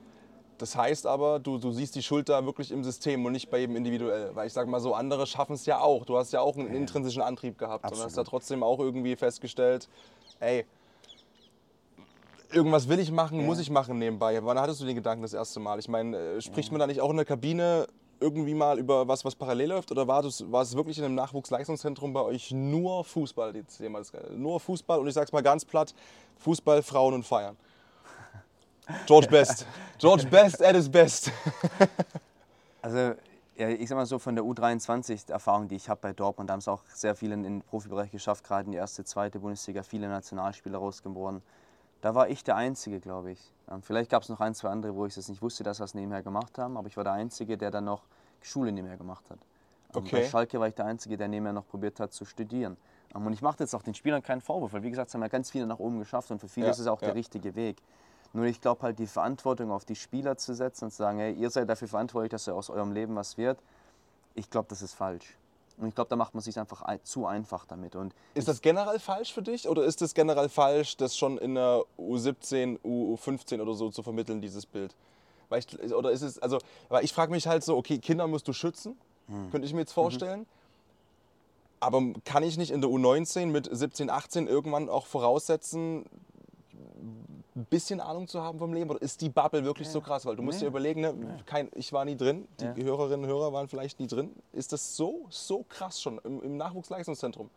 Das 0.57 0.75
heißt 0.75 1.07
aber, 1.07 1.39
du, 1.39 1.57
du 1.57 1.71
siehst 1.71 1.95
die 1.95 2.03
Schuld 2.03 2.29
da 2.29 2.45
wirklich 2.45 2.71
im 2.71 2.83
System 2.83 3.25
und 3.25 3.31
nicht 3.31 3.49
bei 3.49 3.59
jedem 3.59 3.75
individuell. 3.75 4.35
Weil 4.35 4.47
ich 4.47 4.53
sag 4.53 4.67
mal 4.67 4.79
so, 4.79 4.93
andere 4.93 5.25
schaffen 5.27 5.53
es 5.53 5.65
ja 5.65 5.79
auch. 5.79 6.05
Du 6.05 6.17
hast 6.17 6.31
ja 6.31 6.41
auch 6.41 6.57
einen 6.57 6.73
intrinsischen 6.73 7.21
Antrieb 7.21 7.57
gehabt 7.57 7.83
und 7.85 7.91
hast 7.91 8.01
Absolut. 8.01 8.27
da 8.27 8.29
trotzdem 8.29 8.63
auch 8.63 8.79
irgendwie 8.79 9.15
festgestellt, 9.15 9.89
ey, 10.39 10.65
irgendwas 12.53 12.87
will 12.87 12.99
ich 12.99 13.11
machen, 13.11 13.45
muss 13.45 13.59
ich 13.59 13.69
machen 13.69 13.97
nebenbei. 13.97 14.43
Wann 14.43 14.59
hattest 14.59 14.81
du 14.81 14.85
den 14.85 14.95
Gedanken 14.95 15.21
das 15.21 15.33
erste 15.33 15.59
Mal? 15.59 15.79
Ich 15.79 15.87
meine, 15.87 16.17
äh, 16.17 16.41
spricht 16.41 16.71
man 16.71 16.79
da 16.79 16.87
nicht 16.87 17.01
auch 17.01 17.09
in 17.09 17.17
der 17.17 17.25
Kabine 17.25 17.87
irgendwie 18.19 18.53
mal 18.53 18.79
über 18.79 19.07
was, 19.07 19.25
was 19.25 19.35
parallel 19.35 19.69
läuft? 19.69 19.91
Oder 19.91 20.07
war, 20.07 20.21
das, 20.21 20.49
war 20.51 20.61
es 20.61 20.75
wirklich 20.75 20.97
in 20.97 21.03
einem 21.03 21.15
Nachwuchsleistungszentrum 21.15 22.13
bei 22.13 22.21
euch 22.21 22.51
nur 22.51 23.03
Fußball? 23.03 23.55
Jetzt 23.55 23.79
jemals, 23.79 24.11
nur 24.35 24.59
Fußball 24.59 24.99
und 24.99 25.07
ich 25.07 25.13
sag's 25.13 25.31
mal 25.31 25.43
ganz 25.43 25.65
platt, 25.65 25.93
Fußball, 26.37 26.81
Frauen 26.81 27.15
und 27.15 27.25
Feiern. 27.25 27.57
George 29.05 29.27
Best. 29.27 29.65
George 29.97 30.25
Best 30.27 30.63
at 30.63 30.75
his 30.75 30.89
best. 30.89 31.31
Also 32.83 33.15
ja, 33.55 33.69
ich 33.69 33.87
sag 33.87 33.95
mal 33.95 34.05
so 34.05 34.19
von 34.19 34.35
der 34.35 34.43
U23 34.43 35.27
die 35.27 35.31
Erfahrung, 35.31 35.69
die 35.69 35.75
ich 35.75 35.87
habe 35.87 36.01
bei 36.01 36.11
Dortmund, 36.11 36.49
da 36.49 36.51
haben 36.51 36.59
es 36.59 36.67
auch 36.67 36.83
sehr 36.93 37.15
viele 37.15 37.33
in 37.35 37.43
den 37.43 37.61
Profibereich 37.61 38.11
geschafft, 38.11 38.43
gerade 38.43 38.65
in 38.65 38.71
die 38.71 38.77
erste, 38.77 39.05
zweite 39.05 39.39
Bundesliga, 39.39 39.83
viele 39.83 40.09
Nationalspieler 40.09 40.79
rausgeboren. 40.79 41.41
Da 42.03 42.13
war 42.15 42.27
ich 42.27 42.43
der 42.43 42.57
Einzige, 42.57 42.99
glaube 42.99 43.31
ich. 43.31 43.39
Ähm, 43.71 43.81
Vielleicht 43.81 44.11
gab 44.11 44.23
es 44.23 44.27
noch 44.27 44.41
ein, 44.41 44.53
zwei 44.53 44.67
andere, 44.67 44.93
wo 44.93 45.05
ich 45.05 45.15
das 45.15 45.29
nicht 45.29 45.41
wusste, 45.41 45.63
dass 45.63 45.79
wir 45.79 45.85
es 45.85 45.93
nebenher 45.93 46.21
gemacht 46.21 46.57
haben, 46.57 46.75
aber 46.75 46.87
ich 46.87 46.97
war 46.97 47.05
der 47.05 47.13
Einzige, 47.13 47.57
der 47.57 47.71
dann 47.71 47.85
noch 47.85 48.01
Schule 48.41 48.73
nebenher 48.73 48.97
gemacht 48.97 49.23
hat. 49.29 49.39
Ähm, 49.39 50.01
Okay. 50.03 50.09
Bei 50.17 50.27
Schalke 50.27 50.59
war 50.59 50.67
ich 50.67 50.75
der 50.75 50.85
Einzige, 50.85 51.15
der 51.15 51.29
nebenher 51.29 51.53
noch 51.53 51.65
probiert 51.65 52.01
hat 52.01 52.11
zu 52.11 52.25
studieren. 52.25 52.75
Ähm, 53.15 53.25
Und 53.25 53.31
ich 53.31 53.41
mache 53.41 53.59
jetzt 53.59 53.73
auch 53.73 53.83
den 53.83 53.93
Spielern 53.93 54.21
keinen 54.21 54.41
Vorwurf, 54.41 54.73
weil 54.73 54.83
wie 54.83 54.89
gesagt, 54.89 55.07
es 55.07 55.13
haben 55.13 55.21
ja 55.21 55.29
ganz 55.29 55.49
viele 55.49 55.65
nach 55.65 55.79
oben 55.79 55.97
geschafft 55.99 56.29
und 56.29 56.39
für 56.39 56.49
viele 56.49 56.65
Ja, 56.65 56.71
ist 56.73 56.79
es 56.79 56.87
auch 56.87 56.99
ja. 56.99 57.07
der 57.07 57.15
richtige 57.15 57.55
Weg. 57.55 57.81
Nur 58.33 58.45
ich 58.45 58.59
glaube 58.59 58.81
halt, 58.81 58.99
die 58.99 59.07
Verantwortung 59.07 59.71
auf 59.71 59.85
die 59.85 59.95
Spieler 59.95 60.35
zu 60.35 60.53
setzen 60.53 60.85
und 60.85 60.91
zu 60.91 60.97
sagen, 60.97 61.19
hey, 61.19 61.33
ihr 61.33 61.49
seid 61.51 61.69
dafür 61.69 61.87
verantwortlich, 61.87 62.31
dass 62.31 62.49
aus 62.49 62.69
eurem 62.69 62.91
Leben 62.91 63.15
was 63.15 63.37
wird, 63.37 63.63
ich 64.33 64.49
glaube, 64.49 64.67
das 64.67 64.81
ist 64.81 64.93
falsch. 64.93 65.37
Und 65.77 65.87
ich 65.87 65.95
glaube, 65.95 66.09
da 66.09 66.15
macht 66.15 66.33
man 66.33 66.41
sich 66.41 66.59
einfach 66.59 66.83
ein, 66.83 66.99
zu 67.03 67.25
einfach 67.25 67.65
damit. 67.65 67.95
Und 67.95 68.13
Ist 68.35 68.47
das 68.47 68.61
generell 68.61 68.99
falsch 68.99 69.33
für 69.33 69.41
dich 69.41 69.67
oder 69.67 69.83
ist 69.83 70.01
es 70.01 70.13
generell 70.13 70.49
falsch, 70.49 70.97
das 70.97 71.17
schon 71.17 71.37
in 71.37 71.55
der 71.55 71.83
U17, 71.97 72.79
U15 72.81 73.61
oder 73.61 73.73
so 73.73 73.89
zu 73.89 74.03
vermitteln, 74.03 74.39
dieses 74.39 74.65
Bild? 74.65 74.95
Weil 75.49 75.59
ich, 75.59 75.93
oder 75.93 76.11
ist 76.11 76.21
es, 76.21 76.39
also, 76.39 76.59
weil 76.89 77.03
ich 77.03 77.13
frage 77.13 77.31
mich 77.31 77.47
halt 77.47 77.63
so, 77.63 77.75
okay, 77.75 77.97
Kinder 77.97 78.27
musst 78.27 78.47
du 78.47 78.53
schützen, 78.53 78.97
könnte 79.51 79.65
ich 79.65 79.73
mir 79.73 79.81
jetzt 79.81 79.93
vorstellen. 79.93 80.45
Aber 81.79 82.01
kann 82.23 82.43
ich 82.43 82.57
nicht 82.57 82.71
in 82.71 82.81
der 82.81 82.89
U19 82.89 83.47
mit 83.47 83.67
17, 83.69 84.09
18 84.09 84.47
irgendwann 84.47 84.89
auch 84.89 85.05
voraussetzen, 85.05 86.05
ein 87.55 87.65
bisschen 87.65 87.99
Ahnung 87.99 88.27
zu 88.27 88.41
haben 88.41 88.57
vom 88.59 88.73
Leben? 88.73 88.89
Oder 88.89 89.01
ist 89.01 89.21
die 89.21 89.29
Bubble 89.29 89.63
wirklich 89.63 89.87
so 89.89 90.01
krass? 90.01 90.25
Weil 90.25 90.35
du 90.35 90.41
musst 90.43 90.61
dir 90.61 90.67
überlegen, 90.67 91.01
ne, 91.01 91.13
kein, 91.45 91.69
ich 91.75 91.93
war 91.93 92.03
nie 92.05 92.15
drin, 92.17 92.47
die 92.59 92.65
Ja. 92.65 92.75
Hörerinnen 92.75 93.25
und 93.25 93.27
Hörer 93.29 93.53
waren 93.53 93.67
vielleicht 93.67 93.99
nie 93.99 94.07
drin. 94.07 94.31
Ist 94.53 94.73
das 94.73 94.95
so, 94.95 95.25
so 95.29 95.63
krass 95.69 96.01
schon 96.01 96.19
im, 96.23 96.41
im 96.41 96.57
Nachwuchsleistungszentrum? 96.57 97.49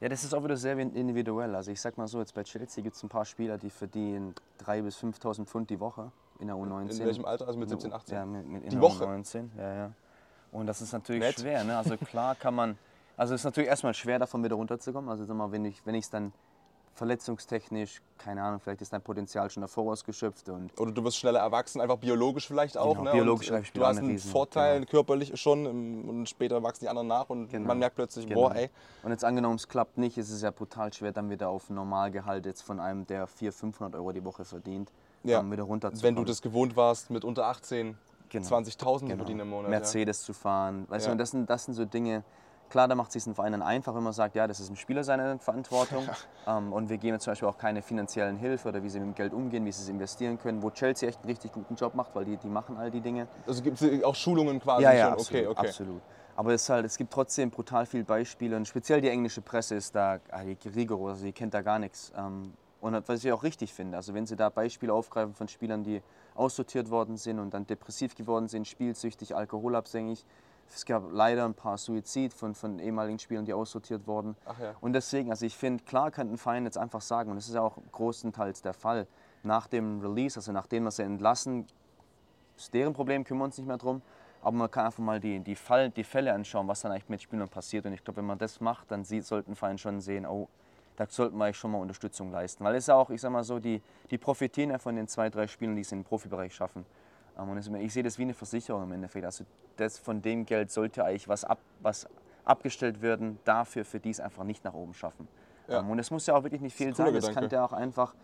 ja, 0.00 0.08
das 0.08 0.24
ist 0.24 0.34
auch 0.34 0.42
wieder 0.42 0.56
sehr 0.56 0.76
individuell. 0.78 1.54
Also 1.54 1.70
ich 1.70 1.80
sag 1.80 1.96
mal 1.96 2.08
so, 2.08 2.18
jetzt 2.18 2.34
bei 2.34 2.42
Chelsea 2.42 2.82
gibt 2.82 2.96
es 2.96 3.02
ein 3.04 3.08
paar 3.08 3.24
Spieler, 3.24 3.56
die 3.56 3.70
verdienen 3.70 4.34
3.000 4.64 4.82
bis 4.82 4.98
5.000 4.98 5.44
Pfund 5.46 5.70
die 5.70 5.78
Woche 5.78 6.10
in 6.40 6.48
der 6.48 6.56
U19. 6.56 6.90
In 6.98 7.06
welchem 7.06 7.24
Alter? 7.24 7.46
Also 7.46 7.56
mit 7.58 7.68
17, 7.68 7.92
18? 7.92 8.14
Ja, 8.16 8.26
mit, 8.26 8.46
mit 8.48 8.62
in 8.64 8.70
Die 8.70 8.74
der 8.76 8.82
Woche? 8.82 9.04
U19, 9.04 9.44
ja, 9.56 9.74
ja. 9.74 9.92
Und 10.50 10.66
das 10.66 10.82
ist 10.82 10.92
natürlich 10.92 11.22
Nett. 11.22 11.38
schwer. 11.40 11.62
Ne? 11.62 11.76
Also 11.78 11.96
klar 11.96 12.34
kann 12.34 12.54
man, 12.54 12.76
also 13.16 13.32
es 13.34 13.42
ist 13.42 13.44
natürlich 13.44 13.68
erstmal 13.70 13.94
schwer, 13.94 14.18
davon 14.18 14.42
wieder 14.42 14.56
runterzukommen. 14.56 15.08
Also 15.08 15.24
sag 15.24 15.36
mal, 15.36 15.52
wenn 15.52 15.64
ich 15.66 15.80
wenn 15.86 15.94
es 15.94 16.10
dann 16.10 16.32
verletzungstechnisch, 16.94 18.00
keine 18.18 18.42
Ahnung, 18.42 18.60
vielleicht 18.60 18.80
ist 18.82 18.92
dein 18.92 19.02
Potenzial 19.02 19.50
schon 19.50 19.60
davor 19.62 19.92
ausgeschöpft 19.92 20.48
und 20.48 20.78
Oder 20.78 20.92
du 20.92 21.02
wirst 21.04 21.16
schneller 21.16 21.40
erwachsen, 21.40 21.80
einfach 21.80 21.96
biologisch 21.96 22.46
vielleicht 22.46 22.76
auch. 22.76 22.92
Genau, 22.96 23.04
ne? 23.04 23.12
biologisch 23.12 23.50
und, 23.50 23.56
äh, 23.58 23.62
Du 23.74 23.80
hast 23.82 23.90
eine 23.96 24.00
einen 24.00 24.10
Riesen- 24.10 24.30
Vorteil 24.30 24.80
genau. 24.80 24.90
körperlich 24.90 25.38
schon 25.40 25.66
und 25.66 26.28
später 26.28 26.62
wachsen 26.62 26.84
die 26.84 26.88
anderen 26.88 27.08
nach 27.08 27.28
und 27.30 27.48
Genau. 27.48 27.66
man 27.68 27.78
merkt 27.78 27.96
plötzlich, 27.96 28.26
Genau. 28.26 28.42
boah, 28.48 28.54
ey, 28.54 28.70
Und 29.02 29.10
jetzt 29.10 29.24
angenommen, 29.24 29.56
es 29.56 29.68
klappt 29.68 29.98
nicht, 29.98 30.16
ist 30.18 30.30
es 30.30 30.42
ja 30.42 30.50
brutal 30.50 30.92
schwer, 30.92 31.12
dann 31.12 31.30
wieder 31.30 31.48
auf 31.48 31.70
Normalgehalt 31.70 32.46
jetzt 32.46 32.62
von 32.62 32.78
einem, 32.80 33.06
der 33.06 33.26
400, 33.26 33.54
500 33.58 33.94
Euro 33.96 34.12
die 34.12 34.24
Woche 34.24 34.44
verdient, 34.44 34.90
Ja. 35.24 35.42
wieder 35.50 35.62
runterzukommen. 35.64 36.02
wenn 36.04 36.14
du 36.16 36.24
das 36.24 36.42
gewohnt 36.42 36.76
warst 36.76 37.10
mit 37.10 37.24
unter 37.24 37.46
18, 37.46 37.96
Genau. 38.28 38.46
20.000 38.46 39.10
Genau. 39.10 39.18
verdienen 39.24 39.40
im 39.40 39.50
Monat. 39.50 39.68
Mercedes 39.70 40.22
zu 40.22 40.32
fahren. 40.32 40.86
Weißt 40.88 41.04
Ja. 41.06 41.10
du, 41.10 41.12
und 41.12 41.18
das 41.18 41.30
sind, 41.32 41.50
das 41.50 41.64
sind 41.66 41.74
so 41.74 41.84
Dinge, 41.84 42.24
klar, 42.72 42.88
da 42.88 42.94
macht 42.94 43.08
es 43.08 43.12
sich 43.12 43.26
ein 43.26 43.34
Verein 43.34 43.52
dann 43.52 43.62
einfach, 43.62 43.94
wenn 43.94 44.02
man 44.02 44.14
sagt, 44.14 44.34
ja, 44.34 44.46
das 44.46 44.58
ist 44.58 44.70
ein 44.70 44.76
Spieler 44.76 45.04
seine 45.04 45.38
Verantwortung. 45.38 46.08
ähm, 46.46 46.72
und 46.72 46.88
wir 46.88 46.96
geben 46.96 47.14
jetzt 47.14 47.24
zum 47.24 47.32
Beispiel 47.32 47.48
auch 47.48 47.58
keine 47.58 47.82
finanziellen 47.82 48.38
Hilfe 48.38 48.70
oder 48.70 48.82
wie 48.82 48.88
sie 48.88 48.98
mit 48.98 49.08
dem 49.08 49.14
Geld 49.14 49.34
umgehen, 49.34 49.64
wie 49.66 49.72
sie 49.72 49.82
es 49.82 49.88
investieren 49.90 50.38
können, 50.38 50.62
wo 50.62 50.70
Chelsea 50.70 51.08
echt 51.08 51.18
einen 51.18 51.28
richtig 51.28 51.52
guten 51.52 51.74
Job 51.74 51.94
macht, 51.94 52.14
weil 52.14 52.24
die, 52.24 52.38
die 52.38 52.48
machen 52.48 52.78
all 52.78 52.90
die 52.90 53.02
Dinge. 53.02 53.20
Ja. 53.20 53.26
Also 53.46 53.62
gibt 53.62 53.80
es 53.80 54.02
auch 54.02 54.14
Schulungen 54.14 54.58
quasi 54.58 54.84
ja, 54.84 54.92
ja, 54.92 55.04
schon? 55.04 55.12
absolut, 55.12 55.42
okay, 55.42 55.50
okay. 55.50 55.68
absolut. 55.68 56.02
Aber 56.34 56.54
es, 56.54 56.66
halt, 56.70 56.86
es 56.86 56.96
gibt 56.96 57.12
trotzdem 57.12 57.50
brutal 57.50 57.84
viele 57.84 58.04
Beispiele 58.04 58.56
und 58.56 58.66
speziell 58.66 59.02
die 59.02 59.10
englische 59.10 59.42
Presse 59.42 59.74
ist 59.74 59.94
da 59.94 60.18
ah, 60.30 60.40
rigoros, 60.74 61.10
also 61.10 61.24
die 61.26 61.32
kennt 61.32 61.52
da 61.52 61.60
gar 61.60 61.78
nichts. 61.78 62.10
Ähm, 62.16 62.54
und 62.80 63.06
was 63.06 63.22
ich 63.22 63.30
auch 63.30 63.42
richtig 63.42 63.74
finde, 63.74 63.98
also 63.98 64.14
wenn 64.14 64.26
sie 64.26 64.34
da 64.34 64.48
Beispiele 64.48 64.94
aufgreifen 64.94 65.34
von 65.34 65.46
Spielern, 65.46 65.84
die 65.84 66.02
aussortiert 66.34 66.90
worden 66.90 67.18
sind 67.18 67.38
und 67.38 67.52
dann 67.52 67.66
depressiv 67.66 68.14
geworden 68.14 68.48
sind, 68.48 68.66
spielsüchtig, 68.66 69.36
alkoholabhängig. 69.36 70.24
Es 70.74 70.86
gab 70.86 71.04
leider 71.12 71.44
ein 71.44 71.54
paar 71.54 71.76
Suizid 71.76 72.32
von, 72.32 72.54
von 72.54 72.78
ehemaligen 72.78 73.18
Spielern, 73.18 73.44
die 73.44 73.52
aussortiert 73.52 74.06
wurden. 74.06 74.36
Ja. 74.60 74.74
Und 74.80 74.94
deswegen, 74.94 75.30
also 75.30 75.44
ich 75.44 75.56
finde, 75.56 75.84
klar 75.84 76.10
kann 76.10 76.30
ein 76.30 76.38
Verein 76.38 76.64
jetzt 76.64 76.78
einfach 76.78 77.02
sagen, 77.02 77.30
und 77.30 77.36
das 77.36 77.48
ist 77.48 77.54
ja 77.54 77.60
auch 77.60 77.78
großenteils 77.92 78.62
der 78.62 78.74
Fall, 78.74 79.06
nach 79.42 79.66
dem 79.66 80.00
Release, 80.00 80.38
also 80.38 80.52
nachdem 80.52 80.84
wir 80.84 80.90
sie 80.90 81.02
entlassen, 81.02 81.66
ist 82.56 82.72
deren 82.72 82.92
Problem, 82.92 83.24
kümmern 83.24 83.40
wir 83.40 83.44
uns 83.46 83.58
nicht 83.58 83.66
mehr 83.66 83.78
drum. 83.78 84.02
Aber 84.40 84.56
man 84.56 84.70
kann 84.70 84.86
einfach 84.86 85.02
mal 85.02 85.20
die, 85.20 85.40
die, 85.40 85.54
Fall, 85.54 85.90
die 85.90 86.04
Fälle 86.04 86.32
anschauen, 86.32 86.66
was 86.66 86.80
dann 86.80 86.92
eigentlich 86.92 87.08
mit 87.08 87.22
Spielern 87.22 87.48
passiert. 87.48 87.86
Und 87.86 87.92
ich 87.92 88.02
glaube, 88.02 88.18
wenn 88.18 88.26
man 88.26 88.38
das 88.38 88.60
macht, 88.60 88.90
dann 88.90 89.04
sieht, 89.04 89.24
sollten 89.24 89.54
Vereine 89.54 89.78
schon 89.78 90.00
sehen, 90.00 90.26
oh, 90.26 90.48
da 90.96 91.06
sollten 91.08 91.36
wir 91.38 91.44
eigentlich 91.44 91.56
schon 91.56 91.70
mal 91.70 91.78
Unterstützung 91.78 92.30
leisten. 92.30 92.64
Weil 92.64 92.74
es 92.74 92.86
ja 92.86 92.96
auch, 92.96 93.10
ich 93.10 93.20
sag 93.20 93.30
mal 93.30 93.44
so, 93.44 93.58
die, 93.58 93.80
die 94.10 94.18
profitieren 94.18 94.70
ja 94.70 94.78
von 94.78 94.96
den 94.96 95.06
zwei, 95.06 95.30
drei 95.30 95.46
Spielern, 95.46 95.76
die 95.76 95.82
es 95.82 95.92
im 95.92 96.02
Profibereich 96.02 96.54
schaffen. 96.54 96.84
Ähm, 97.38 97.48
Und 97.48 97.76
ich 97.76 97.92
sehe 97.92 98.02
das 98.02 98.18
wie 98.18 98.22
eine 98.22 98.34
Versicherung 98.34 98.84
im 98.84 98.92
Endeffekt. 98.92 99.24
Also 99.24 99.44
das, 99.76 99.98
von 99.98 100.22
dem 100.22 100.44
Geld 100.44 100.70
sollte 100.70 101.04
eigentlich 101.04 101.28
was, 101.28 101.44
ab, 101.44 101.58
was 101.80 102.08
abgestellt 102.44 103.02
werden, 103.02 103.38
dafür, 103.44 103.84
für 103.84 104.00
die 104.00 104.10
es 104.10 104.20
einfach 104.20 104.44
nicht 104.44 104.64
nach 104.64 104.74
oben 104.74 104.94
schaffen. 104.94 105.28
Ja. 105.68 105.80
Ähm, 105.80 105.90
Und 105.90 105.98
es 105.98 106.10
muss 106.10 106.26
ja 106.26 106.34
auch 106.34 106.42
wirklich 106.42 106.60
nicht 106.60 106.76
viel 106.76 106.92
cooler 106.92 107.20
sein. 107.20 107.30
Es 107.30 107.34
kann 107.34 107.48
ja 107.48 107.64
auch 107.64 107.72
einfach 107.72 108.14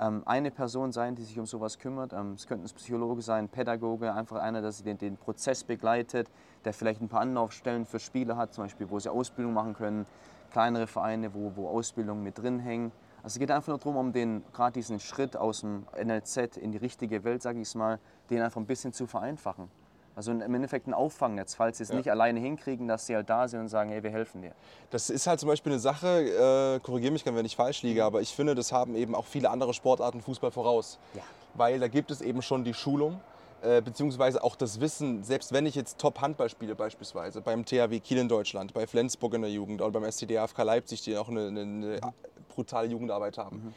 ähm, 0.00 0.22
eine 0.26 0.50
Person 0.50 0.92
sein, 0.92 1.14
die 1.14 1.22
sich 1.22 1.38
um 1.38 1.46
sowas 1.46 1.78
kümmert. 1.78 2.12
Es 2.12 2.46
könnte 2.46 2.66
ein 2.66 2.74
Psychologe 2.74 3.22
sein, 3.22 3.44
ein 3.44 3.48
Pädagoge, 3.48 4.12
einfach 4.12 4.36
einer, 4.40 4.60
der 4.60 4.72
den, 4.72 4.98
den 4.98 5.16
Prozess 5.16 5.64
begleitet, 5.64 6.30
der 6.64 6.72
vielleicht 6.72 7.00
ein 7.00 7.08
paar 7.08 7.20
Anlaufstellen 7.20 7.86
für 7.86 7.98
Spieler 7.98 8.36
hat, 8.36 8.52
zum 8.52 8.64
Beispiel, 8.64 8.90
wo 8.90 8.98
sie 8.98 9.10
Ausbildung 9.10 9.54
machen 9.54 9.74
können, 9.74 10.06
kleinere 10.50 10.86
Vereine, 10.86 11.34
wo, 11.34 11.52
wo 11.54 11.68
Ausbildung 11.68 12.22
mit 12.22 12.38
drin 12.38 12.58
hängen. 12.58 12.92
Es 13.28 13.38
geht 13.38 13.50
einfach 13.50 13.68
nur 13.68 13.76
darum, 13.78 13.96
um 13.96 14.12
den 14.12 14.42
gerade 14.54 14.72
diesen 14.72 15.00
Schritt 15.00 15.36
aus 15.36 15.60
dem 15.60 15.84
NLZ 16.02 16.56
in 16.56 16.72
die 16.72 16.78
richtige 16.78 17.24
Welt, 17.24 17.42
sage 17.42 17.60
ich 17.60 17.68
es 17.68 17.74
mal, 17.74 17.98
den 18.30 18.40
einfach 18.40 18.58
ein 18.58 18.64
bisschen 18.66 18.94
zu 18.94 19.06
vereinfachen. 19.06 19.68
Also 20.16 20.32
im 20.32 20.54
Endeffekt 20.54 20.86
ein 20.88 20.94
Auffangnetz, 20.94 21.54
falls 21.54 21.76
sie 21.76 21.82
es 21.84 21.90
Ja. 21.90 21.96
nicht 21.96 22.10
alleine 22.10 22.40
hinkriegen, 22.40 22.88
dass 22.88 23.06
sie 23.06 23.14
halt 23.14 23.28
da 23.28 23.46
sind 23.46 23.60
und 23.60 23.68
sagen, 23.68 23.90
hey, 23.90 24.02
wir 24.02 24.10
helfen 24.10 24.40
dir. 24.40 24.52
Das 24.90 25.10
ist 25.10 25.26
halt 25.26 25.40
zum 25.40 25.48
Beispiel 25.50 25.72
eine 25.72 25.78
Sache, 25.78 26.76
äh, 26.76 26.80
korrigiere 26.80 27.12
mich, 27.12 27.26
wenn 27.26 27.44
ich 27.44 27.54
falsch 27.54 27.82
liege, 27.82 28.02
aber 28.02 28.22
ich 28.22 28.34
finde, 28.34 28.54
das 28.54 28.72
haben 28.72 28.96
eben 28.96 29.14
auch 29.14 29.26
viele 29.26 29.50
andere 29.50 29.74
Sportarten 29.74 30.22
Fußball 30.22 30.50
voraus. 30.50 30.98
Ja. 31.12 31.20
Weil 31.52 31.78
da 31.80 31.88
gibt 31.88 32.10
es 32.10 32.22
eben 32.22 32.40
schon 32.40 32.64
die 32.64 32.72
Schulung, 32.74 33.20
äh, 33.60 33.82
beziehungsweise 33.82 34.42
auch 34.42 34.56
das 34.56 34.80
Wissen, 34.80 35.22
selbst 35.22 35.52
wenn 35.52 35.66
ich 35.66 35.74
jetzt 35.74 35.98
Top-Handball 35.98 36.48
spiele 36.48 36.74
beispielsweise, 36.74 37.40
beim 37.42 37.64
THW 37.64 38.00
Kiel 38.00 38.18
in 38.18 38.28
Deutschland, 38.28 38.72
bei 38.72 38.86
Flensburg 38.86 39.34
in 39.34 39.42
der 39.42 39.50
Jugend 39.50 39.82
oder 39.82 39.90
beim 39.92 40.04
SCD 40.04 40.38
AFK 40.38 40.62
Leipzig, 40.62 41.02
die 41.02 41.16
auch 41.16 41.28
eine, 41.28 41.48
eine, 41.48 41.60
eine 41.60 42.12
brutale 42.58 42.88
Jugendarbeit 42.88 43.38
haben. 43.38 43.72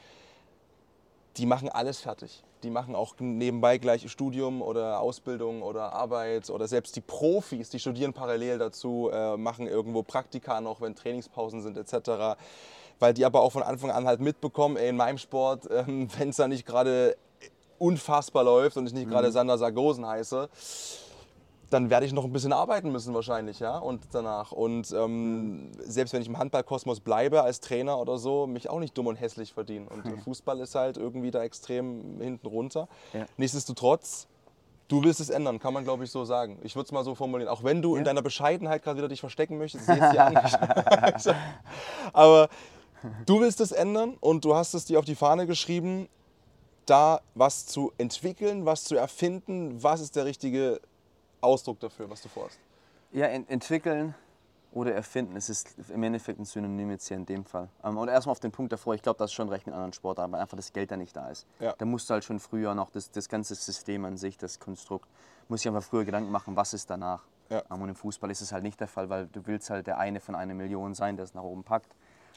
Die 1.38 1.46
machen 1.46 1.70
alles 1.70 2.00
fertig. 2.00 2.44
Die 2.64 2.72
machen 2.72 2.96
auch 2.96 3.16
nebenbei 3.20 3.78
gleich 3.78 4.10
Studium 4.12 4.62
oder 4.62 5.00
Ausbildung 5.00 5.62
oder 5.62 5.94
Arbeit 5.94 6.50
oder 6.50 6.68
selbst 6.68 6.96
die 6.96 7.02
Profis, 7.02 7.70
die 7.70 7.80
studieren 7.80 8.14
parallel 8.14 8.58
dazu, 8.58 9.10
äh, 9.14 9.38
machen 9.38 9.68
irgendwo 9.68 10.04
Praktika 10.04 10.62
noch, 10.62 10.82
wenn 10.82 10.96
Trainingspausen 10.96 11.62
sind 11.62 11.78
etc. 11.78 12.38
Weil 13.00 13.14
die 13.14 13.24
aber 13.24 13.42
auch 13.42 13.52
von 13.52 13.64
Anfang 13.64 13.92
an 13.92 14.06
halt 14.06 14.20
mitbekommen, 14.20 14.78
ey, 14.78 14.90
in 14.90 14.98
meinem 14.98 15.20
Sport, 15.20 15.68
ähm, 15.72 16.10
wenn 16.18 16.30
es 16.30 16.38
da 16.38 16.48
nicht 16.48 16.66
gerade 16.66 17.16
unfassbar 17.78 18.44
läuft 18.44 18.78
und 18.78 18.88
ich 18.88 18.94
nicht 18.94 19.10
gerade 19.10 19.32
Sander 19.32 19.58
Sargosen 19.58 20.06
heiße, 20.06 20.50
dann 21.72 21.90
werde 21.90 22.06
ich 22.06 22.12
noch 22.12 22.26
ein 22.26 22.34
bisschen 22.34 22.52
arbeiten 22.52 22.92
müssen 22.92 23.14
wahrscheinlich, 23.14 23.60
ja, 23.60 23.78
und 23.78 24.04
danach. 24.12 24.52
Und 24.52 24.92
ähm, 24.92 25.72
selbst 25.80 26.14
wenn 26.14 26.22
ich 26.22 26.28
im 26.28 26.38
Handballkosmos 26.38 27.00
bleibe 27.00 27.44
als 27.44 27.62
Trainer 27.62 27.98
oder 27.98 28.18
so, 28.18 28.46
mich 28.46 28.70
auch 28.70 28.80
nicht 28.80 28.98
dumm 28.98 29.08
und 29.08 29.16
hässlich 29.16 29.54
verdienen. 29.54 29.88
Und 29.88 30.06
äh, 30.06 30.18
Fußball 30.18 30.60
ist 30.60 30.76
halt 30.76 30.98
irgendwie 30.98 31.32
da 31.32 31.42
extrem 31.44 32.20
hinten 32.20 32.46
runter. 32.46 32.90
Ja. 33.14 33.26
Nichtsdestotrotz, 33.38 34.28
du 34.90 35.02
willst 35.02 35.22
es 35.22 35.30
ändern, 35.30 35.60
kann 35.60 35.74
man 35.74 35.86
glaube 35.86 36.04
ich 36.04 36.12
so 36.12 36.26
sagen. 36.26 36.60
Ich 36.62 36.76
würde 36.76 36.88
es 36.88 36.92
mal 36.92 37.06
so 37.06 37.16
formulieren. 37.16 37.50
Auch 37.50 37.64
wenn 37.64 37.82
du 37.82 37.96
in 37.96 38.04
deiner 38.04 38.22
Bescheidenheit 38.22 38.84
gerade 38.84 38.98
wieder 38.98 39.08
dich 39.08 39.22
verstecken 39.22 39.58
möchtest, 39.58 39.88
ich 39.88 39.96
sehe 39.96 40.12
dir 40.12 40.26
an. 40.26 40.36
Aber 42.12 42.50
du 43.26 43.40
willst 43.40 43.62
es 43.62 43.72
ändern 43.72 44.18
und 44.20 44.44
du 44.44 44.56
hast 44.56 44.74
es 44.74 44.84
dir 44.84 45.00
auf 45.00 45.06
die 45.06 45.16
Fahne 45.16 45.48
geschrieben, 45.48 46.10
da 46.86 47.22
was 47.34 47.66
zu 47.66 47.94
entwickeln, 47.98 48.66
was 48.66 48.84
zu 48.84 48.98
erfinden. 48.98 49.82
Was 49.82 50.02
ist 50.02 50.18
der 50.18 50.26
richtige 50.26 50.82
Ausdruck 51.42 51.80
dafür, 51.80 52.10
was 52.10 52.22
du 52.22 52.30
vorhast? 52.30 52.60
Ja, 53.12 53.28
ent 53.28 53.50
entwickeln 53.50 54.16
oder 54.74 54.94
erfinden, 54.94 55.36
es 55.36 55.50
ist 55.50 55.76
im 55.90 56.02
Endeffekt 56.04 56.40
ein 56.40 56.46
Synonym 56.46 56.92
jetzt 56.92 57.08
hier 57.08 57.18
in 57.18 57.26
dem 57.26 57.44
Fall. 57.44 57.68
Ähm, 57.84 57.98
und 57.98 58.08
erstmal 58.08 58.32
auf 58.32 58.40
den 58.40 58.52
Punkt 58.52 58.72
davor, 58.72 58.94
ich 58.96 59.02
glaube, 59.02 59.18
das 59.20 59.32
ist 59.32 59.34
schon 59.34 59.50
recht 59.50 59.66
mit 59.66 59.76
anderen 59.76 59.92
Sportarten, 59.92 60.32
weil 60.32 60.40
einfach 60.40 60.56
das 60.56 60.72
Geld 60.72 60.92
da 60.92 60.98
nicht 60.98 61.16
da 61.16 61.30
ist. 61.30 61.46
Ja. 61.60 61.74
Da 61.78 61.86
musst 61.86 62.10
du 62.10 62.14
halt 62.14 62.24
schon 62.24 62.40
früher 62.40 62.74
noch, 62.74 62.90
das, 62.90 63.12
das 63.12 63.28
ganze 63.28 63.56
System 63.56 64.06
an 64.06 64.16
sich, 64.18 64.38
das 64.38 64.60
Konstrukt, 64.60 65.10
muss 65.50 65.60
ich 65.62 65.68
einfach 65.68 65.84
früher 65.84 66.06
Gedanken 66.06 66.32
machen, 66.32 66.56
was 66.56 66.74
ist 66.74 66.90
danach. 66.90 67.26
Ja. 67.50 67.64
Ähm, 67.70 67.82
und 67.82 67.90
im 67.90 67.96
Fußball 67.96 68.32
ist 68.32 68.40
es 68.40 68.54
halt 68.54 68.64
nicht 68.64 68.80
der 68.80 68.88
Fall, 68.88 69.10
weil 69.10 69.28
du 69.28 69.46
willst 69.46 69.70
halt 69.70 69.88
der 69.88 69.98
eine 69.98 70.22
von 70.22 70.36
einer 70.36 70.54
Million 70.54 70.94
sein, 70.94 71.18
der 71.18 71.26
es 71.26 71.34
nach 71.34 71.44
oben 71.44 71.64
packt. 71.64 71.94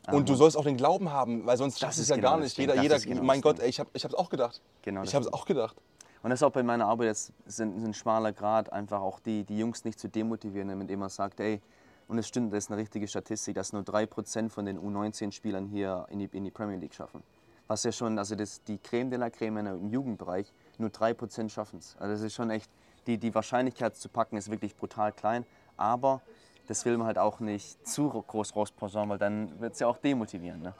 Ähm, 0.09 0.14
Und 0.14 0.29
du 0.29 0.35
sollst 0.35 0.57
auch 0.57 0.64
den 0.64 0.77
Glauben 0.77 1.11
haben, 1.12 1.47
weil 1.47 1.57
sonst 1.57 1.79
schaffst 1.79 1.99
du 1.99 2.03
ist 2.03 2.07
es 2.07 2.11
ja 2.11 2.17
genau 2.17 2.31
gar 2.33 2.40
nicht. 2.40 2.59
Ding, 2.59 2.69
Jeder, 2.69 2.83
jeder 2.83 2.99
genau 2.99 3.23
mein 3.23 3.40
Gott, 3.40 3.61
ey, 3.61 3.69
ich 3.69 3.79
habe 3.79 3.90
ich 3.93 4.05
es 4.05 4.12
auch 4.14 4.29
gedacht. 4.29 4.61
Genau 4.83 5.05
ich 5.05 5.14
habe 5.14 5.25
es 5.25 5.33
auch 5.33 5.47
gedacht. 5.47 5.77
Und 6.25 6.31
das 6.31 6.39
ist 6.39 6.43
auch 6.43 6.53
bei 6.53 6.63
meiner 6.63 6.87
Arbeit 6.87 7.09
jetzt 7.09 7.35
sind, 7.45 7.77
ein 7.85 7.93
schmaler 7.93 8.33
Grad, 8.33 8.73
einfach 8.73 9.03
auch 9.03 9.21
die, 9.21 9.45
die 9.45 9.59
Jungs 9.59 9.85
nicht 9.85 10.01
zu 10.01 10.09
demotivieren, 10.09 10.71
indem 10.71 11.01
man 11.01 11.11
sagt, 11.11 11.39
ey, 11.39 11.61
und 12.09 12.17
es 12.17 12.27
stimmt, 12.27 12.51
das 12.55 12.65
ist 12.65 12.71
eine 12.71 12.81
richtige 12.81 13.07
Statistik, 13.07 13.57
dass 13.57 13.75
nur 13.75 13.83
3% 13.83 14.49
von 14.49 14.65
den 14.65 14.79
U19-Spielern 14.79 15.67
hier 15.67 16.07
in 16.09 16.21
die, 16.21 16.31
in 16.33 16.45
die 16.45 16.51
Premier 16.51 16.79
League 16.79 16.95
schaffen. 16.95 17.23
Was 17.67 17.85
ja 17.85 17.93
schon, 17.93 18.19
also 18.19 18.37
das, 18.37 18.65
die 18.65 18.79
Creme 18.79 19.11
de 19.11 19.19
la 19.19 19.29
Creme 19.29 19.67
im 19.67 19.91
Jugendbereich, 19.91 20.51
nur 20.79 20.89
3% 20.89 21.51
schaffen 21.51 21.81
es. 21.81 21.95
Also 21.99 22.15
das 22.15 22.23
ist 22.23 22.33
schon 22.33 22.49
echt, 22.49 22.71
die, 23.07 23.19
die 23.19 23.35
Wahrscheinlichkeit 23.35 23.95
zu 23.95 24.09
packen 24.09 24.39
ist 24.39 24.51
wirklich 24.51 24.75
brutal 24.75 25.13
klein, 25.13 25.45
aber 25.77 26.23
das 26.69 26.87
will 26.87 26.97
man 26.97 27.07
halt 27.07 27.19
auch 27.19 27.41
nicht 27.41 27.87
zu 27.87 28.09
groß 28.09 28.57
rausposaunen, 28.57 29.11
weil 29.11 29.19
dann 29.19 29.61
wird 29.61 29.75
es 29.75 29.81
ja 29.81 29.89
auch 29.89 29.99
demotivieren. 29.99 30.63
Ne? 30.63 30.75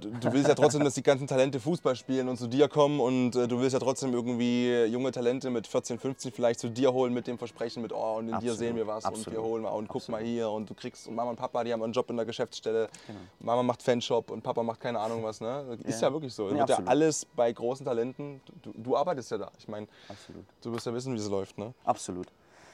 Du, 0.00 0.10
du 0.10 0.32
willst 0.32 0.48
ja 0.48 0.54
trotzdem, 0.54 0.82
dass 0.84 0.94
die 0.94 1.02
ganzen 1.02 1.26
Talente 1.26 1.60
Fußball 1.60 1.94
spielen 1.96 2.28
und 2.28 2.36
zu 2.36 2.46
dir 2.46 2.68
kommen 2.68 2.98
und 3.00 3.36
äh, 3.36 3.46
du 3.46 3.60
willst 3.60 3.74
ja 3.74 3.78
trotzdem 3.78 4.12
irgendwie 4.12 4.84
junge 4.84 5.12
Talente 5.12 5.50
mit 5.50 5.66
14, 5.66 5.98
15 5.98 6.32
vielleicht 6.32 6.60
zu 6.60 6.68
dir 6.70 6.92
holen 6.92 7.12
mit 7.12 7.26
dem 7.26 7.38
Versprechen 7.38 7.82
mit, 7.82 7.92
oh, 7.92 8.16
und 8.16 8.24
in 8.24 8.28
dir 8.30 8.36
Absolut, 8.36 8.58
sehen 8.58 8.76
wir 8.76 8.86
was 8.86 9.04
und 9.04 9.10
absolut, 9.10 9.32
wir 9.38 9.42
holen 9.42 9.62
mal 9.62 9.70
und 9.70 9.88
guck 9.88 10.08
mal 10.08 10.22
hier 10.22 10.50
und 10.50 10.68
du 10.70 10.74
kriegst 10.74 11.06
und 11.06 11.14
Mama 11.14 11.30
und 11.30 11.36
Papa, 11.36 11.62
die 11.64 11.72
haben 11.72 11.82
einen 11.82 11.92
Job 11.92 12.08
in 12.10 12.16
der 12.16 12.26
Geschäftsstelle, 12.26 12.88
Genau. 13.06 13.18
Mama 13.40 13.62
macht 13.62 13.82
Fanshop 13.82 14.30
und 14.30 14.42
Papa 14.42 14.62
macht 14.62 14.80
keine 14.80 14.98
Ahnung 14.98 15.22
was, 15.22 15.40
ne? 15.40 15.78
Ist 15.84 16.00
ja, 16.00 16.08
Ja. 16.08 16.12
wirklich 16.14 16.32
so. 16.34 16.44
Nee, 16.44 16.58
wird 16.58 16.68
ja 16.70 16.76
absolut. 16.76 16.88
alles 16.88 17.26
bei 17.36 17.52
großen 17.52 17.84
Talenten, 17.84 18.40
du, 18.62 18.72
du 18.74 18.96
arbeitest 18.96 19.30
ja 19.30 19.38
da. 19.38 19.50
Ich 19.58 19.68
meine, 19.68 19.86
Absolut. 20.08 20.44
du 20.62 20.72
wirst 20.72 20.86
ja 20.86 20.94
wissen, 20.94 21.12
wie 21.14 21.18
es 21.18 21.28
läuft, 21.28 21.58
ne? 21.58 21.74
Absolut. 21.84 22.26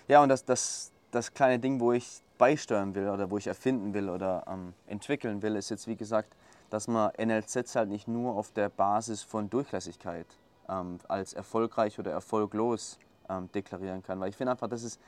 Ja, 0.06 0.22
und 0.22 0.28
das, 0.28 0.44
das, 0.44 0.92
das 1.10 1.34
kleine 1.34 1.58
Ding, 1.58 1.80
wo 1.80 1.92
ich 1.92 2.06
beisteuern 2.38 2.94
will 2.94 3.08
oder 3.08 3.30
wo 3.30 3.36
ich 3.38 3.46
erfinden 3.48 3.92
will 3.92 4.08
oder 4.08 4.44
ähm, 4.48 4.72
entwickeln 4.86 5.42
will, 5.42 5.56
ist 5.56 5.70
jetzt 5.70 5.86
wie 5.88 5.96
gesagt, 5.96 6.32
dass 6.70 6.88
man 6.88 7.10
NLZs 7.18 7.76
halt 7.76 7.88
nicht 7.88 8.08
nur 8.08 8.34
auf 8.34 8.52
der 8.52 8.68
Basis 8.68 9.22
von 9.22 9.50
Durchlässigkeit 9.50 10.26
ähm, 10.68 10.98
als 11.08 11.32
erfolgreich 11.32 11.98
oder 11.98 12.12
erfolglos 12.12 12.98
ähm, 13.28 13.50
deklarieren 13.52 14.02
kann. 14.02 14.20
Weil 14.20 14.30
ich 14.30 14.36
finde 14.36 14.52
einfach, 14.52 14.68
das 14.68 14.82
ist, 14.82 15.00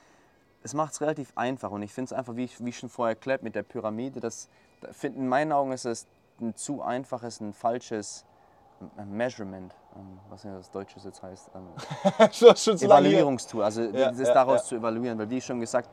es 0.63 0.75
macht 0.75 0.93
es 0.93 1.01
relativ 1.01 1.33
einfach 1.37 1.71
und 1.71 1.83
ich 1.83 1.93
finde 1.93 2.07
es 2.07 2.13
einfach, 2.13 2.37
wie 2.37 2.45
ich, 2.45 2.65
wie 2.65 2.73
schon 2.73 2.89
vorher 2.89 3.17
erklärt, 3.17 3.43
mit 3.43 3.55
der 3.55 3.63
Pyramide, 3.63 4.21
das, 4.21 4.49
in 5.03 5.29
meinen 5.29 5.53
Augen 5.53 5.73
ist 5.73 5.85
es 5.85 6.07
ein 6.41 6.55
zu 6.55 6.83
einfaches, 6.83 7.41
ein 7.41 7.53
falsches 7.53 8.25
ähm, 8.99 9.17
Measurement, 9.17 9.75
ähm, 9.97 10.19
was 10.29 10.43
ja 10.45 10.55
das 10.55 10.71
Deutsche 10.71 10.99
jetzt 11.01 11.23
heißt. 11.23 11.51
Ähm. 11.55 12.29
Evaluierungstool, 12.83 13.63
also 13.63 13.83
Ja, 13.83 14.11
das 14.11 14.19
ja, 14.29 14.35
daraus 14.35 14.63
ja. 14.63 14.65
zu 14.67 14.75
evaluieren, 14.77 15.19
weil 15.19 15.29
wie 15.29 15.41
schon 15.41 15.61
gesagt, 15.61 15.91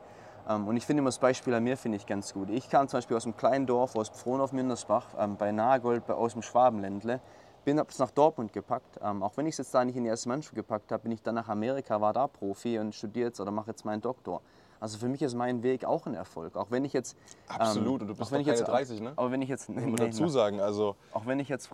und 0.54 0.76
ich 0.76 0.86
finde 0.86 1.00
immer 1.00 1.08
das 1.08 1.18
Beispiel 1.18 1.52
an 1.52 1.62
mir 1.62 1.76
finde 1.76 1.96
ich 1.96 2.06
ganz 2.06 2.32
gut. 2.32 2.48
Ich 2.48 2.70
kam 2.70 2.88
zum 2.88 2.98
Beispiel 2.98 3.16
aus 3.16 3.24
einem 3.24 3.36
kleinen 3.36 3.66
Dorf 3.66 3.96
aus 3.96 4.08
Frohnhof-Mündersbach 4.08 5.06
ähm, 5.18 5.36
bei 5.36 5.52
Nagold 5.52 6.06
bei, 6.06 6.14
aus 6.14 6.32
dem 6.32 6.42
Schwabenländle. 6.42 7.20
Bin 7.64 7.78
es 7.78 7.98
nach 7.98 8.10
Dortmund 8.10 8.52
gepackt. 8.54 8.98
Ähm, 9.02 9.22
auch 9.22 9.36
wenn 9.36 9.46
ich 9.46 9.52
es 9.52 9.58
jetzt 9.58 9.74
da 9.74 9.84
nicht 9.84 9.96
in 9.96 10.04
die 10.04 10.08
erste 10.08 10.30
Mannschaft 10.30 10.54
gepackt 10.54 10.90
habe, 10.90 11.02
bin 11.02 11.12
ich 11.12 11.22
dann 11.22 11.34
nach 11.34 11.48
Amerika, 11.48 12.00
war 12.00 12.14
da 12.14 12.26
Profi 12.26 12.78
und 12.78 12.94
studiere 12.94 13.28
jetzt 13.28 13.40
oder 13.40 13.50
mache 13.50 13.70
jetzt 13.70 13.84
meinen 13.84 14.00
Doktor. 14.00 14.40
Also 14.80 14.96
für 14.96 15.08
mich 15.08 15.20
ist 15.20 15.34
mein 15.34 15.62
Weg 15.62 15.84
auch 15.84 16.06
ein 16.06 16.14
Erfolg. 16.14 16.56
Auch 16.56 16.70
wenn 16.70 16.84
ich 16.84 16.94
jetzt. 16.94 17.16
Absolut, 17.48 18.00
und 18.00 18.08
du 18.08 18.14
auch 18.14 18.18
bist 18.18 18.32
wenn 18.32 18.38
noch 18.38 18.46
ich 18.46 18.46
jetzt, 18.46 18.64
keine 18.64 18.78
30, 18.78 19.00
ne? 19.02 19.12
Aber 19.16 19.30
wenn 19.30 19.42
ich 19.42 19.48
jetzt. 19.48 19.68
Nee, 19.68 19.94
dazu 19.96 20.28
sagen, 20.28 20.60
also 20.60 20.96
auch 21.12 21.26
wenn 21.26 21.40
ich 21.40 21.48
jetzt 21.48 21.68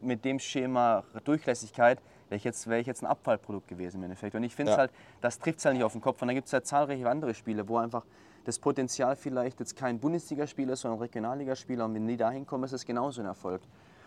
mit 0.00 0.24
dem 0.24 0.38
Schema 0.38 1.02
Durchlässigkeit, 1.24 1.98
wäre 2.30 2.36
ich, 2.36 2.44
jetzt, 2.44 2.68
wär 2.68 2.78
ich 2.78 2.86
jetzt 2.86 3.02
ein 3.02 3.06
Abfallprodukt 3.06 3.68
gewesen 3.68 3.98
im 3.98 4.04
Endeffekt. 4.04 4.34
Und 4.36 4.44
ich 4.44 4.54
finde 4.54 4.70
es 4.72 4.76
Ja. 4.76 4.80
halt, 4.82 4.92
das 5.20 5.38
trifft 5.38 5.58
es 5.58 5.64
halt 5.64 5.74
nicht 5.74 5.84
auf 5.84 5.92
den 5.92 6.00
Kopf. 6.00 6.22
Und 6.22 6.28
dann 6.28 6.36
gibt 6.36 6.46
es 6.46 6.52
halt 6.52 6.64
zahlreiche 6.66 7.08
andere 7.10 7.34
Spiele, 7.34 7.68
wo 7.68 7.76
einfach 7.76 8.06
das 8.44 8.58
Potenzial 8.58 9.16
vielleicht 9.16 9.60
jetzt 9.60 9.76
kein 9.76 9.98
Bundesligaspieler 9.98 10.72
ist, 10.74 10.80
sondern 10.80 11.00
Regionalligaspieler. 11.00 11.84
Und 11.84 11.94
wenn 11.94 12.06
die 12.06 12.16
da 12.16 12.30
hinkommen, 12.30 12.64
ist 12.64 12.72
es 12.72 12.86
genauso 12.86 13.20
ein 13.20 13.26
Erfolg. 13.26 13.60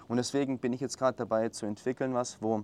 Und 0.08 0.18
deswegen 0.18 0.58
bin 0.58 0.74
ich 0.74 0.80
jetzt 0.82 0.98
gerade 0.98 1.18
dabei 1.18 1.50
zu 1.50 1.66
entwickeln, 1.66 2.14
was, 2.14 2.42
wo 2.42 2.64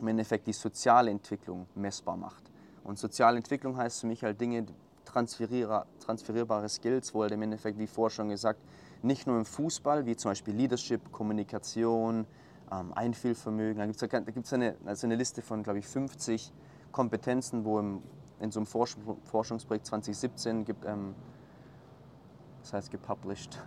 im 0.00 0.08
Endeffekt 0.08 0.46
die 0.46 0.52
soziale 0.52 1.10
Entwicklung 1.10 1.66
messbar 1.74 2.16
macht. 2.16 2.42
Und 2.84 2.98
soziale 2.98 3.38
Entwicklung 3.38 3.76
heißt 3.76 4.02
für 4.02 4.06
mich 4.06 4.22
halt 4.22 4.40
Dinge, 4.40 4.66
transferierbare 5.04 6.68
Skills, 6.68 7.14
wo 7.14 7.22
halt 7.22 7.32
im 7.32 7.42
Endeffekt, 7.42 7.78
wie 7.78 7.86
vorher 7.86 8.10
schon 8.10 8.28
gesagt, 8.28 8.60
nicht 9.02 9.26
nur 9.26 9.36
im 9.38 9.44
Fußball, 9.44 10.04
wie 10.06 10.16
zum 10.16 10.30
Beispiel 10.30 10.54
Leadership, 10.54 11.12
Kommunikation, 11.12 12.26
ähm, 12.80 12.92
Einfühlvermögen, 12.94 13.78
da 13.78 13.86
gibt 13.86 14.02
es 14.02 14.08
da 14.08 14.20
gibt's 14.20 14.52
eine, 14.52 14.76
also 14.86 15.06
eine 15.06 15.16
Liste 15.16 15.42
von, 15.42 15.62
glaube 15.62 15.78
ich, 15.78 15.86
50 15.86 16.52
Kompetenzen, 16.92 17.64
wo 17.64 17.78
im, 17.78 18.02
in 18.40 18.50
so 18.50 18.60
einem 18.60 18.66
Forsch 18.66 18.96
Forschungsprojekt 19.24 19.86
2017 19.86 20.64
gibt, 20.64 20.84
ähm, 20.84 21.14
das 22.62 22.72
heißt 22.72 22.90
gepublished, 22.90 23.58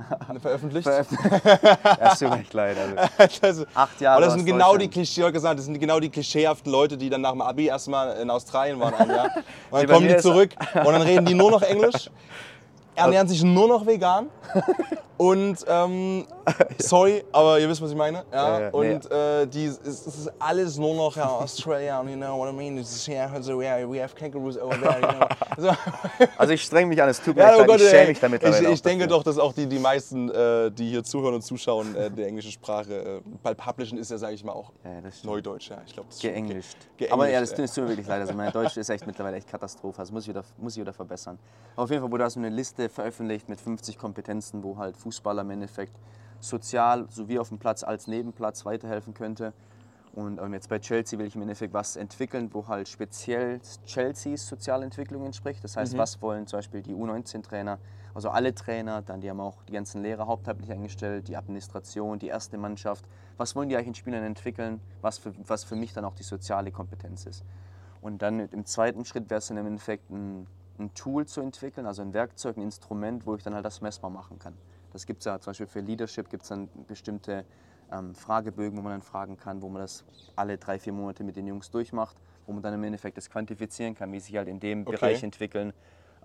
veröffentlicht. 0.41 0.87
veröffentlicht. 0.87 1.45
ja, 1.83 2.11
es 2.11 2.19
tut 2.19 2.29
mir 2.29 2.39
echt 2.39 2.53
leid. 2.53 2.77
Also, 2.77 3.37
das, 3.41 3.75
acht 3.75 4.01
Jahre 4.01 4.17
aber 4.17 4.25
das 4.25 4.33
sind 4.33 4.45
genau 4.45 4.75
die. 4.75 4.87
Klischee, 4.87 5.31
gesagt, 5.31 5.59
das 5.59 5.65
sind 5.65 5.79
genau 5.79 5.99
die 5.99 6.09
klischeehaften 6.09 6.71
Leute, 6.71 6.97
die 6.97 7.09
dann 7.09 7.21
nach 7.21 7.33
dem 7.33 7.41
Abi 7.41 7.67
erstmal 7.67 8.17
in 8.17 8.29
Australien 8.31 8.79
waren 8.79 8.95
ein 8.95 9.09
Jahr. 9.09 9.29
Und 9.69 9.83
dann 9.83 9.87
kommen 9.87 10.07
die 10.07 10.17
zurück 10.17 10.55
und 10.73 10.85
dann 10.85 11.01
reden 11.01 11.25
die 11.25 11.35
nur 11.35 11.51
noch 11.51 11.61
Englisch, 11.61 12.09
ernähren 12.95 13.27
sich 13.27 13.43
nur 13.43 13.67
noch 13.67 13.85
vegan. 13.85 14.29
Und 15.17 15.65
ähm, 15.67 16.25
sorry, 16.77 17.23
aber 17.31 17.59
ihr 17.59 17.67
wisst, 17.67 17.81
was 17.81 17.89
ich 17.91 17.97
meine. 17.97 18.23
Ja, 18.31 18.59
Ja, 18.59 18.61
ja, 18.65 18.69
und 18.69 19.11
äh, 19.11 19.47
die, 19.47 19.65
es, 19.65 19.79
es 19.83 20.05
ist 20.07 20.31
alles 20.39 20.77
nur 20.77 20.93
noch 20.95 21.15
ja, 21.15 21.27
Australia, 21.27 22.03
you 22.03 22.15
know 22.15 22.37
what 22.37 22.49
I 22.51 22.55
mean? 22.55 22.77
It's, 22.77 23.07
yeah, 23.07 23.41
so, 23.41 23.59
yeah, 23.61 23.89
we 23.89 23.99
have 24.01 24.13
kangaroos 24.15 24.57
over 24.57 24.77
there, 24.79 25.01
you 25.01 25.07
know. 25.07 25.27
So. 25.59 25.71
also 26.37 26.53
ich 26.53 26.61
streng 26.61 26.87
mich 26.87 27.01
an, 27.01 27.09
es 27.09 27.19
tut 27.19 27.35
mir 27.35 27.41
Ja, 27.41 27.55
oh 27.55 27.59
leid, 27.59 27.67
Gott, 27.67 27.81
ich 27.81 27.89
schäme 27.89 28.07
mich 28.09 28.19
damit. 28.19 28.43
ich, 28.43 28.61
ich 28.61 28.81
denke 28.83 29.07
doch, 29.07 29.23
dass 29.23 29.39
auch 29.39 29.53
die, 29.53 29.65
die 29.65 29.79
meisten, 29.79 30.29
äh, 30.29 30.69
die 30.69 30.89
hier 30.91 31.03
zuhören 31.03 31.33
und 31.33 31.41
zuschauen, 31.41 31.95
äh, 31.95 32.11
der 32.11 32.27
englischen 32.27 32.51
Sprache, 32.51 32.93
äh, 32.93 33.21
weil 33.41 33.55
Publishen 33.55 33.97
ist 33.97 34.11
ja, 34.11 34.19
sage 34.19 34.35
ich 34.35 34.43
mal, 34.43 34.51
auch 34.53 34.71
Ja. 34.83 34.91
Neudeutsch. 35.23 35.69
Ja, 35.71 35.81
ich 35.85 35.93
glaube, 35.93 36.09
das. 36.09 36.19
Geenglischt. 36.19 36.77
Geenglischt, 36.95 37.11
Aber 37.11 37.27
ja, 37.27 37.39
das 37.39 37.51
ja. 37.57 37.65
tut 37.65 37.77
mir 37.77 37.89
wirklich 37.89 38.07
leid. 38.07 38.21
Also 38.21 38.33
mein 38.33 38.51
Deutsch 38.51 38.77
ist 38.77 38.89
echt 38.89 39.07
mittlerweile 39.07 39.37
echt 39.37 39.49
Katastrophe. 39.49 39.97
Das 39.97 40.11
muss 40.11 40.23
ich 40.23 40.29
wieder, 40.29 40.43
muss 40.59 40.75
ich 40.75 40.81
wieder 40.81 40.93
verbessern. 40.93 41.39
Aber 41.75 41.85
auf 41.85 41.89
jeden 41.89 42.03
Fall 42.03 42.11
wurde 42.11 42.23
da 42.25 42.29
so 42.29 42.39
eine 42.39 42.49
Liste 42.49 42.87
veröffentlicht 42.87 43.49
mit 43.49 43.59
50 43.59 43.97
Kompetenzen, 43.97 44.63
wo 44.63 44.77
halt 44.77 44.95
Fußballer 45.07 45.43
im 45.43 45.51
Endeffekt 45.51 45.97
sozial 46.41 47.07
sowie 47.09 47.39
auf 47.39 47.49
dem 47.49 47.59
Platz 47.59 47.83
als 47.83 48.07
Nebenplatz 48.07 48.65
weiterhelfen 48.65 49.13
könnte. 49.13 49.53
Und 50.13 50.41
ähm, 50.41 50.53
jetzt 50.53 50.67
bei 50.67 50.79
Chelsea 50.79 51.17
will 51.17 51.27
ich 51.27 51.35
im 51.35 51.43
Endeffekt 51.43 51.73
was 51.73 51.95
entwickeln, 51.95 52.49
wo 52.51 52.67
halt 52.67 52.89
speziell 52.89 53.61
Chelseas 53.85 54.47
Sozialentwicklung 54.47 55.25
entspricht. 55.25 55.63
Das 55.63 55.77
heißt, 55.77 55.97
was 55.97 56.21
wollen 56.21 56.45
zum 56.47 56.57
Beispiel 56.57 56.81
die 56.81 56.93
U19-Trainer, 56.93 57.77
also 58.13 58.29
alle 58.29 58.53
Trainer, 58.53 59.01
dann 59.01 59.21
die 59.21 59.29
haben 59.29 59.39
auch 59.39 59.63
die 59.63 59.73
ganzen 59.73 60.01
Lehrer 60.01 60.27
hauptamtlich 60.27 60.71
eingestellt, 60.71 61.27
die 61.27 61.37
Administration, 61.37 62.19
die 62.19 62.27
erste 62.27 62.57
Mannschaft. 62.57 63.05
Was 63.37 63.55
wollen 63.55 63.69
die 63.69 63.75
eigentlich 63.75 63.89
in 63.89 63.95
Spielern 63.95 64.23
entwickeln, 64.23 64.81
was 65.01 65.19
für, 65.19 65.33
was 65.47 65.63
für 65.63 65.75
mich 65.75 65.93
dann 65.93 66.03
auch 66.03 66.15
die 66.15 66.23
soziale 66.23 66.71
Kompetenz 66.71 67.25
ist. 67.25 67.45
Und 68.01 68.21
dann 68.21 68.39
im 68.39 68.65
zweiten 68.65 69.05
Schritt 69.05 69.29
wäre 69.29 69.37
es 69.37 69.47
dann 69.47 69.57
im 69.57 69.67
Endeffekt 69.67 70.09
ein, 70.09 70.47
ein 70.79 70.93
Tool 70.95 71.27
zu 71.27 71.41
entwickeln, 71.41 71.85
also 71.85 72.01
ein 72.01 72.13
Werkzeug, 72.13 72.57
ein 72.57 72.63
Instrument, 72.63 73.25
wo 73.25 73.35
ich 73.35 73.43
dann 73.43 73.53
halt 73.53 73.65
das 73.65 73.81
messbar 73.81 74.09
machen 74.09 74.39
kann. 74.39 74.53
Das 74.97 75.05
gibt 75.05 75.19
es 75.19 75.25
ja 75.25 75.39
zum 75.39 75.51
Beispiel 75.51 75.67
für 75.67 75.79
Leadership, 75.81 76.27
gibt 76.27 76.41
es 76.41 76.49
dann 76.49 76.69
bestimmte 76.87 77.45
ähm, 77.91 78.15
Fragebögen, 78.15 78.79
wo 78.79 78.81
man 78.81 78.93
dann 78.93 79.03
fragen 79.03 79.37
kann, 79.37 79.61
wo 79.61 79.69
man 79.69 79.83
das 79.83 80.03
alle 80.35 80.57
drei, 80.57 80.79
vier 80.79 80.91
Monate 80.91 81.23
mit 81.23 81.35
den 81.35 81.45
Jungs 81.45 81.69
durchmacht, 81.69 82.17
wo 82.47 82.53
man 82.53 82.63
dann 82.63 82.73
im 82.73 82.83
Endeffekt 82.83 83.15
das 83.15 83.29
quantifizieren 83.29 83.93
kann, 83.93 84.11
wie 84.11 84.19
sie 84.19 84.29
sich 84.29 84.37
halt 84.37 84.47
in 84.47 84.59
dem 84.59 84.85
Okay. 84.85 84.95
Bereich 84.95 85.21
entwickeln. 85.21 85.71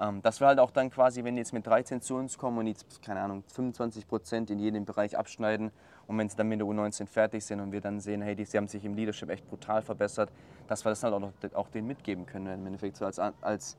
Ähm, 0.01 0.23
dass 0.23 0.41
wir 0.41 0.47
halt 0.47 0.59
auch 0.59 0.71
dann 0.71 0.89
quasi, 0.89 1.23
wenn 1.23 1.35
die 1.35 1.41
jetzt 1.41 1.53
mit 1.53 1.67
13 1.67 2.01
zu 2.01 2.15
uns 2.15 2.39
kommen 2.39 2.57
und 2.57 2.67
jetzt, 2.67 3.03
keine 3.03 3.21
Ahnung, 3.21 3.45
25 3.53 4.09
Prozent 4.09 4.49
in 4.49 4.59
jedem 4.59 4.87
Bereich 4.87 5.19
abschneiden 5.19 5.71
und 6.07 6.17
wenn 6.17 6.31
sie 6.31 6.37
dann 6.37 6.49
mit 6.49 6.59
der 6.59 6.67
U19 6.67 7.07
fertig 7.07 7.45
sind 7.45 7.61
und 7.61 7.73
wir 7.73 7.83
dann 7.83 8.01
sehen, 8.01 8.23
hey, 8.23 8.35
die, 8.35 8.47
sie 8.47 8.57
haben 8.57 8.69
sich 8.69 8.87
im 8.87 8.95
Leadership 8.95 9.29
echt 9.29 9.47
brutal 9.51 9.83
verbessert, 9.83 10.33
dass 10.67 10.83
wir 10.83 10.89
das 10.89 11.03
halt 11.03 11.13
auch, 11.13 11.21
noch, 11.21 11.33
auch 11.53 11.69
denen 11.69 11.89
mitgeben 11.89 12.25
können, 12.25 12.47
im 12.61 12.65
Endeffekt 12.65 12.97
so 12.97 13.05
als, 13.05 13.19
als 13.19 13.77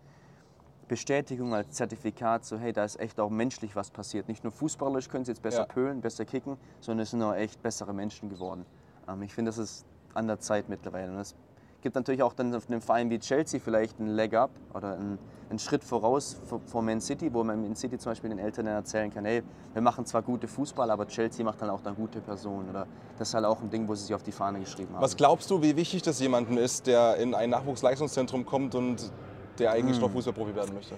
Bestätigung, 0.88 1.54
als 1.54 1.72
Zertifikat, 1.72 2.46
so 2.46 2.58
hey, 2.58 2.74
da 2.74 2.84
ist 2.84 3.00
echt 3.00 3.20
auch 3.20 3.30
menschlich 3.30 3.76
was 3.76 3.92
passiert. 3.92 4.28
Nicht 4.28 4.44
nur 4.44 4.52
fußballerisch 4.52 5.10
können 5.10 5.26
sie 5.26 5.32
jetzt 5.32 5.42
besser 5.42 5.60
Ja. 5.62 5.66
pölen, 5.66 6.02
besser 6.02 6.26
kicken, 6.26 6.58
sondern 6.82 7.04
es 7.04 7.12
sind 7.12 7.22
auch 7.22 7.34
echt 7.36 7.62
bessere 7.62 7.94
Menschen 7.94 8.30
geworden. 8.30 8.66
Ähm, 9.08 9.22
ich 9.24 9.34
finde, 9.34 9.50
das 9.50 9.58
ist 9.58 9.86
an 10.14 10.28
der 10.28 10.40
Zeit 10.40 10.70
mittlerweile. 10.70 11.12
Und 11.12 11.18
es 11.20 11.36
gibt 11.82 11.96
natürlich 11.96 12.24
auch 12.24 12.34
dann 12.34 12.54
auf 12.56 12.68
einem 12.70 12.82
Verein 12.82 13.10
wie 13.10 13.20
Chelsea 13.20 13.60
vielleicht 13.60 14.00
einen 14.00 14.16
Leg 14.16 14.34
up 14.34 14.52
oder 14.74 14.94
einen, 14.94 15.18
einen 15.50 15.60
Schritt 15.60 15.84
voraus 15.84 16.38
vor, 16.48 16.62
vor 16.66 16.82
Man 16.82 17.02
City, 17.02 17.34
wo 17.34 17.44
man 17.44 17.62
Man 17.62 17.76
City 17.76 17.98
zum 17.98 18.12
Beispiel 18.12 18.30
den 18.30 18.40
Eltern 18.40 18.66
dann 18.66 18.76
erzählen 18.76 19.12
kann, 19.14 19.26
hey, 19.26 19.44
wir 19.74 19.82
machen 19.82 20.06
zwar 20.06 20.22
gute 20.22 20.48
Fußball, 20.48 20.90
aber 20.92 21.08
Chelsea 21.08 21.44
macht 21.44 21.62
dann 21.62 21.70
auch 21.70 21.82
dann 21.82 21.96
gute 21.96 22.22
Personen. 22.22 22.70
Oder 22.70 22.88
das 23.18 23.30
ist 23.30 23.34
halt 23.34 23.46
auch 23.46 23.62
ein 23.62 23.70
Ding, 23.70 23.88
wo 23.88 23.96
sie 23.96 24.04
sich 24.04 24.16
auf 24.16 24.24
die 24.24 24.32
Fahne 24.32 24.60
geschrieben 24.60 24.94
haben. 24.94 25.02
Was 25.02 25.18
glaubst 25.18 25.50
du, 25.50 25.62
wie 25.62 25.76
wichtig 25.76 26.02
das 26.04 26.20
jemandem 26.20 26.58
ist, 26.58 26.88
der 26.88 27.18
in 27.18 27.34
ein 27.36 27.50
Nachwuchsleistungszentrum 27.50 28.46
kommt 28.46 28.76
und 28.76 29.12
der 29.60 29.72
eigentlich 29.72 30.00
noch 30.00 30.12
Fußballprofi 30.12 30.56
werden 30.56 30.74
möchte? 30.74 30.96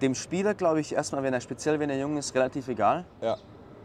Dem 0.00 0.14
Spieler 0.14 0.54
glaube 0.54 0.80
ich 0.80 0.94
erstmal, 0.94 1.22
wenn 1.22 1.32
er 1.32 1.40
speziell, 1.40 1.78
wenn 1.78 1.90
er 1.90 1.98
jung 1.98 2.16
ist, 2.16 2.34
relativ 2.34 2.68
egal. 2.68 3.04
Ja. 3.20 3.36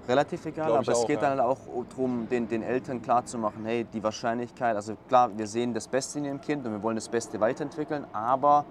relativ 0.07 0.45
egal, 0.45 0.71
aber 0.71 0.81
ich 0.81 0.87
es 0.87 0.95
auch, 0.95 1.07
geht 1.07 1.21
ja. 1.21 1.29
dann 1.29 1.39
halt 1.39 1.41
auch 1.41 1.59
darum, 1.89 2.27
den, 2.29 2.47
den 2.47 2.63
Eltern 2.63 3.01
klarzumachen, 3.01 3.65
hey, 3.65 3.85
die 3.93 4.01
Wahrscheinlichkeit, 4.01 4.75
also 4.75 4.95
klar, 5.07 5.29
wir 5.37 5.47
sehen 5.47 5.73
das 5.73 5.87
Beste 5.87 6.19
in 6.19 6.25
ihrem 6.25 6.41
Kind 6.41 6.65
und 6.65 6.71
wir 6.71 6.81
wollen 6.81 6.95
das 6.95 7.09
Beste 7.09 7.39
weiterentwickeln, 7.39 8.05
aber 8.13 8.65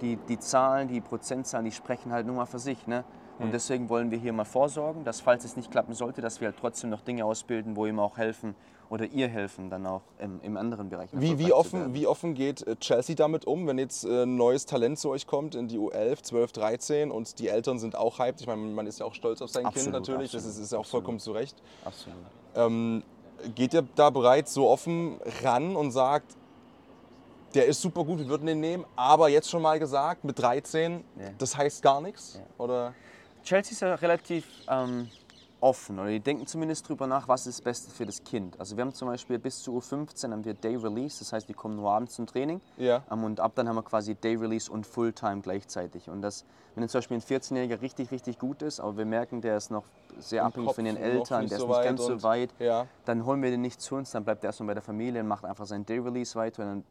die, 0.00 0.16
die 0.16 0.38
Zahlen, 0.38 0.88
die 0.88 1.00
Prozentzahlen, 1.00 1.64
die 1.64 1.72
sprechen 1.72 2.12
halt 2.12 2.26
nur 2.26 2.36
mal 2.36 2.46
für 2.46 2.58
sich. 2.58 2.86
Ne? 2.86 3.04
Und 3.40 3.46
Mhm. 3.48 3.52
deswegen 3.52 3.88
wollen 3.88 4.10
wir 4.10 4.18
hier 4.18 4.32
mal 4.32 4.44
vorsorgen, 4.44 5.02
dass 5.02 5.20
falls 5.20 5.44
es 5.44 5.56
nicht 5.56 5.70
klappen 5.70 5.94
sollte, 5.94 6.20
dass 6.20 6.40
wir 6.40 6.48
halt 6.48 6.58
trotzdem 6.60 6.90
noch 6.90 7.00
Dinge 7.00 7.24
ausbilden, 7.24 7.74
wo 7.74 7.86
ihm 7.86 7.98
auch 7.98 8.18
helfen 8.18 8.54
oder 8.90 9.06
ihr 9.06 9.28
helfen, 9.28 9.70
dann 9.70 9.86
auch 9.86 10.02
im, 10.18 10.40
im 10.42 10.56
anderen 10.56 10.88
Bereich. 10.90 11.08
Wie, 11.12 11.38
wie, 11.38 11.52
offen, 11.52 11.94
wie 11.94 12.06
offen 12.06 12.34
geht 12.34 12.66
äh, 12.66 12.76
Chelsea 12.76 13.16
damit 13.16 13.46
um, 13.46 13.66
wenn 13.66 13.78
jetzt 13.78 14.04
äh, 14.04 14.24
ein 14.24 14.36
neues 14.36 14.66
Talent 14.66 14.98
zu 14.98 15.08
euch 15.10 15.26
kommt 15.26 15.54
in 15.54 15.68
die 15.68 15.78
U11, 15.78 16.22
12, 16.22 16.52
13 16.52 17.10
und 17.10 17.38
die 17.38 17.48
Eltern 17.48 17.78
sind 17.78 17.96
auch 17.96 18.18
hyped? 18.18 18.40
Ich 18.42 18.46
meine, 18.46 18.60
man 18.62 18.86
ist 18.86 19.00
ja 19.00 19.06
auch 19.06 19.14
stolz 19.14 19.40
auf 19.40 19.48
sein 19.50 19.62
Kind 19.64 19.76
Absolut, 19.76 19.92
natürlich, 20.00 20.32
das 20.32 20.42
ist, 20.42 20.48
absolut, 20.48 20.64
ist 20.64 20.72
ja 20.72 20.78
auch 20.78 20.80
absolut. 20.82 21.02
vollkommen 21.04 21.18
zu 21.20 21.32
Recht. 21.32 21.56
Absolut. 21.84 22.18
Ähm, 22.56 23.02
geht 23.54 23.72
ihr 23.72 23.86
da 23.94 24.10
bereits 24.10 24.52
so 24.52 24.68
offen 24.68 25.18
ran 25.42 25.76
und 25.76 25.92
sagt, 25.92 26.36
der 27.54 27.66
ist 27.66 27.80
super 27.80 28.04
gut, 28.04 28.18
wir 28.18 28.28
würden 28.28 28.46
den 28.46 28.60
nehmen, 28.60 28.84
aber 28.96 29.28
jetzt 29.28 29.48
schon 29.50 29.62
mal 29.62 29.78
gesagt, 29.78 30.24
mit 30.24 30.38
13, 30.38 31.02
Ja. 31.18 31.30
das 31.38 31.56
heißt 31.56 31.82
gar 31.82 32.00
nichts? 32.00 32.38
Oder? 32.58 32.92
Chelsea 33.42 33.72
ist 33.72 33.80
ja 33.80 33.94
relativ 33.94 34.46
ähm, 34.68 35.08
offen 35.60 35.98
oder 35.98 36.08
die 36.08 36.20
denken 36.20 36.46
zumindest 36.46 36.88
drüber 36.88 37.06
nach, 37.06 37.28
was 37.28 37.46
ist 37.46 37.58
das 37.58 37.64
Beste 37.64 37.90
für 37.90 38.06
das 38.06 38.22
Kind. 38.24 38.58
Also 38.58 38.76
wir 38.76 38.82
haben 38.82 38.94
zum 38.94 39.08
Beispiel 39.08 39.38
bis 39.38 39.62
zu 39.62 39.76
U15 39.78 40.30
haben 40.32 40.44
wir 40.44 40.54
Day 40.54 40.76
Release, 40.76 41.18
das 41.18 41.32
heißt, 41.32 41.48
die 41.48 41.54
kommen 41.54 41.76
nur 41.76 41.90
abends 41.90 42.14
zum 42.14 42.26
Training. 42.26 42.60
Ja. 42.76 43.02
Ähm, 43.10 43.24
und 43.24 43.40
ab 43.40 43.52
dann 43.54 43.68
haben 43.68 43.76
wir 43.76 43.82
quasi 43.82 44.14
Day 44.14 44.36
Release 44.36 44.70
und 44.70 44.86
Fulltime 44.86 45.40
gleichzeitig. 45.42 46.08
Und 46.08 46.22
das, 46.22 46.44
wenn 46.74 46.82
jetzt 46.82 46.92
zum 46.92 47.00
Beispiel 47.00 47.16
ein 47.18 47.22
14-Jähriger 47.22 47.80
richtig, 47.82 48.10
richtig 48.10 48.38
gut 48.38 48.62
ist, 48.62 48.80
aber 48.80 48.96
wir 48.96 49.04
merken, 49.04 49.40
der 49.40 49.56
ist 49.56 49.70
noch 49.70 49.84
sehr 50.18 50.40
Im 50.42 50.46
abhängig 50.48 50.66
Kopf 50.68 50.76
von 50.76 50.84
den 50.84 50.96
Eltern, 50.96 51.46
der 51.46 51.58
ist 51.58 51.62
so 51.62 51.68
nicht 51.68 51.82
ganz 51.84 52.04
so 52.04 52.22
weit, 52.22 52.50
Ja. 52.58 52.86
dann 53.04 53.24
holen 53.24 53.42
wir 53.42 53.50
den 53.50 53.60
nicht 53.60 53.80
zu 53.80 53.96
uns, 53.96 54.10
dann 54.12 54.24
bleibt 54.24 54.42
er 54.44 54.48
erstmal 54.48 54.68
bei 54.68 54.74
der 54.74 54.82
Familie 54.82 55.20
und 55.20 55.28
macht 55.28 55.44
einfach 55.44 55.66
sein 55.66 55.84
Day 55.84 55.98
Release 55.98 56.34
weiter 56.34 56.62
und 56.62 56.68
dann 56.68 56.84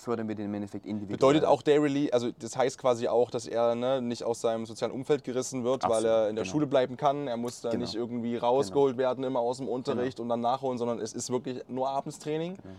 fördern 0.00 0.28
wir 0.28 0.34
den 0.34 0.46
im 0.46 0.54
Endeffekt 0.54 0.86
individuell. 0.86 1.16
Bedeutet 1.16 1.44
auch 1.44 1.62
Day 1.62 1.78
Release, 1.78 2.12
also 2.12 2.30
das 2.38 2.56
heißt 2.56 2.78
quasi 2.78 3.08
auch, 3.08 3.30
dass 3.30 3.46
er 3.46 3.74
ne, 3.74 4.00
nicht 4.02 4.24
aus 4.24 4.40
seinem 4.40 4.66
sozialen 4.66 4.92
Umfeld 4.92 5.24
gerissen 5.24 5.64
wird, 5.64 5.82
weil 5.84 5.92
Absolut, 5.92 6.06
er 6.06 6.28
in 6.30 6.36
der 6.36 6.44
genau. 6.44 6.52
Schule 6.52 6.66
bleiben 6.66 6.96
kann. 6.96 7.26
Er 7.28 7.36
muss 7.36 7.60
da 7.60 7.70
Genau. 7.70 7.82
nicht 7.82 7.94
irgendwie 7.94 8.36
rausgeholt 8.36 8.96
werden 8.96 9.24
immer 9.24 9.40
aus 9.40 9.58
dem 9.58 9.68
Unterricht 9.68 10.18
und 10.20 10.28
dann 10.28 10.40
nachholen, 10.40 10.78
sondern 10.78 10.98
es 10.98 11.12
ist 11.12 11.30
wirklich 11.30 11.62
nur 11.68 11.88
Abendstraining, 11.88 12.54
Genau. 12.56 12.74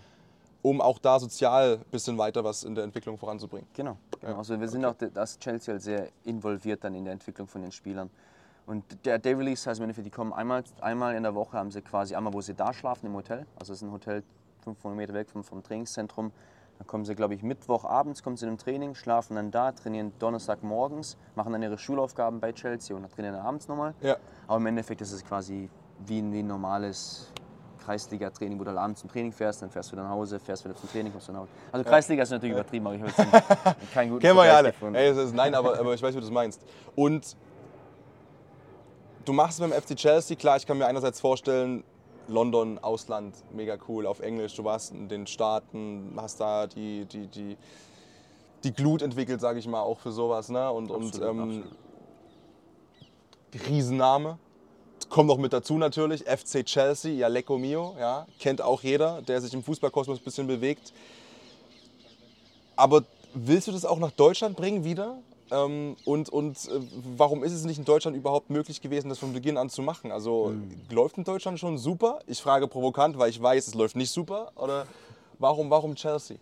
um 0.61 0.81
auch 0.81 0.99
da 0.99 1.19
sozial 1.19 1.77
ein 1.77 1.91
bisschen 1.91 2.17
weiter 2.17 2.43
was 2.43 2.63
in 2.63 2.75
der 2.75 2.83
Entwicklung 2.83 3.17
voranzubringen. 3.17 3.67
Genau. 3.73 3.97
genau. 4.19 4.37
Also 4.37 4.59
wir 4.59 4.67
sind 4.67 4.83
auch 4.85 4.95
das 5.13 5.39
Chelsea 5.39 5.73
halt 5.73 5.81
sehr 5.81 6.09
involviert 6.23 6.83
dann 6.83 6.93
in 6.95 7.05
der 7.05 7.13
Entwicklung 7.13 7.47
von 7.47 7.61
den 7.61 7.71
Spielern. 7.71 8.09
Und 8.67 8.83
der 9.05 9.17
Day 9.19 9.33
Release 9.33 9.67
heißt 9.69 9.79
im 9.79 9.83
Endeffekt, 9.83 10.05
die 10.05 10.11
kommen 10.11 10.33
einmal, 10.33 10.63
einmal 10.81 11.15
in 11.15 11.23
der 11.23 11.33
Woche, 11.35 11.57
haben 11.57 11.71
sie 11.71 11.81
quasi 11.81 12.15
einmal, 12.15 12.33
wo 12.33 12.41
sie 12.41 12.53
da 12.53 12.73
schlafen 12.73 13.07
im 13.07 13.15
Hotel. 13.15 13.45
Also 13.59 13.73
es 13.73 13.81
ist 13.81 13.87
ein 13.87 13.91
Hotel 13.91 14.23
500 14.63 14.95
Meter 14.95 15.13
weg 15.13 15.29
vom, 15.29 15.43
vom 15.43 15.63
Trainingszentrum. 15.63 16.31
Dann 16.81 16.87
kommen 16.87 17.05
sie, 17.05 17.13
glaube 17.13 17.35
ich, 17.35 17.43
Mittwochabends 17.43 18.23
kommen 18.23 18.37
sie 18.37 18.47
im 18.47 18.57
Training, 18.57 18.95
schlafen 18.95 19.35
dann 19.35 19.51
da, 19.51 19.71
trainieren 19.71 20.13
Donnerstagmorgens, 20.17 21.15
machen 21.35 21.53
dann 21.53 21.61
ihre 21.61 21.77
Schulaufgaben 21.77 22.39
bei 22.39 22.53
Chelsea 22.53 22.95
und 22.95 23.03
dann 23.03 23.11
trainieren 23.11 23.35
dann 23.35 23.45
abends 23.45 23.67
nochmal. 23.67 23.93
Ja. 24.01 24.17
Aber 24.47 24.57
im 24.57 24.65
Endeffekt 24.65 24.99
ist 25.01 25.11
es 25.11 25.23
quasi 25.23 25.69
wie 26.07 26.19
ein, 26.19 26.33
wie 26.33 26.39
ein 26.39 26.47
normales 26.47 27.31
Kreisliga-Training, 27.85 28.59
wo 28.59 28.63
du 28.63 28.71
abends 28.71 29.01
zum 29.01 29.11
Training 29.11 29.31
fährst, 29.31 29.61
dann 29.61 29.69
fährst 29.69 29.89
du 29.89 29.93
wieder 29.93 30.01
nach 30.05 30.09
Hause, 30.09 30.39
fährst 30.39 30.65
wieder 30.65 30.75
zum 30.75 30.89
Training, 30.89 31.11
kommst 31.11 31.27
du 31.27 31.33
nach 31.33 31.41
Hause. 31.41 31.51
Also 31.71 31.87
Kreisliga 31.87 32.23
ist 32.23 32.31
natürlich 32.31 32.53
übertrieben, 32.55 32.87
aber 32.87 32.95
ich 32.95 33.01
habe 33.03 33.11
jetzt 33.11 33.93
keinen 33.93 34.09
guten 34.09 34.21
Kennen 34.21 34.37
wir 34.37 34.45
ja 34.47 34.55
alle. 34.55 34.73
Ey, 34.93 35.09
es 35.09 35.17
ist, 35.17 35.35
nein, 35.35 35.53
aber, 35.53 35.79
aber 35.79 35.93
ich 35.93 36.01
weiß, 36.01 36.15
wie 36.15 36.17
du 36.17 36.21
das 36.21 36.31
meinst. 36.31 36.65
Und 36.95 37.37
du 39.23 39.33
machst 39.33 39.59
es 39.59 39.69
beim 39.69 39.79
FC 39.79 39.95
Chelsea, 39.95 40.35
klar, 40.35 40.57
ich 40.57 40.65
kann 40.65 40.79
mir 40.79 40.87
einerseits 40.87 41.19
vorstellen, 41.19 41.83
London, 42.31 42.79
Ausland, 42.79 43.35
mega 43.53 43.77
cool, 43.87 44.07
auf 44.07 44.19
Englisch, 44.19 44.55
du 44.55 44.63
warst 44.63 44.91
in 44.91 45.09
den 45.09 45.27
Staaten, 45.27 46.13
hast 46.17 46.39
da 46.39 46.67
die, 46.67 47.05
die, 47.05 47.27
die, 47.27 47.57
die 48.63 48.73
Glut 48.73 49.01
entwickelt, 49.01 49.41
sage 49.41 49.59
ich 49.59 49.67
mal, 49.67 49.81
auch 49.81 49.99
für 49.99 50.11
sowas. 50.11 50.49
Ne? 50.49 50.71
Und, 50.71 50.89
und 50.89 51.07
Absolut, 51.07 51.29
ähm, 51.29 51.39
absolut. 51.39 51.75
Riesenname. 53.69 54.39
Kommt 55.09 55.27
noch 55.27 55.37
mit 55.37 55.51
dazu 55.51 55.77
natürlich, 55.77 56.23
FC 56.23 56.65
Chelsea, 56.65 57.13
ja 57.13 57.27
Lecco 57.27 57.57
Mio, 57.57 57.95
ja, 57.99 58.25
kennt 58.39 58.61
auch 58.61 58.81
jeder, 58.81 59.21
der 59.21 59.41
sich 59.41 59.53
im 59.53 59.61
Fußballkosmos 59.61 60.19
ein 60.19 60.23
bisschen 60.23 60.47
bewegt. 60.47 60.93
Aber 62.77 63.03
willst 63.33 63.67
du 63.67 63.73
das 63.73 63.83
auch 63.83 63.99
nach 63.99 64.11
Deutschland 64.11 64.55
bringen 64.55 64.85
wieder? 64.85 65.17
Ähm, 65.51 65.95
und 66.05 66.29
und 66.29 66.57
äh, 66.69 66.79
warum 67.17 67.43
ist 67.43 67.51
es 67.51 67.65
nicht 67.65 67.77
in 67.77 67.85
Deutschland 67.85 68.15
überhaupt 68.15 68.49
möglich 68.49 68.81
gewesen, 68.81 69.09
das 69.09 69.19
von 69.19 69.33
Beginn 69.33 69.57
an 69.57 69.69
zu 69.69 69.81
machen? 69.81 70.11
Also 70.11 70.53
läuft 70.89 71.17
in 71.17 71.23
Deutschland 71.23 71.59
schon 71.59 71.77
super? 71.77 72.19
Ich 72.27 72.41
frage 72.41 72.67
provokant, 72.67 73.17
weil 73.17 73.29
ich 73.29 73.41
weiß, 73.41 73.67
es 73.67 73.73
läuft 73.73 73.95
nicht 73.95 74.11
super. 74.11 74.51
Oder 74.55 74.87
warum, 75.39 75.69
warum 75.69 75.95
Chelsea? 75.95 76.37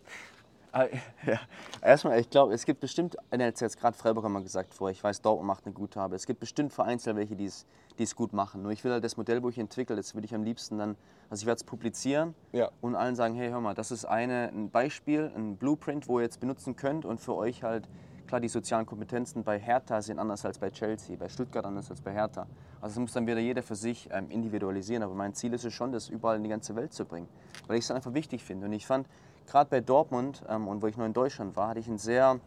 Ah, 0.72 0.86
Ja. 1.26 1.40
Erstmal, 1.82 2.20
ich 2.20 2.30
glaube, 2.30 2.54
es 2.54 2.64
gibt 2.64 2.80
bestimmt, 2.80 3.18
NLZ 3.36 3.62
jetzt 3.62 3.80
gerade 3.80 3.98
Freiburg 3.98 4.24
haben 4.24 4.34
wir 4.34 4.42
gesagt 4.42 4.74
vorher, 4.76 4.92
ich 4.96 5.04
weiß, 5.04 5.22
Dortmund 5.24 5.48
macht 5.48 5.66
eine 5.66 5.74
gute 5.74 6.00
Arbeit. 6.00 6.20
Es 6.20 6.28
gibt 6.28 6.40
bestimmt 6.40 6.72
vereinzelt 6.72 7.16
welche, 7.16 7.36
die 7.36 7.46
es 7.46 7.66
die 7.98 8.04
es 8.04 8.16
gut 8.16 8.32
machen. 8.32 8.62
Nur 8.62 8.72
ich 8.72 8.82
will 8.86 8.94
halt 8.94 9.04
das 9.04 9.18
Modell, 9.18 9.44
wo 9.44 9.50
ich 9.50 9.58
entwickle, 9.58 9.96
das 9.98 10.14
würde 10.16 10.24
ich 10.26 10.34
am 10.34 10.44
liebsten 10.44 10.78
dann, 10.78 10.96
also 11.30 11.42
ich 11.42 11.46
werde 11.48 11.58
es 11.58 11.64
publizieren 11.66 12.34
Ja. 12.54 12.70
und 12.80 12.96
allen 12.96 13.14
sagen, 13.16 13.36
hey, 13.36 13.50
hör 13.50 13.60
mal, 13.60 13.74
das 13.74 13.92
ist 13.92 14.06
eine, 14.06 14.50
ein 14.54 14.70
Beispiel, 14.70 15.30
ein 15.36 15.58
Blueprint, 15.58 16.08
wo 16.08 16.20
ihr 16.20 16.24
jetzt 16.24 16.40
benutzen 16.40 16.78
könnt 16.78 17.04
und 17.04 17.20
für 17.20 17.36
euch 17.36 17.62
halt, 17.64 17.90
klar, 18.30 18.40
die 18.40 18.48
sozialen 18.48 18.86
Kompetenzen 18.86 19.44
bei 19.44 19.58
Hertha 19.60 20.02
sind 20.04 20.20
anders 20.20 20.46
als 20.46 20.60
bei 20.60 20.70
Chelsea, 20.70 21.16
bei 21.18 21.28
Stuttgart 21.28 21.66
anders 21.66 21.90
als 21.90 22.00
bei 22.00 22.14
Hertha. 22.14 22.46
Also 22.80 22.94
das 22.94 23.00
muss 23.00 23.14
dann 23.14 23.26
wieder 23.26 23.40
jeder 23.40 23.64
für 23.64 23.76
sich 23.76 24.08
ähm, 24.12 24.30
individualisieren, 24.30 25.02
aber 25.02 25.16
mein 25.16 25.34
Ziel 25.34 25.52
ist 25.54 25.66
es 25.66 25.74
schon, 25.74 25.92
das 25.92 26.10
überall 26.10 26.38
in 26.38 26.44
die 26.44 26.50
ganze 26.50 26.76
Welt 26.76 26.94
zu 26.94 27.06
bringen, 27.06 27.28
weil 27.66 27.78
ich 27.78 27.86
es 27.86 27.92
einfach 27.92 28.14
wichtig 28.14 28.44
finde. 28.44 28.68
Und 28.68 28.74
ich 28.74 28.86
fand, 28.86 29.08
gerade 29.48 29.70
bei 29.72 29.82
Dortmund 29.82 30.44
ähm, 30.48 30.68
und 30.68 30.84
wo 30.84 30.88
ich 30.88 30.96
noch 30.96 31.08
in 31.08 31.14
Deutschland 31.14 31.56
war, 31.56 31.70
hatte 31.70 31.80
ich 31.80 31.88
ein 31.88 31.98
sehr 31.98 32.40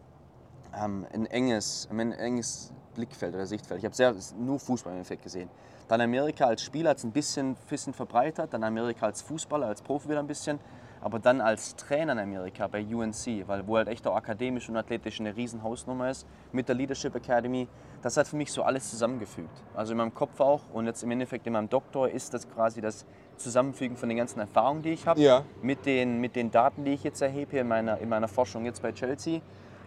ähm, 0.73 1.05
ein 1.13 1.25
enges, 1.25 1.89
ein 1.91 2.13
enges 2.13 2.71
Blickfeld 2.95 3.35
oder 3.35 3.45
Sichtfeld. 3.45 3.79
Ich 3.79 3.85
habe 3.85 3.93
sehr 3.95 4.15
nur 4.39 4.59
Fußball 4.59 4.93
im 4.93 4.99
Endeffekt 4.99 5.23
gesehen. 5.23 5.49
Dann 5.89 5.99
Amerika 5.99 6.45
als 6.45 6.63
Spieler 6.63 6.91
hat 6.91 6.97
es 6.99 7.03
ein 7.03 7.11
bisschen, 7.11 7.57
bisschen 7.69 7.93
verbreitert, 7.93 8.53
dann 8.53 8.63
Amerika 8.63 9.05
als 9.05 9.21
Fußballer, 9.21 9.67
als 9.67 9.81
Profi 9.81 10.07
wieder 10.07 10.19
ein 10.19 10.27
bisschen, 10.27 10.59
aber 11.03 11.19
dann 11.19 11.41
als 11.41 11.75
Trainer 11.75 12.13
in 12.13 12.19
Amerika 12.19 12.67
bei 12.67 12.81
UNC, 12.81 13.45
weil 13.47 13.67
wo 13.67 13.75
halt 13.75 13.89
echt 13.89 14.07
auch 14.07 14.15
akademisch 14.15 14.69
und 14.69 14.77
athletisch 14.77 15.19
eine 15.19 15.35
riesen 15.35 15.61
Hausnummer 15.61 16.09
ist 16.09 16.25
mit 16.53 16.69
der 16.69 16.75
Leadership 16.75 17.13
Academy, 17.13 17.67
das 18.01 18.15
hat 18.15 18.25
für 18.25 18.37
mich 18.37 18.51
so 18.53 18.63
alles 18.63 18.89
zusammengefügt. 18.89 19.51
Also 19.75 19.91
in 19.91 19.97
meinem 19.97 20.13
Kopf 20.13 20.39
auch 20.39 20.61
und 20.71 20.85
jetzt 20.85 21.03
im 21.03 21.11
Endeffekt 21.11 21.45
in 21.45 21.53
meinem 21.53 21.69
Doktor 21.69 22.07
ist 22.09 22.33
das 22.33 22.49
quasi 22.49 22.79
das 22.79 23.05
Zusammenfügen 23.35 23.97
von 23.97 24.07
den 24.07 24.17
ganzen 24.17 24.39
Erfahrungen, 24.39 24.81
die 24.81 24.91
ich 24.91 25.05
habe, 25.05 25.19
Ja. 25.19 25.43
mit, 25.61 25.85
den, 25.85 26.21
mit 26.21 26.37
den 26.37 26.51
Daten, 26.51 26.85
die 26.85 26.91
ich 26.93 27.03
jetzt 27.03 27.21
erhebe 27.21 27.57
in 27.57 27.67
meiner, 27.67 27.97
in 27.97 28.07
meiner 28.07 28.29
Forschung 28.29 28.63
jetzt 28.63 28.81
bei 28.81 28.93
Chelsea. 28.93 29.41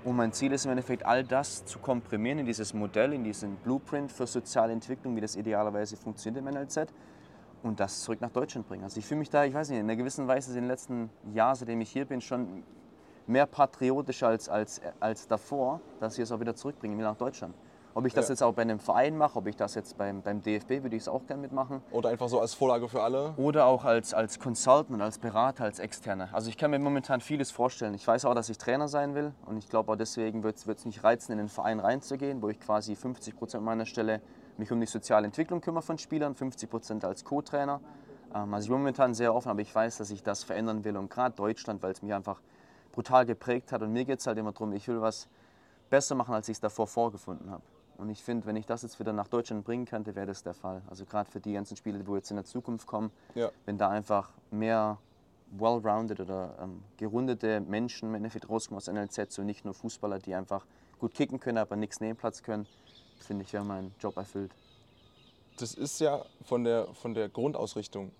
Und 0.04 0.16
mein 0.16 0.32
Ziel 0.32 0.52
ist 0.52 0.66
im 0.66 0.70
Endeffekt, 0.72 1.04
all 1.06 1.24
das 1.24 1.64
zu 1.64 1.78
komprimieren 1.78 2.40
in 2.40 2.46
dieses 2.46 2.74
Modell, 2.74 3.12
in 3.14 3.24
diesen 3.24 3.56
Blueprint 3.56 4.12
für 4.12 4.26
soziale 4.26 4.72
Entwicklung, 4.72 5.16
wie 5.16 5.20
das 5.20 5.34
idealerweise 5.34 5.96
funktioniert 5.96 6.46
im 6.46 6.52
NLZ 6.52 6.92
und 7.62 7.80
das 7.80 8.02
zurück 8.02 8.20
nach 8.20 8.30
Deutschland 8.30 8.68
bringen. 8.68 8.84
Also 8.84 8.98
ich 8.98 9.06
fühle 9.06 9.18
mich 9.20 9.30
da, 9.30 9.44
ich 9.44 9.54
weiß 9.54 9.70
nicht, 9.70 9.78
in 9.78 9.86
einer 9.86 9.96
gewissen 9.96 10.28
Weise 10.28 10.50
in 10.50 10.56
den 10.56 10.68
letzten 10.68 11.10
Jahren, 11.32 11.54
seitdem 11.56 11.80
ich 11.80 11.90
hier 11.90 12.04
bin, 12.04 12.20
schon 12.20 12.62
mehr 13.26 13.46
patriotisch 13.46 14.22
als, 14.22 14.48
als, 14.48 14.80
als 15.00 15.26
davor, 15.26 15.80
dass 16.00 16.14
ich 16.16 16.20
es 16.22 16.32
auch 16.32 16.40
wieder 16.40 16.54
zurückbringe, 16.54 16.96
wieder 16.96 17.08
nach 17.10 17.16
Deutschland. 17.16 17.54
Ob 17.94 18.04
ich 18.04 18.12
das 18.12 18.28
Ja. 18.28 18.34
jetzt 18.34 18.42
auch 18.42 18.52
bei 18.52 18.60
einem 18.60 18.78
Verein 18.78 19.16
mache, 19.16 19.38
ob 19.38 19.46
ich 19.46 19.56
das 19.56 19.74
jetzt 19.74 19.96
beim, 19.96 20.20
beim 20.20 20.42
DFB, 20.42 20.82
würde 20.82 20.94
ich 20.96 21.02
es 21.04 21.08
auch 21.08 21.26
gerne 21.26 21.40
mitmachen. 21.40 21.80
Oder 21.90 22.10
einfach 22.10 22.28
so 22.28 22.38
als 22.40 22.52
Vorlage 22.52 22.88
für 22.88 23.02
alle? 23.02 23.32
Oder 23.38 23.64
auch 23.64 23.86
als, 23.86 24.12
als 24.12 24.38
Consultant, 24.38 25.00
als 25.00 25.18
Berater, 25.18 25.64
als 25.64 25.78
Externer. 25.78 26.28
Also 26.32 26.50
ich 26.50 26.58
kann 26.58 26.70
mir 26.70 26.78
momentan 26.78 27.22
vieles 27.22 27.50
vorstellen. 27.50 27.94
Ich 27.94 28.06
weiß 28.06 28.26
auch, 28.26 28.34
dass 28.34 28.50
ich 28.50 28.58
Trainer 28.58 28.86
sein 28.86 29.14
will 29.14 29.32
und 29.46 29.56
ich 29.56 29.70
glaube 29.70 29.90
auch 29.90 29.96
deswegen 29.96 30.42
wird 30.42 30.56
es 30.58 30.84
nicht 30.84 31.02
reizen, 31.04 31.32
in 31.32 31.38
den 31.38 31.48
Verein 31.48 31.80
reinzugehen, 31.80 32.42
wo 32.42 32.50
ich 32.50 32.60
quasi 32.60 32.94
50 32.96 33.34
Prozent 33.34 33.64
meiner 33.64 33.86
Stelle 33.86 34.20
mich 34.58 34.70
um 34.72 34.80
die 34.80 34.86
soziale 34.86 35.26
Entwicklung 35.26 35.60
kümmere 35.60 35.82
von 35.82 35.98
Spielern, 35.98 36.34
50 36.34 36.70
Prozent 36.70 37.04
als 37.04 37.24
Co-Trainer. 37.24 37.80
Ähm, 38.34 38.54
also 38.54 38.64
ich 38.64 38.68
bin 38.70 38.78
momentan 38.78 39.14
sehr 39.14 39.34
offen, 39.34 39.48
aber 39.50 39.60
ich 39.60 39.74
weiß, 39.74 39.98
dass 39.98 40.10
ich 40.10 40.22
das 40.22 40.44
verändern 40.44 40.84
will 40.84 40.96
und 40.96 41.10
gerade 41.10 41.34
Deutschland, 41.34 41.82
weil 41.82 41.92
es 41.92 42.02
mich 42.02 42.12
einfach 42.14 42.40
brutal 42.92 43.26
geprägt 43.26 43.72
hat 43.72 43.82
und 43.82 43.92
mir 43.92 44.04
geht 44.04 44.20
es 44.20 44.26
halt 44.26 44.38
immer 44.38 44.52
darum, 44.52 44.72
ich 44.72 44.88
will 44.88 45.00
was 45.00 45.28
besser 45.90 46.14
machen, 46.14 46.34
als 46.34 46.48
ich 46.48 46.54
es 46.56 46.60
davor 46.60 46.86
vorgefunden 46.86 47.50
habe. 47.50 47.62
Und 47.98 48.10
ich 48.10 48.22
finde, 48.22 48.46
wenn 48.46 48.56
ich 48.56 48.66
das 48.66 48.82
jetzt 48.82 48.98
wieder 49.00 49.12
nach 49.12 49.28
Deutschland 49.28 49.64
bringen 49.64 49.86
könnte, 49.86 50.14
wäre 50.14 50.26
das 50.26 50.42
der 50.42 50.52
Fall. 50.54 50.82
Also 50.88 51.04
gerade 51.06 51.30
für 51.30 51.40
die 51.40 51.52
ganzen 51.54 51.76
Spiele, 51.76 51.98
die 51.98 52.12
jetzt 52.12 52.30
in 52.30 52.36
der 52.36 52.44
Zukunft 52.44 52.86
kommen, 52.86 53.10
Ja. 53.34 53.50
wenn 53.64 53.78
da 53.78 53.88
einfach 53.88 54.30
mehr 54.50 54.98
well-rounded 55.52 56.20
oder 56.20 56.56
ähm, 56.60 56.82
gerundete 56.96 57.60
Menschen 57.60 58.08
im 58.08 58.14
Endeffekt 58.16 58.48
rauskommen 58.48 58.78
aus 58.78 58.88
NLZ, 58.88 59.38
und 59.38 59.46
nicht 59.46 59.64
nur 59.64 59.72
Fußballer, 59.74 60.18
die 60.18 60.34
einfach 60.34 60.66
gut 60.98 61.14
kicken 61.14 61.40
können, 61.40 61.58
aber 61.58 61.76
nichts 61.76 62.00
neben 62.00 62.16
Platz 62.18 62.42
können, 62.42 62.66
finde 63.24 63.44
ich, 63.44 63.52
wäre 63.52 63.64
mein 63.64 63.94
Job 64.00 64.16
erfüllt. 64.16 64.52
Das 65.58 65.74
ist 65.74 66.00
ja 66.00 66.24
von 66.44 66.64
der, 66.64 66.88
von 66.94 67.14
der 67.14 67.28
Grundausrichtung 67.28 68.10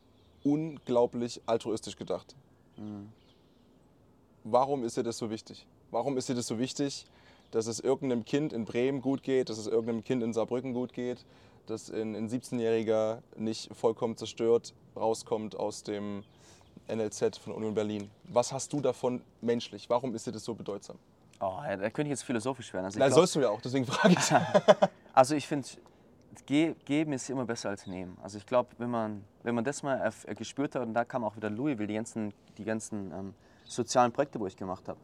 unglaublich 0.43 1.43
altruistisch 1.47 1.97
gedacht. 1.97 2.35
Warum 4.45 4.85
ist 4.85 4.97
dir 4.97 5.03
das 5.03 5.19
so 5.19 5.31
wichtig? 5.31 5.67
Warum 5.91 6.17
ist 6.17 6.29
dir 6.29 6.35
das 6.35 6.47
so 6.47 6.59
wichtig, 6.59 7.07
dass 7.51 7.67
es 7.67 7.81
irgendeinem 7.81 8.25
Kind 8.25 8.53
in 8.53 8.65
Bremen 8.65 9.01
gut 9.01 9.23
geht, 9.23 9.49
dass 9.49 9.59
es 9.59 9.67
irgendeinem 9.67 10.05
Kind 10.05 10.23
in 10.23 10.33
Saarbrücken 10.33 10.73
gut 10.73 10.93
geht, 10.93 11.25
dass 11.67 11.91
ein, 11.91 12.15
ein 12.15 12.29
17-Jähriger 12.29 13.23
nicht 13.37 13.75
vollkommen 13.75 14.17
zerstört 14.17 14.73
rauskommt 14.95 15.57
aus 15.57 15.83
dem 15.83 16.23
NLZ 16.89 17.39
von 17.39 17.53
Union 17.53 17.75
Berlin? 17.75 18.11
Was 18.25 18.53
hast 18.53 18.73
du 18.73 18.81
davon 18.81 19.23
menschlich? 19.41 19.89
Warum 19.91 20.15
ist 20.15 20.27
dir 20.27 20.33
das 20.33 20.45
so 20.45 20.55
bedeutsam? 20.55 20.97
Oh, 21.41 21.61
da 21.65 21.77
könnte 21.91 22.03
ich 22.05 22.11
jetzt 22.11 22.25
philosophisch 22.25 22.73
werden. 22.73 22.87
Also 22.87 22.99
glaub- 22.99 23.13
sollst 23.13 23.35
du 23.37 23.41
ja 23.41 23.51
auch, 23.51 23.61
deswegen 23.61 23.87
frage 23.87 24.15
ich. 24.15 24.31
Also 25.13 25.35
ich 25.35 25.47
finde, 25.47 25.67
ge 26.45 26.75
geben 26.85 27.15
ist 27.15 27.31
immer 27.31 27.47
besser 27.47 27.71
als 27.71 27.87
nehmen. 27.87 28.19
Also 28.23 28.37
ich 28.37 28.45
glaube, 28.45 28.69
wenn 28.77 28.91
man, 28.91 29.25
wenn 29.43 29.55
man 29.55 29.65
das 29.65 29.83
mal 29.83 30.13
gespürt 30.37 30.75
hat, 30.75 30.83
und 30.83 30.93
da 30.93 31.07
kam 31.07 31.25
auch 31.25 31.37
wieder 31.37 31.49
Louisville, 31.49 31.87
die 31.87 31.95
ganzen, 31.95 32.35
die 32.59 32.65
ganzen 32.65 33.13
ähm, 33.13 33.35
sozialen 33.65 34.13
Projekte, 34.13 34.39
wo 34.39 34.47
ich 34.47 34.57
gemacht 34.57 34.87
habe. 34.89 34.99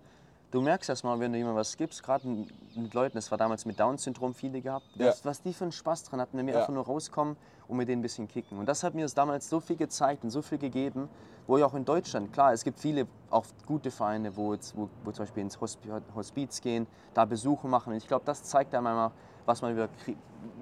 Du 0.52 0.60
merkst 0.60 0.90
erst 0.90 1.02
mal, 1.02 1.18
wenn 1.18 1.32
du 1.32 1.38
jemandem 1.38 1.60
was 1.60 1.76
gibst, 1.78 2.02
gerade 2.02 2.28
mit 2.76 2.92
Leuten, 2.92 3.16
das 3.16 3.30
war 3.30 3.38
damals 3.38 3.64
mit 3.64 3.80
Down-Syndrom 3.80 4.34
viele 4.34 4.60
gehabt, 4.60 4.84
Ja. 4.96 5.06
was, 5.08 5.24
was 5.24 5.40
die 5.40 5.54
für 5.54 5.64
einen 5.64 5.72
Spaß 5.72 6.04
dran 6.04 6.20
hatten, 6.20 6.36
wenn 6.36 6.46
wir 6.46 6.52
Ja. 6.52 6.60
einfach 6.60 6.74
nur 6.74 6.84
rauskommen 6.84 7.36
und 7.68 7.76
mit 7.78 7.88
denen 7.88 8.00
ein 8.00 8.02
bisschen 8.02 8.28
kicken. 8.28 8.58
Und 8.58 8.66
das 8.66 8.84
hat 8.84 8.94
mir 8.94 9.00
das 9.00 9.14
damals 9.14 9.48
so 9.48 9.60
viel 9.60 9.76
gezeigt 9.76 10.24
und 10.24 10.30
so 10.30 10.42
viel 10.42 10.58
gegeben, 10.58 11.08
wo 11.46 11.56
ich 11.56 11.64
auch 11.64 11.72
in 11.72 11.86
Deutschland, 11.86 12.34
klar, 12.34 12.52
es 12.52 12.64
gibt 12.64 12.78
viele 12.78 13.06
auch 13.30 13.46
gute 13.66 13.90
Vereine, 13.90 14.36
wo, 14.36 14.52
jetzt, 14.52 14.76
wo, 14.76 14.90
wo 15.04 15.10
zum 15.10 15.24
Beispiel 15.24 15.42
ins 15.42 15.58
Hospi 15.58 15.88
Hospiz 16.14 16.60
gehen, 16.60 16.86
da 17.14 17.24
Besuche 17.24 17.66
machen. 17.66 17.90
Und 17.94 17.96
ich 17.96 18.06
glaube, 18.06 18.26
das 18.26 18.44
zeigt 18.44 18.74
einem 18.74 18.88
einmal, 18.88 19.10
was 19.46 19.62
man 19.62 19.74
wieder 19.74 19.88
krie- 20.04 20.16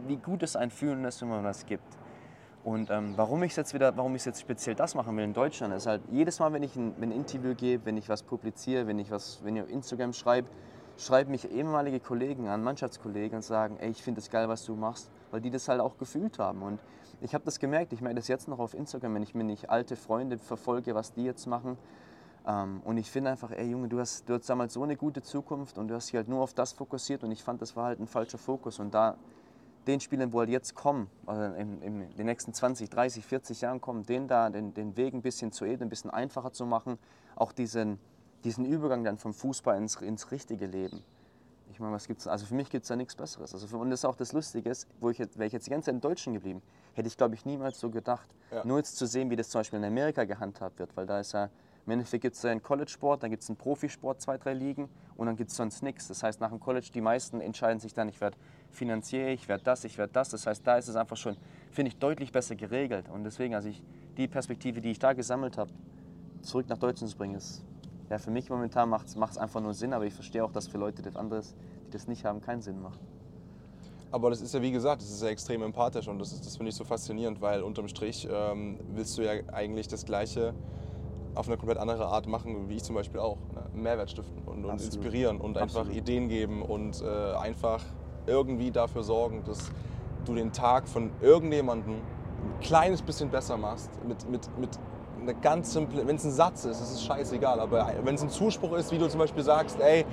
wie 0.06 0.16
gut 0.18 0.44
es 0.44 0.54
ein 0.54 0.70
Fühlen 0.70 1.04
ist, 1.04 1.20
wenn 1.20 1.30
man 1.30 1.42
das 1.42 1.66
gibt. 1.66 1.82
Und 2.62 2.90
ähm, 2.90 3.14
warum 3.16 3.42
ich 3.42 3.56
jetzt 3.56 3.72
wieder, 3.72 3.96
warum 3.96 4.14
ich 4.16 4.24
jetzt 4.24 4.40
speziell 4.40 4.74
das 4.74 4.94
machen 4.94 5.16
will 5.16 5.24
in 5.24 5.32
Deutschland, 5.32 5.72
ist 5.72 5.86
halt 5.86 6.02
jedes 6.10 6.38
Mal, 6.40 6.52
wenn 6.52 6.62
ich 6.62 6.76
ein, 6.76 6.94
ein 7.00 7.10
Interview 7.10 7.54
gebe, 7.54 7.86
wenn 7.86 7.96
ich 7.96 8.08
was 8.08 8.22
publiziere, 8.22 8.86
wenn 8.86 8.98
ich 8.98 9.10
was, 9.10 9.40
wenn 9.42 9.56
ich 9.56 9.62
auf 9.62 9.70
Instagram 9.70 10.12
schreibe, 10.12 10.48
schreiben 10.98 11.30
mich 11.30 11.50
ehemalige 11.50 12.00
Kollegen 12.00 12.48
an, 12.48 12.62
Mannschaftskollegen 12.62 13.36
und 13.36 13.42
sagen, 13.42 13.78
ey, 13.80 13.90
ich 13.90 14.02
finde 14.02 14.20
es 14.20 14.30
geil, 14.30 14.48
was 14.48 14.66
du 14.66 14.74
machst, 14.74 15.10
weil 15.30 15.40
die 15.40 15.50
das 15.50 15.68
halt 15.68 15.80
auch 15.80 15.96
gefühlt 15.96 16.38
haben. 16.38 16.60
Und 16.62 16.80
ich 17.22 17.34
habe 17.34 17.44
das 17.44 17.58
gemerkt, 17.58 17.94
ich 17.94 18.02
merke 18.02 18.16
das 18.16 18.28
jetzt 18.28 18.46
noch 18.46 18.58
auf 18.58 18.74
Instagram, 18.74 19.14
wenn 19.14 19.22
ich 19.22 19.34
mir 19.34 19.44
nicht 19.44 19.70
alte 19.70 19.96
Freunde 19.96 20.36
verfolge, 20.36 20.94
was 20.94 21.14
die 21.14 21.24
jetzt 21.24 21.46
machen. 21.46 21.78
Ähm, 22.46 22.82
und 22.84 22.98
ich 22.98 23.10
finde 23.10 23.30
einfach, 23.30 23.50
ey 23.52 23.70
Junge, 23.70 23.88
du 23.88 23.98
hast, 23.98 24.28
du 24.28 24.34
hast 24.34 24.48
damals 24.50 24.74
so 24.74 24.82
eine 24.82 24.96
gute 24.96 25.22
Zukunft 25.22 25.78
und 25.78 25.88
du 25.88 25.94
hast 25.94 26.08
dich 26.08 26.16
halt 26.16 26.28
nur 26.28 26.42
auf 26.42 26.52
das 26.52 26.72
fokussiert 26.72 27.24
und 27.24 27.32
ich 27.32 27.42
fand, 27.42 27.62
das 27.62 27.74
war 27.76 27.86
halt 27.86 28.00
ein 28.00 28.06
falscher 28.06 28.38
Fokus. 28.38 28.78
Und 28.78 28.92
da 28.92 29.16
den 29.90 30.00
Spielern, 30.00 30.32
wo 30.32 30.40
halt 30.40 30.50
jetzt 30.50 30.74
kommen, 30.74 31.10
also 31.26 31.42
in, 31.54 31.82
in 31.82 32.16
den 32.16 32.26
nächsten 32.26 32.54
20, 32.54 32.88
30, 32.90 33.24
40 33.24 33.60
Jahren 33.60 33.80
kommen, 33.80 34.04
den 34.04 34.28
da 34.28 34.48
den, 34.50 34.74
den 34.74 34.96
Weg 34.96 35.14
ein 35.14 35.22
bisschen 35.22 35.52
zu 35.52 35.64
ebnen, 35.64 35.86
ein 35.86 35.88
bisschen 35.90 36.10
einfacher 36.10 36.52
zu 36.52 36.66
machen, 36.66 36.98
auch 37.36 37.52
diesen, 37.52 37.98
diesen 38.44 38.64
Übergang 38.64 39.04
dann 39.04 39.18
vom 39.18 39.34
Fußball 39.34 39.76
ins, 39.76 39.96
ins 39.96 40.30
richtige 40.30 40.66
Leben. 40.66 41.02
Ich 41.72 41.78
meine, 41.78 41.92
was 41.92 42.06
gibt's? 42.08 42.26
Also 42.26 42.46
für 42.46 42.54
mich 42.54 42.68
gibt 42.68 42.82
es 42.82 42.88
da 42.88 42.96
nichts 42.96 43.14
Besseres. 43.14 43.54
Also 43.54 43.66
für, 43.66 43.78
und 43.78 43.90
das 43.90 44.00
ist 44.00 44.04
auch 44.04 44.16
das 44.16 44.32
Lustige, 44.32 44.68
ist, 44.70 44.86
wo 45.00 45.10
ich 45.10 45.18
jetzt, 45.18 45.38
wäre 45.38 45.46
ich 45.46 45.52
jetzt 45.52 45.66
die 45.66 45.70
ganze 45.70 45.86
Zeit 45.86 45.94
im 45.94 46.00
Deutschen 46.00 46.34
geblieben, 46.34 46.62
hätte 46.94 47.08
ich 47.08 47.16
glaube 47.16 47.34
ich 47.34 47.44
niemals 47.44 47.78
so 47.78 47.90
gedacht. 47.90 48.28
Ja. 48.50 48.64
Nur 48.64 48.78
jetzt 48.78 48.96
zu 48.96 49.06
sehen, 49.06 49.30
wie 49.30 49.36
das 49.36 49.48
zum 49.50 49.60
Beispiel 49.60 49.78
in 49.78 49.84
Amerika 49.84 50.24
gehandhabt 50.24 50.78
wird, 50.78 50.96
weil 50.96 51.06
da 51.06 51.20
ist 51.20 51.32
ja 51.32 51.48
Im 51.86 51.92
Endeffekt 51.92 52.22
gibt 52.22 52.36
es 52.36 52.44
einen 52.44 52.62
College-Sport, 52.62 53.22
dann 53.22 53.30
gibt 53.30 53.42
es 53.42 53.48
einen 53.48 53.56
Profisport, 53.56 54.20
zwei, 54.20 54.36
drei 54.36 54.52
Ligen 54.52 54.88
und 55.16 55.26
dann 55.26 55.36
gibt 55.36 55.50
es 55.50 55.56
sonst 55.56 55.82
nichts. 55.82 56.08
Das 56.08 56.22
heißt, 56.22 56.40
nach 56.40 56.50
dem 56.50 56.60
College, 56.60 56.90
die 56.92 57.00
meisten 57.00 57.40
entscheiden 57.40 57.80
sich 57.80 57.94
dann, 57.94 58.08
ich 58.08 58.20
werde 58.20 58.36
finanziell, 58.70 59.34
ich 59.34 59.48
werde 59.48 59.64
das, 59.64 59.84
ich 59.84 59.98
werde 59.98 60.12
das. 60.12 60.30
Das 60.30 60.46
heißt, 60.46 60.66
da 60.66 60.76
ist 60.76 60.88
es 60.88 60.96
einfach 60.96 61.16
schon, 61.16 61.36
finde 61.70 61.90
ich, 61.90 61.98
deutlich 61.98 62.32
besser 62.32 62.54
geregelt. 62.54 63.08
Und 63.08 63.24
deswegen, 63.24 63.54
also 63.54 63.68
ich, 63.68 63.82
die 64.16 64.28
Perspektive, 64.28 64.80
die 64.80 64.90
ich 64.90 64.98
da 64.98 65.12
gesammelt 65.12 65.58
habe, 65.58 65.70
zurück 66.42 66.66
nach 66.68 66.78
Deutschland 66.78 67.10
zu 67.10 67.16
bringen, 67.16 67.34
ist, 67.34 67.62
ja, 68.08 68.18
für 68.18 68.30
mich 68.30 68.50
momentan 68.50 68.88
macht 68.88 69.06
es 69.08 69.38
einfach 69.38 69.60
nur 69.60 69.74
Sinn, 69.74 69.92
aber 69.92 70.04
ich 70.06 70.14
verstehe 70.14 70.44
auch, 70.44 70.52
dass 70.52 70.66
für 70.66 70.78
Leute, 70.78 71.02
das 71.02 71.16
anderes, 71.16 71.54
die 71.86 71.90
das 71.90 72.08
nicht 72.08 72.24
haben, 72.24 72.40
keinen 72.40 72.60
Sinn 72.62 72.80
macht. 72.80 73.00
Aber 74.12 74.30
das 74.30 74.40
ist 74.40 74.52
ja 74.52 74.60
wie 74.60 74.72
gesagt, 74.72 75.02
das 75.02 75.10
ist 75.10 75.22
ja 75.22 75.28
extrem 75.28 75.62
empathisch 75.62 76.08
und 76.08 76.18
das, 76.18 76.32
ist- 76.32 76.44
das 76.44 76.56
finde 76.56 76.70
ich 76.70 76.74
so 76.74 76.82
faszinierend, 76.82 77.40
weil 77.40 77.62
unterm 77.62 77.86
Strich 77.86 78.26
ähm, 78.28 78.80
willst 78.94 79.16
du 79.16 79.22
ja 79.22 79.32
eigentlich 79.52 79.86
das 79.86 80.04
Gleiche 80.04 80.52
auf 81.36 81.46
eine 81.46 81.56
komplett 81.56 81.78
andere 81.78 82.06
Art 82.06 82.26
machen, 82.26 82.68
wie 82.68 82.74
ich 82.76 82.82
zum 82.82 82.96
Beispiel 82.96 83.20
auch. 83.20 83.36
Ne? 83.54 83.62
Mehrwert 83.80 84.10
stiften 84.10 84.42
und, 84.42 84.64
und 84.64 84.80
inspirieren 84.82 85.40
und 85.40 85.56
einfach 85.56 85.82
Absolut. 85.82 85.96
Ideen 85.96 86.28
geben 86.28 86.62
und 86.62 87.00
äh, 87.02 87.34
einfach 87.34 87.84
irgendwie 88.30 88.70
dafür 88.70 89.02
sorgen, 89.02 89.42
dass 89.44 89.70
du 90.24 90.34
den 90.34 90.52
Tag 90.52 90.88
von 90.88 91.10
irgendjemandem 91.20 91.94
ein 91.94 92.60
kleines 92.60 93.02
bisschen 93.02 93.30
besser 93.30 93.56
machst. 93.56 93.90
Mit, 94.06 94.28
mit, 94.30 94.58
mit 94.58 94.70
einer 95.20 95.34
ganz 95.34 95.72
simple, 95.72 96.06
wenn 96.06 96.16
es 96.16 96.24
ein 96.24 96.30
Satz 96.30 96.64
ist, 96.64 96.80
ist 96.80 96.92
es 96.92 97.04
scheißegal, 97.04 97.60
aber 97.60 97.92
wenn 98.04 98.14
es 98.14 98.22
ein 98.22 98.30
Zuspruch 98.30 98.72
ist, 98.74 98.92
wie 98.92 98.98
du 98.98 99.08
zum 99.08 99.20
Beispiel 99.20 99.42
sagst, 99.42 99.80
ey, 99.80 100.06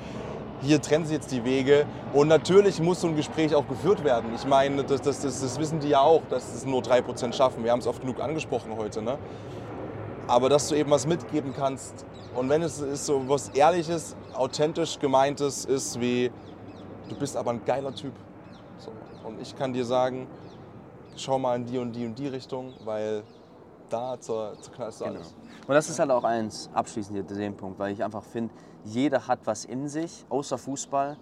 hier 0.62 0.82
trennen 0.82 1.06
sich 1.06 1.16
jetzt 1.16 1.32
die 1.32 1.46
Wege. 1.46 1.86
Und 2.14 2.28
natürlich 2.28 2.82
muss 2.82 3.02
so 3.02 3.08
ein 3.08 3.16
Gespräch 3.16 3.54
auch 3.54 3.68
geführt 3.68 4.04
werden. 4.04 4.32
Ich 4.36 4.46
meine, 4.46 4.84
das, 4.84 5.02
das, 5.02 5.22
das, 5.22 5.42
das 5.42 5.60
wissen 5.60 5.80
die 5.80 5.90
ja 5.90 6.02
auch, 6.02 6.24
dass 6.30 6.54
es 6.54 6.66
nur 6.66 6.82
3% 6.82 7.34
schaffen. 7.34 7.64
Wir 7.64 7.72
haben 7.72 7.80
es 7.80 7.88
oft 7.88 8.02
genug 8.02 8.20
angesprochen 8.20 8.76
heute. 8.76 9.02
Ne? 9.02 9.18
Aber 10.28 10.50
dass 10.50 10.68
du 10.68 10.76
eben 10.76 10.90
was 10.90 11.06
mitgeben 11.06 11.54
kannst. 11.56 12.06
Und 12.36 12.50
wenn 12.50 12.62
es 12.64 12.80
ist 12.80 13.06
so 13.06 13.24
was 13.28 13.50
Ehrliches, 13.50 14.16
authentisch 14.34 15.00
gemeintes 15.00 15.66
ist, 15.66 16.02
wie 16.02 16.32
du 17.10 17.16
bist 17.16 17.36
aber 17.38 17.52
ein 17.52 17.64
geiler 17.66 17.94
Typ. 17.94 18.14
So. 18.78 18.92
Und 19.28 19.42
ich 19.42 19.56
kann 19.58 19.74
dir 19.74 19.86
sagen, 19.86 20.28
schau 21.16 21.40
mal 21.40 21.56
in 21.56 21.66
die 21.66 21.78
und 21.78 21.94
die 21.94 22.06
und 22.06 22.18
die 22.18 22.28
Richtung, 22.28 22.74
weil 22.86 23.24
da 23.90 24.20
zur, 24.20 24.54
zur 24.62 24.74
knallst 24.74 25.02
du 25.02 25.06
Genau. 25.06 25.16
alles. 25.18 25.36
Und 25.68 25.74
das 25.74 25.90
ist 25.90 26.00
halt 26.00 26.12
auch 26.12 26.24
eins, 26.24 26.70
abschließend 26.74 27.16
hier 27.16 27.24
den 27.38 27.56
Punkt, 27.56 27.80
weil 27.80 27.92
ich 27.94 28.04
einfach 28.04 28.24
finde, 28.24 28.54
jeder 28.84 29.28
hat 29.28 29.40
was 29.46 29.66
in 29.66 29.88
sich, 29.88 30.26
außer 30.30 30.58
Fußball, 30.58 31.18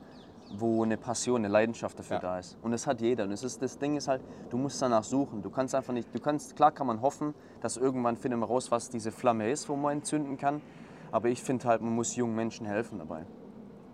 wo 0.58 0.84
eine 0.84 0.98
Passion, 0.98 1.38
eine 1.42 1.48
Leidenschaft 1.48 1.98
dafür 1.98 2.18
Ja. 2.18 2.22
da 2.22 2.40
ist. 2.40 2.58
Und 2.62 2.72
das 2.72 2.86
hat 2.86 3.02
jeder. 3.02 3.24
Und 3.24 3.32
es 3.32 3.44
ist, 3.44 3.62
das 3.62 3.78
Ding 3.80 3.98
ist 3.98 4.08
halt, 4.08 4.22
du 4.52 4.58
musst 4.58 4.80
danach 4.82 5.04
suchen. 5.04 5.42
Du 5.42 5.50
kannst 5.50 5.74
einfach 5.74 5.94
nicht, 5.94 6.14
du 6.14 6.20
kannst, 6.20 6.56
klar 6.56 6.72
kann 6.72 6.86
man 6.88 7.02
hoffen, 7.02 7.34
dass 7.62 7.78
irgendwann 7.78 8.16
finden 8.18 8.40
wir 8.40 8.46
raus, 8.46 8.70
was 8.70 8.90
diese 8.90 9.12
Flamme 9.12 9.50
ist, 9.50 9.68
wo 9.70 9.76
man 9.76 9.94
entzünden 9.98 10.38
kann. 10.38 10.62
Aber 11.12 11.30
ich 11.30 11.42
finde 11.42 11.68
halt, 11.68 11.82
man 11.82 11.94
muss 11.96 12.16
jungen 12.16 12.36
Menschen 12.36 12.66
helfen 12.68 13.00
dabei. 13.00 13.26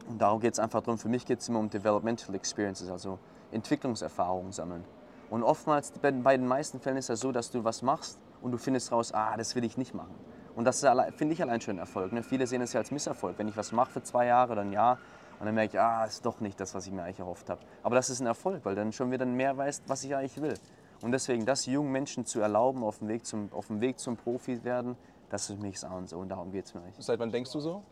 Und 0.07 0.21
darum 0.21 0.39
geht 0.39 0.53
es 0.53 0.59
einfach 0.59 0.81
darum, 0.81 0.97
für 0.97 1.09
mich 1.09 1.25
geht 1.25 1.39
es 1.39 1.49
immer 1.49 1.59
um 1.59 1.69
Developmental 1.69 2.35
Experiences, 2.35 2.89
also 2.89 3.19
Entwicklungserfahrungen 3.51 4.51
sammeln. 4.51 4.83
Und 5.29 5.43
oftmals, 5.43 5.91
bei, 5.91 6.11
den 6.11 6.47
meisten 6.47 6.79
Fällen 6.79 6.97
ist 6.97 7.09
es 7.09 7.19
so, 7.19 7.31
dass 7.31 7.51
du 7.51 7.63
was 7.63 7.81
machst 7.81 8.19
und 8.41 8.51
du 8.51 8.57
findest 8.57 8.91
raus, 8.91 9.13
ah, 9.13 9.37
das 9.37 9.55
will 9.55 9.63
ich 9.63 9.77
nicht 9.77 9.93
machen. 9.93 10.13
Und 10.55 10.65
das 10.65 10.85
finde 11.15 11.33
ich 11.33 11.41
allein 11.41 11.61
schon 11.61 11.75
ein 11.75 11.79
Erfolg. 11.79 12.11
Ne? 12.11 12.23
Viele 12.23 12.45
sehen 12.47 12.61
es 12.61 12.73
ja 12.73 12.81
als 12.81 12.91
Misserfolg. 12.91 13.37
Wenn 13.37 13.47
ich 13.47 13.55
was 13.55 13.71
mache 13.71 13.91
für 13.91 14.03
zwei 14.03 14.25
Jahre 14.25 14.51
oder 14.51 14.61
ein 14.61 14.73
Jahr 14.73 14.97
und 15.39 15.45
dann 15.45 15.55
merke 15.55 15.77
ich, 15.77 15.79
ah, 15.79 16.03
ist 16.03 16.25
doch 16.25 16.41
nicht 16.41 16.59
das, 16.59 16.75
was 16.75 16.85
ich 16.85 16.91
mir 16.91 17.03
eigentlich 17.03 17.19
erhofft 17.19 17.49
habe. 17.49 17.61
Aber 17.83 17.95
das 17.95 18.09
ist 18.09 18.19
ein 18.19 18.27
Erfolg, 18.27 18.65
weil 18.65 18.75
dann 18.75 18.91
schon 18.91 19.09
wieder 19.11 19.25
mehr 19.25 19.55
weißt, 19.55 19.83
was 19.87 20.03
ich 20.03 20.15
eigentlich 20.15 20.41
will. 20.41 20.55
Und 21.01 21.13
deswegen, 21.13 21.45
das 21.45 21.65
jungen 21.65 21.91
Menschen 21.91 22.25
zu 22.25 22.41
erlauben, 22.41 22.83
auf 22.83 22.99
dem 22.99 23.07
Weg 23.07 23.25
zum, 23.25 23.49
auf 23.53 23.67
dem 23.67 23.81
Weg 23.81 23.99
zum 23.99 24.17
Profi 24.17 24.63
werden, 24.63 24.97
das 25.29 25.49
ist 25.49 25.55
für 25.55 25.61
mich 25.61 25.79
das 25.79 25.85
A 25.85 25.93
und 25.93 26.09
so. 26.09 26.19
Und 26.19 26.29
darum 26.29 26.51
geht 26.51 26.65
es 26.65 26.73
mir 26.73 26.81
eigentlich. 26.81 27.03
Seit 27.03 27.17
wann 27.19 27.31
denkst 27.31 27.51
du 27.53 27.59
so? 27.59 27.83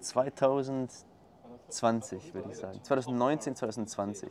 2020, 0.00 2.34
würde 2.34 2.50
ich 2.50 2.56
sagen. 2.56 2.82
2019, 2.82 3.56
2020. 3.56 4.30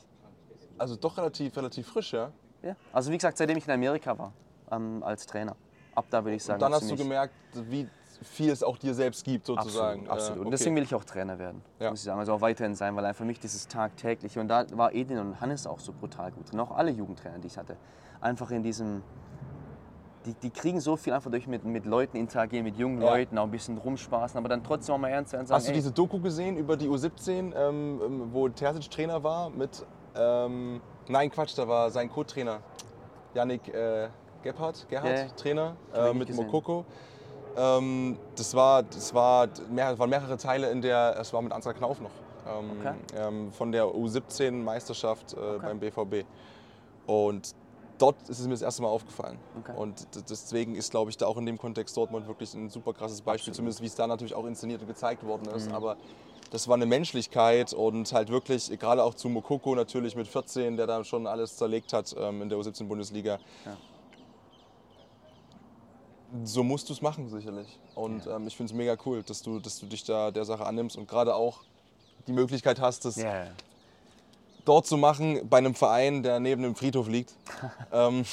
Also 0.77 0.95
doch 0.95 1.17
relativ, 1.17 1.55
relativ 1.55 1.87
frisch, 1.87 2.13
ja? 2.13 2.31
Ja. 2.61 2.75
Also 2.91 3.11
wie 3.11 3.17
gesagt, 3.17 3.37
seitdem 3.37 3.57
ich 3.57 3.67
in 3.67 3.73
Amerika 3.73 4.17
war, 4.17 4.33
ähm, 4.71 5.03
als 5.03 5.25
Trainer. 5.25 5.55
Ab 5.93 6.05
da 6.09 6.23
würde 6.23 6.35
ich 6.35 6.43
sagen. 6.43 6.55
Und 6.55 6.61
dann 6.61 6.73
hast 6.73 6.89
du 6.89 6.95
gemerkt, 6.95 7.33
wie 7.53 7.87
viel 8.23 8.49
es 8.49 8.63
auch 8.63 8.77
dir 8.77 8.93
selbst 8.93 9.23
gibt, 9.23 9.45
sozusagen. 9.45 10.01
Absolut, 10.01 10.11
absolut. 10.11 10.39
Und 10.39 10.47
okay. 10.47 10.51
deswegen 10.51 10.75
will 10.75 10.83
ich 10.83 10.95
auch 10.95 11.03
Trainer 11.03 11.37
werden, 11.39 11.61
Ja. 11.79 11.89
muss 11.89 11.99
ich 11.99 12.05
sagen. 12.05 12.19
Also 12.19 12.33
auch 12.33 12.41
weiterhin 12.41 12.75
sein, 12.75 12.95
weil 12.95 13.05
einfach 13.05 13.19
für 13.19 13.25
mich 13.25 13.39
dieses 13.39 13.67
tagtägliche. 13.67 14.39
Und 14.39 14.47
da 14.47 14.65
war 14.71 14.93
Edin 14.93 15.19
und 15.19 15.39
Hannes 15.39 15.67
auch 15.67 15.79
so 15.79 15.93
brutal 15.93 16.31
gut 16.31 16.51
drin. 16.51 16.59
Auch 16.59 16.71
alle 16.71 16.91
Jugendtrainer, 16.91 17.39
die 17.39 17.47
ich 17.47 17.57
hatte. 17.57 17.77
Einfach 18.21 18.51
in 18.51 18.63
diesem. 18.63 19.03
Die, 20.25 20.33
die 20.33 20.49
kriegen 20.49 20.79
so 20.79 20.95
viel 20.95 21.13
einfach 21.13 21.29
durch 21.29 21.45
mit, 21.47 21.63
mit 21.65 21.85
Leuten 21.85 22.17
interagieren, 22.17 22.65
mit 22.65 22.77
jungen 22.77 23.01
Ja. 23.01 23.13
Leuten, 23.15 23.37
auch 23.37 23.43
ein 23.43 23.51
bisschen 23.51 23.77
rumspaßen, 23.77 24.37
aber 24.37 24.49
dann 24.49 24.63
trotzdem 24.63 24.95
auch 24.95 24.99
mal 24.99 25.09
ernst 25.09 25.33
werden 25.33 25.45
sagen, 25.45 25.57
Hast 25.57 25.67
du 25.67 25.71
ey, 25.71 25.75
diese 25.75 25.91
Doku 25.91 26.19
gesehen 26.19 26.57
über 26.57 26.75
die 26.77 26.87
U17, 26.87 27.29
ähm, 27.29 27.53
ähm, 27.55 28.29
wo 28.31 28.49
Terzic 28.49 28.89
Trainer 28.89 29.23
war 29.23 29.49
mit, 29.51 29.85
ähm, 30.15 30.81
nein 31.07 31.29
Quatsch, 31.29 31.57
da 31.57 31.67
war 31.67 31.91
sein 31.91 32.09
Co-Trainer, 32.09 32.59
Yannick 33.35 33.67
äh, 33.73 34.07
Gebhardt, 34.41 34.87
Gerhard, 34.89 35.17
Ja. 35.17 35.27
Trainer 35.35 35.75
äh, 35.93 36.13
mit 36.13 36.27
gesehen. 36.27 36.45
Mokoko. 36.45 36.85
Ähm, 37.57 38.17
das 38.35 38.53
war, 38.55 38.83
das 38.83 39.13
war, 39.13 39.47
mehr, 39.69 39.97
waren 39.97 40.09
mehrere 40.09 40.37
Teile 40.37 40.69
in 40.71 40.81
der, 40.81 41.15
es 41.19 41.31
war 41.33 41.41
mit 41.41 41.51
Ansgar 41.53 41.73
Knauf 41.73 42.01
noch, 42.01 42.09
ähm, 42.47 42.71
Okay. 42.79 42.95
ähm, 43.17 43.51
von 43.51 43.71
der 43.71 43.85
U17-Meisterschaft 43.85 45.33
äh, 45.33 45.59
beim 45.61 45.79
BVB. 45.79 46.25
Und 47.07 47.53
dort 47.97 48.29
ist 48.29 48.39
es 48.39 48.45
mir 48.45 48.53
das 48.53 48.61
erste 48.61 48.81
Mal 48.81 48.89
aufgefallen. 48.89 49.37
Okay. 49.59 49.73
Und 49.75 50.07
deswegen 50.29 50.75
ist, 50.75 50.91
glaube 50.91 51.11
ich, 51.11 51.17
da 51.17 51.27
auch 51.27 51.37
in 51.37 51.45
dem 51.45 51.57
Kontext 51.57 51.95
Dortmund 51.97 52.27
wirklich 52.27 52.53
ein 52.53 52.69
super 52.69 52.93
krasses 52.93 53.21
Beispiel, 53.21 53.51
Absolut. 53.51 53.55
zumindest 53.55 53.81
wie 53.81 53.87
es 53.87 53.95
da 53.95 54.07
natürlich 54.07 54.35
auch 54.35 54.45
inszeniert 54.45 54.81
und 54.81 54.87
gezeigt 54.87 55.25
worden 55.25 55.47
ist. 55.49 55.69
Mhm. 55.69 55.75
Aber 55.75 55.97
das 56.51 56.67
war 56.67 56.75
eine 56.75 56.85
Menschlichkeit 56.85 57.73
und 57.73 58.11
halt 58.13 58.29
wirklich, 58.29 58.69
gerade 58.79 59.03
auch 59.03 59.13
zu 59.13 59.29
Mokoko 59.29 59.75
natürlich 59.75 60.15
mit 60.15 60.27
14, 60.27 60.77
der 60.77 60.87
da 60.87 61.03
schon 61.03 61.27
alles 61.27 61.57
zerlegt 61.57 61.93
hat 61.93 62.15
ähm, 62.17 62.41
in 62.41 62.49
der 62.49 62.57
U17-Bundesliga. 62.57 63.39
Ja. 63.65 63.77
So 66.43 66.63
musst 66.63 66.89
du 66.89 66.93
es 66.93 67.01
machen, 67.01 67.29
sicherlich. 67.29 67.79
Und 67.93 68.27
ähm, 68.27 68.47
ich 68.47 68.57
finde 68.57 68.71
es 68.71 68.77
mega 68.77 68.97
cool, 69.05 69.23
dass 69.23 69.41
du, 69.41 69.59
dass 69.59 69.79
du 69.79 69.85
dich 69.85 70.03
da 70.03 70.31
der 70.31 70.45
Sache 70.45 70.65
annimmst 70.65 70.97
und 70.97 71.07
gerade 71.07 71.33
auch 71.33 71.61
die 72.27 72.33
Möglichkeit 72.33 72.79
hast, 72.79 73.05
das 73.05 73.15
ja, 73.15 73.45
ja. 73.45 73.51
Dort 74.65 74.85
zu 74.85 74.97
machen, 74.97 75.47
bei 75.49 75.57
einem 75.57 75.75
Verein, 75.75 76.23
der 76.23 76.39
neben 76.39 76.63
dem 76.63 76.75
Friedhof 76.75 77.07
liegt. 77.07 77.33
ähm, 77.93 78.25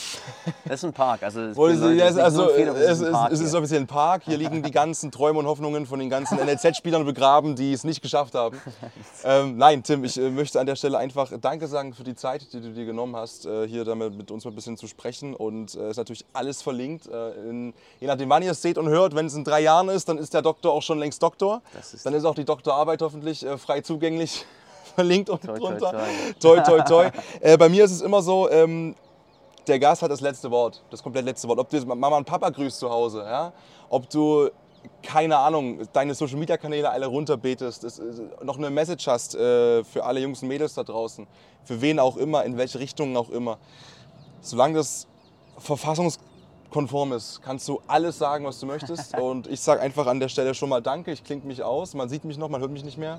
Das 0.64 0.74
ist 0.80 0.85
ein 0.85 0.93
Park. 0.93 1.22
Also, 1.22 1.41
es 1.43 1.57
Leute, 1.57 1.74
ist 1.93 2.18
also, 2.18 2.49
Friedhof, 2.49 2.76
es, 2.76 3.01
ist 3.01 3.14
ein 3.14 3.33
es, 3.33 3.41
ist 3.41 3.51
hier. 3.51 3.59
offiziell 3.59 3.80
ein 3.80 3.87
Park. 3.87 4.22
Hier 4.24 4.37
liegen 4.39 4.62
die 4.62 4.70
ganzen 4.83 5.11
Träume 5.11 5.39
und 5.39 5.47
Hoffnungen 5.47 5.87
von 5.87 5.99
den 5.99 6.11
ganzen 6.11 6.39
NLZ-Spielern 6.39 7.05
begraben, 7.05 7.55
die 7.55 7.72
es 7.72 7.85
nicht 7.85 8.03
geschafft 8.03 8.35
haben. 8.35 8.61
ähm, 9.24 9.57
nein, 9.57 9.83
Tim, 9.83 10.05
ich 10.05 10.18
äh, 10.18 10.30
möchte 10.30 10.59
an 10.61 10.66
der 10.66 10.76
Stelle 10.76 10.99
einfach 10.99 11.30
Danke 11.41 11.66
sagen 11.68 11.95
für 11.95 12.05
die 12.05 12.14
Zeit, 12.14 12.53
die 12.53 12.61
du 12.61 12.72
dir 12.72 12.85
genommen 12.87 13.14
hast, 13.16 13.47
äh, 13.47 13.68
hier 13.68 13.85
damit 13.85 14.16
mit 14.16 14.30
uns 14.30 14.45
mal 14.45 14.51
ein 14.51 14.55
bisschen 14.55 14.76
zu 14.76 14.87
sprechen. 14.87 15.35
Und 15.35 15.74
es 15.74 15.93
ist 15.93 15.97
natürlich 15.99 16.24
alles 16.33 16.62
verlinkt. 16.62 17.07
Äh, 17.07 17.30
in, 17.49 17.74
je 18.01 18.07
nachdem, 18.07 18.28
wann 18.30 18.43
ihr 18.43 18.53
es 18.53 18.62
seht 18.62 18.78
und 18.78 18.89
hört, 18.89 19.14
wenn 19.14 19.26
es 19.26 19.35
in 19.35 19.45
drei 19.45 19.61
Jahren 19.61 19.89
ist, 19.89 20.09
dann 20.09 20.18
ist 20.18 20.35
der 20.35 20.43
Doktor 20.43 20.72
auch 20.72 20.83
schon 20.83 20.99
längst 20.99 21.22
Doktor. 21.22 21.62
Ist- 21.78 22.05
dann 22.07 22.14
ist 22.14 22.24
auch 22.24 22.35
die 22.35 22.45
Doktorarbeit 22.45 23.03
hoffentlich 23.03 23.45
äh, 23.45 23.59
frei 23.59 23.80
zugänglich. 23.83 24.47
Verlinkt 24.95 25.30
unten 25.30 25.47
Toi, 25.47 25.59
drunter. 25.59 25.90
toi. 26.40 26.61
Toi, 26.61 26.82
toi, 26.82 27.11
äh, 27.40 27.57
bei 27.57 27.68
mir 27.68 27.84
ist 27.84 27.93
es 27.93 28.01
immer 28.03 28.22
so, 28.22 28.51
ähm, 28.51 28.95
der 29.66 29.78
Gast 29.78 30.03
hat 30.03 30.11
das 30.11 30.20
letzte 30.20 30.51
Wort, 30.51 30.82
das 30.90 31.03
komplett 31.03 31.24
letzte 31.24 31.49
Wort. 31.49 31.59
Ob 31.59 31.68
du 31.68 31.76
jetzt 31.76 31.86
Mama 31.86 32.16
und 32.16 32.24
Papa 32.24 32.51
grüßt 32.51 32.78
zu 32.78 32.90
Hause, 32.90 33.20
ja? 33.20 33.53
ob 33.88 34.09
du, 34.11 34.49
keine 35.03 35.36
Ahnung, 35.36 35.80
deine 35.93 36.14
Social 36.14 36.36
Media 36.36 36.57
Kanäle 36.57 36.90
alle 36.90 37.07
runterbetest, 37.07 37.84
es, 37.84 37.99
es, 37.99 38.20
noch 38.43 38.59
eine 38.59 38.70
Message 38.70 39.07
hast 39.07 39.34
äh, 39.34 39.84
für 39.84 40.05
alle 40.05 40.20
Jungs 40.20 40.43
und 40.43 40.49
Mädels 40.49 40.74
da 40.74 40.82
draußen, 40.82 41.26
für 41.64 41.80
wen 41.80 41.99
auch 41.99 42.16
immer, 42.16 42.45
in 42.45 42.57
welche 42.57 42.78
Richtungen 42.78 43.16
auch 43.16 43.30
immer. 43.30 43.59
Solange 44.40 44.74
das 44.74 45.07
verfassungskonform 45.59 47.12
ist, 47.12 47.40
kannst 47.43 47.68
du 47.68 47.80
alles 47.86 48.18
sagen, 48.18 48.45
was 48.45 48.59
du 48.59 48.66
möchtest. 48.66 49.16
und 49.18 49.47
ich 49.47 49.61
sage 49.61 49.80
einfach 49.80 50.07
an 50.07 50.18
der 50.18 50.28
Stelle 50.28 50.55
schon 50.55 50.68
mal 50.68 50.82
Danke, 50.82 51.12
ich 51.12 51.22
klinge 51.22 51.47
mich 51.47 51.62
aus, 51.62 51.95
man 51.95 52.09
sieht 52.09 52.24
mich 52.24 52.36
noch, 52.36 52.49
man 52.49 52.61
hört 52.61 52.72
mich 52.72 52.84
nicht 52.84 52.99
mehr. 52.99 53.18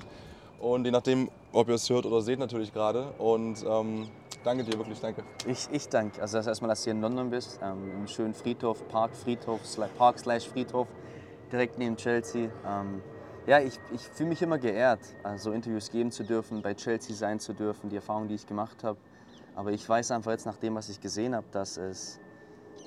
Und 0.60 0.84
je 0.84 0.90
nachdem, 0.90 1.30
ob 1.52 1.68
ihr 1.68 1.74
es 1.74 1.88
hört 1.90 2.06
oder 2.06 2.22
seht, 2.22 2.38
natürlich 2.38 2.72
gerade. 2.72 3.12
Und 3.18 3.64
ähm, 3.66 4.08
danke 4.44 4.64
dir, 4.64 4.78
wirklich, 4.78 5.00
danke. 5.00 5.22
Ich, 5.46 5.68
ich 5.70 5.88
danke. 5.88 6.20
Also 6.20 6.38
das 6.38 6.46
erstmal, 6.46 6.70
dass 6.70 6.80
du 6.80 6.84
hier 6.84 6.94
in 6.94 7.00
London 7.00 7.30
bist, 7.30 7.60
ähm, 7.62 7.90
im 8.00 8.06
schönen 8.06 8.34
Friedhof, 8.34 8.86
Park 8.88 9.14
Friedhof, 9.14 9.60
Park 9.98 10.18
slash 10.18 10.48
Friedhof, 10.48 10.88
direkt 11.52 11.78
neben 11.78 11.96
Chelsea. 11.96 12.48
Ähm, 12.66 13.02
ja, 13.46 13.60
ich, 13.60 13.78
ich 13.92 14.00
fühle 14.00 14.30
mich 14.30 14.40
immer 14.40 14.58
geehrt, 14.58 15.00
also 15.22 15.52
Interviews 15.52 15.90
geben 15.90 16.10
zu 16.10 16.24
dürfen, 16.24 16.62
bei 16.62 16.72
Chelsea 16.74 17.14
sein 17.14 17.38
zu 17.40 17.52
dürfen, 17.52 17.90
die 17.90 17.96
Erfahrung, 17.96 18.26
die 18.26 18.34
ich 18.34 18.46
gemacht 18.46 18.82
habe. 18.82 18.96
Aber 19.54 19.70
ich 19.70 19.86
weiß 19.86 20.10
einfach 20.12 20.32
jetzt 20.32 20.46
nach 20.46 20.56
dem, 20.56 20.74
was 20.74 20.88
ich 20.88 21.00
gesehen 21.00 21.34
habe, 21.34 21.46
dass 21.52 21.76
es 21.76 22.18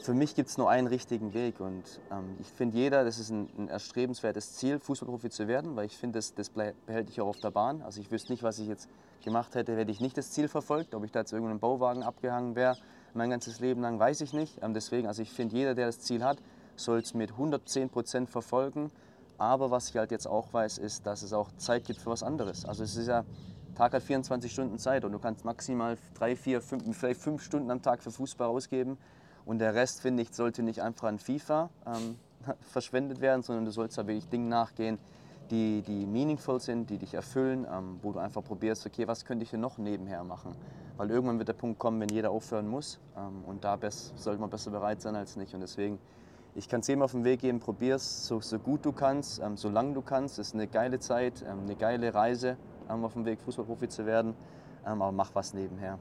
für 0.01 0.13
mich 0.13 0.35
gibt 0.35 0.49
es 0.49 0.57
nur 0.57 0.69
einen 0.69 0.87
richtigen 0.87 1.33
Weg 1.33 1.59
und 1.59 1.99
ähm, 2.11 2.37
ich 2.39 2.47
finde 2.47 2.77
jeder, 2.77 3.03
das 3.03 3.19
ist 3.19 3.29
ein, 3.29 3.49
ein 3.57 3.67
erstrebenswertes 3.67 4.53
Ziel, 4.53 4.79
Fußballprofi 4.79 5.29
zu 5.29 5.47
werden, 5.47 5.75
weil 5.75 5.85
ich 5.85 5.97
finde, 5.97 6.19
das, 6.19 6.33
das 6.33 6.49
behält 6.49 7.09
dich 7.09 7.19
auch 7.21 7.27
auf 7.27 7.39
der 7.39 7.51
Bahn. 7.51 7.81
Also 7.81 7.99
ich 8.01 8.11
wüsste 8.11 8.31
nicht, 8.31 8.43
was 8.43 8.59
ich 8.59 8.67
jetzt 8.67 8.89
gemacht 9.23 9.55
hätte, 9.55 9.75
hätte 9.75 9.91
ich 9.91 9.99
nicht 9.99 10.17
das 10.17 10.31
Ziel 10.31 10.47
verfolgt. 10.47 10.95
Ob 10.95 11.03
ich 11.03 11.11
da 11.11 11.19
jetzt 11.19 11.33
irgendeinem 11.33 11.59
Bauwagen 11.59 12.03
abgehangen 12.03 12.55
wäre, 12.55 12.77
mein 13.13 13.29
ganzes 13.29 13.59
Leben 13.59 13.81
lang, 13.81 13.99
weiß 13.99 14.21
ich 14.21 14.33
nicht. 14.33 14.61
Ähm, 14.61 14.73
deswegen, 14.73 15.07
also 15.07 15.21
ich 15.21 15.31
finde, 15.31 15.55
jeder, 15.55 15.75
der 15.75 15.87
das 15.87 15.99
Ziel 15.99 16.23
hat, 16.23 16.37
soll 16.75 16.99
es 16.99 17.13
mit 17.13 17.31
110 17.31 17.89
Prozent 17.89 18.29
verfolgen. 18.29 18.91
Aber 19.37 19.71
was 19.71 19.89
ich 19.89 19.97
halt 19.97 20.11
jetzt 20.11 20.27
auch 20.27 20.53
weiß, 20.53 20.77
ist, 20.77 21.05
dass 21.05 21.21
es 21.21 21.33
auch 21.33 21.51
Zeit 21.57 21.85
gibt 21.85 21.99
für 21.99 22.09
was 22.09 22.23
anderes. 22.23 22.65
Also 22.65 22.83
es 22.83 22.95
ist 22.95 23.07
ja, 23.07 23.23
Tag 23.75 23.93
hat 23.93 24.01
24 24.01 24.51
Stunden 24.51 24.79
Zeit 24.79 25.05
und 25.05 25.11
du 25.11 25.19
kannst 25.19 25.45
maximal 25.45 25.97
drei, 26.15 26.35
vier, 26.35 26.61
fünf, 26.61 26.97
vielleicht 26.97 27.21
fünf 27.21 27.43
Stunden 27.43 27.69
am 27.69 27.81
Tag 27.81 28.01
für 28.01 28.11
Fußball 28.11 28.47
ausgeben. 28.47 28.97
Und 29.47 29.59
der 29.59 29.73
Rest, 29.73 30.01
finde 30.01 30.23
ich, 30.23 30.33
sollte 30.33 30.61
nicht 30.61 30.81
einfach 30.81 31.07
an 31.07 31.19
FIFA 31.19 31.69
ähm, 31.85 32.17
verschwendet 32.59 33.21
werden, 33.21 33.43
sondern 33.43 33.63
du 33.63 33.71
sollst 33.71 33.97
da 33.97 34.05
wirklich 34.05 34.27
Dingen 34.27 34.49
nachgehen, 34.49 34.99
die, 35.49 35.81
die 35.83 36.05
meaningful 36.05 36.59
sind, 36.59 36.89
die 36.89 36.97
dich 36.97 37.13
erfüllen, 37.13 37.65
ähm, 37.71 37.97
wo 38.01 38.11
du 38.11 38.19
einfach 38.19 38.43
probierst, 38.43 38.85
okay, 38.85 39.07
was 39.07 39.23
könnte 39.23 39.43
ich 39.43 39.51
denn 39.51 39.61
noch 39.61 39.77
nebenher 39.77 40.25
machen? 40.25 40.53
Weil 40.97 41.09
irgendwann 41.11 41.37
wird 41.37 41.47
der 41.47 41.53
Punkt 41.53 41.79
kommen, 41.79 42.01
wenn 42.01 42.09
jeder 42.09 42.29
aufhören 42.29 42.67
muss 42.67 42.99
ähm, 43.15 43.45
und 43.45 43.63
da 43.63 43.79
sollte 44.15 44.41
man 44.41 44.49
besser 44.49 44.69
bereit 44.69 45.01
sein 45.01 45.15
als 45.15 45.37
nicht. 45.37 45.53
Und 45.53 45.61
deswegen, 45.61 45.97
ich 46.53 46.67
kann 46.67 46.81
es 46.81 46.87
jedem 46.87 47.01
auf 47.01 47.11
den 47.11 47.23
Weg 47.23 47.39
geben, 47.39 47.61
probier 47.61 47.95
es 47.95 48.27
so, 48.27 48.41
so 48.41 48.59
gut 48.59 48.83
du 48.83 48.91
kannst, 48.91 49.39
ähm, 49.39 49.55
so 49.55 49.69
lange 49.69 49.93
du 49.93 50.01
kannst. 50.01 50.39
Es 50.39 50.47
ist 50.47 50.55
eine 50.55 50.67
geile 50.67 50.99
Zeit, 50.99 51.41
ähm, 51.47 51.61
eine 51.63 51.75
geile 51.77 52.13
Reise 52.13 52.57
ähm, 52.89 53.05
auf 53.05 53.13
dem 53.13 53.23
Weg, 53.23 53.39
Fußballprofi 53.39 53.87
zu 53.87 54.05
werden, 54.05 54.33
ähm, 54.85 55.01
aber 55.01 55.13
mach 55.13 55.33
was 55.35 55.53
nebenher. 55.53 55.97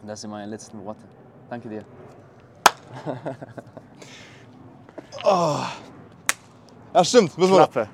Und 0.00 0.08
das 0.08 0.22
sind 0.22 0.30
meine 0.30 0.50
letzten 0.50 0.82
Worte. 0.82 1.04
Danke 1.50 1.68
dir. 1.68 1.84
Ja, 6.94 7.04
stimmt. 7.04 7.36
Müssen 7.38 7.54
wir. 7.54 7.88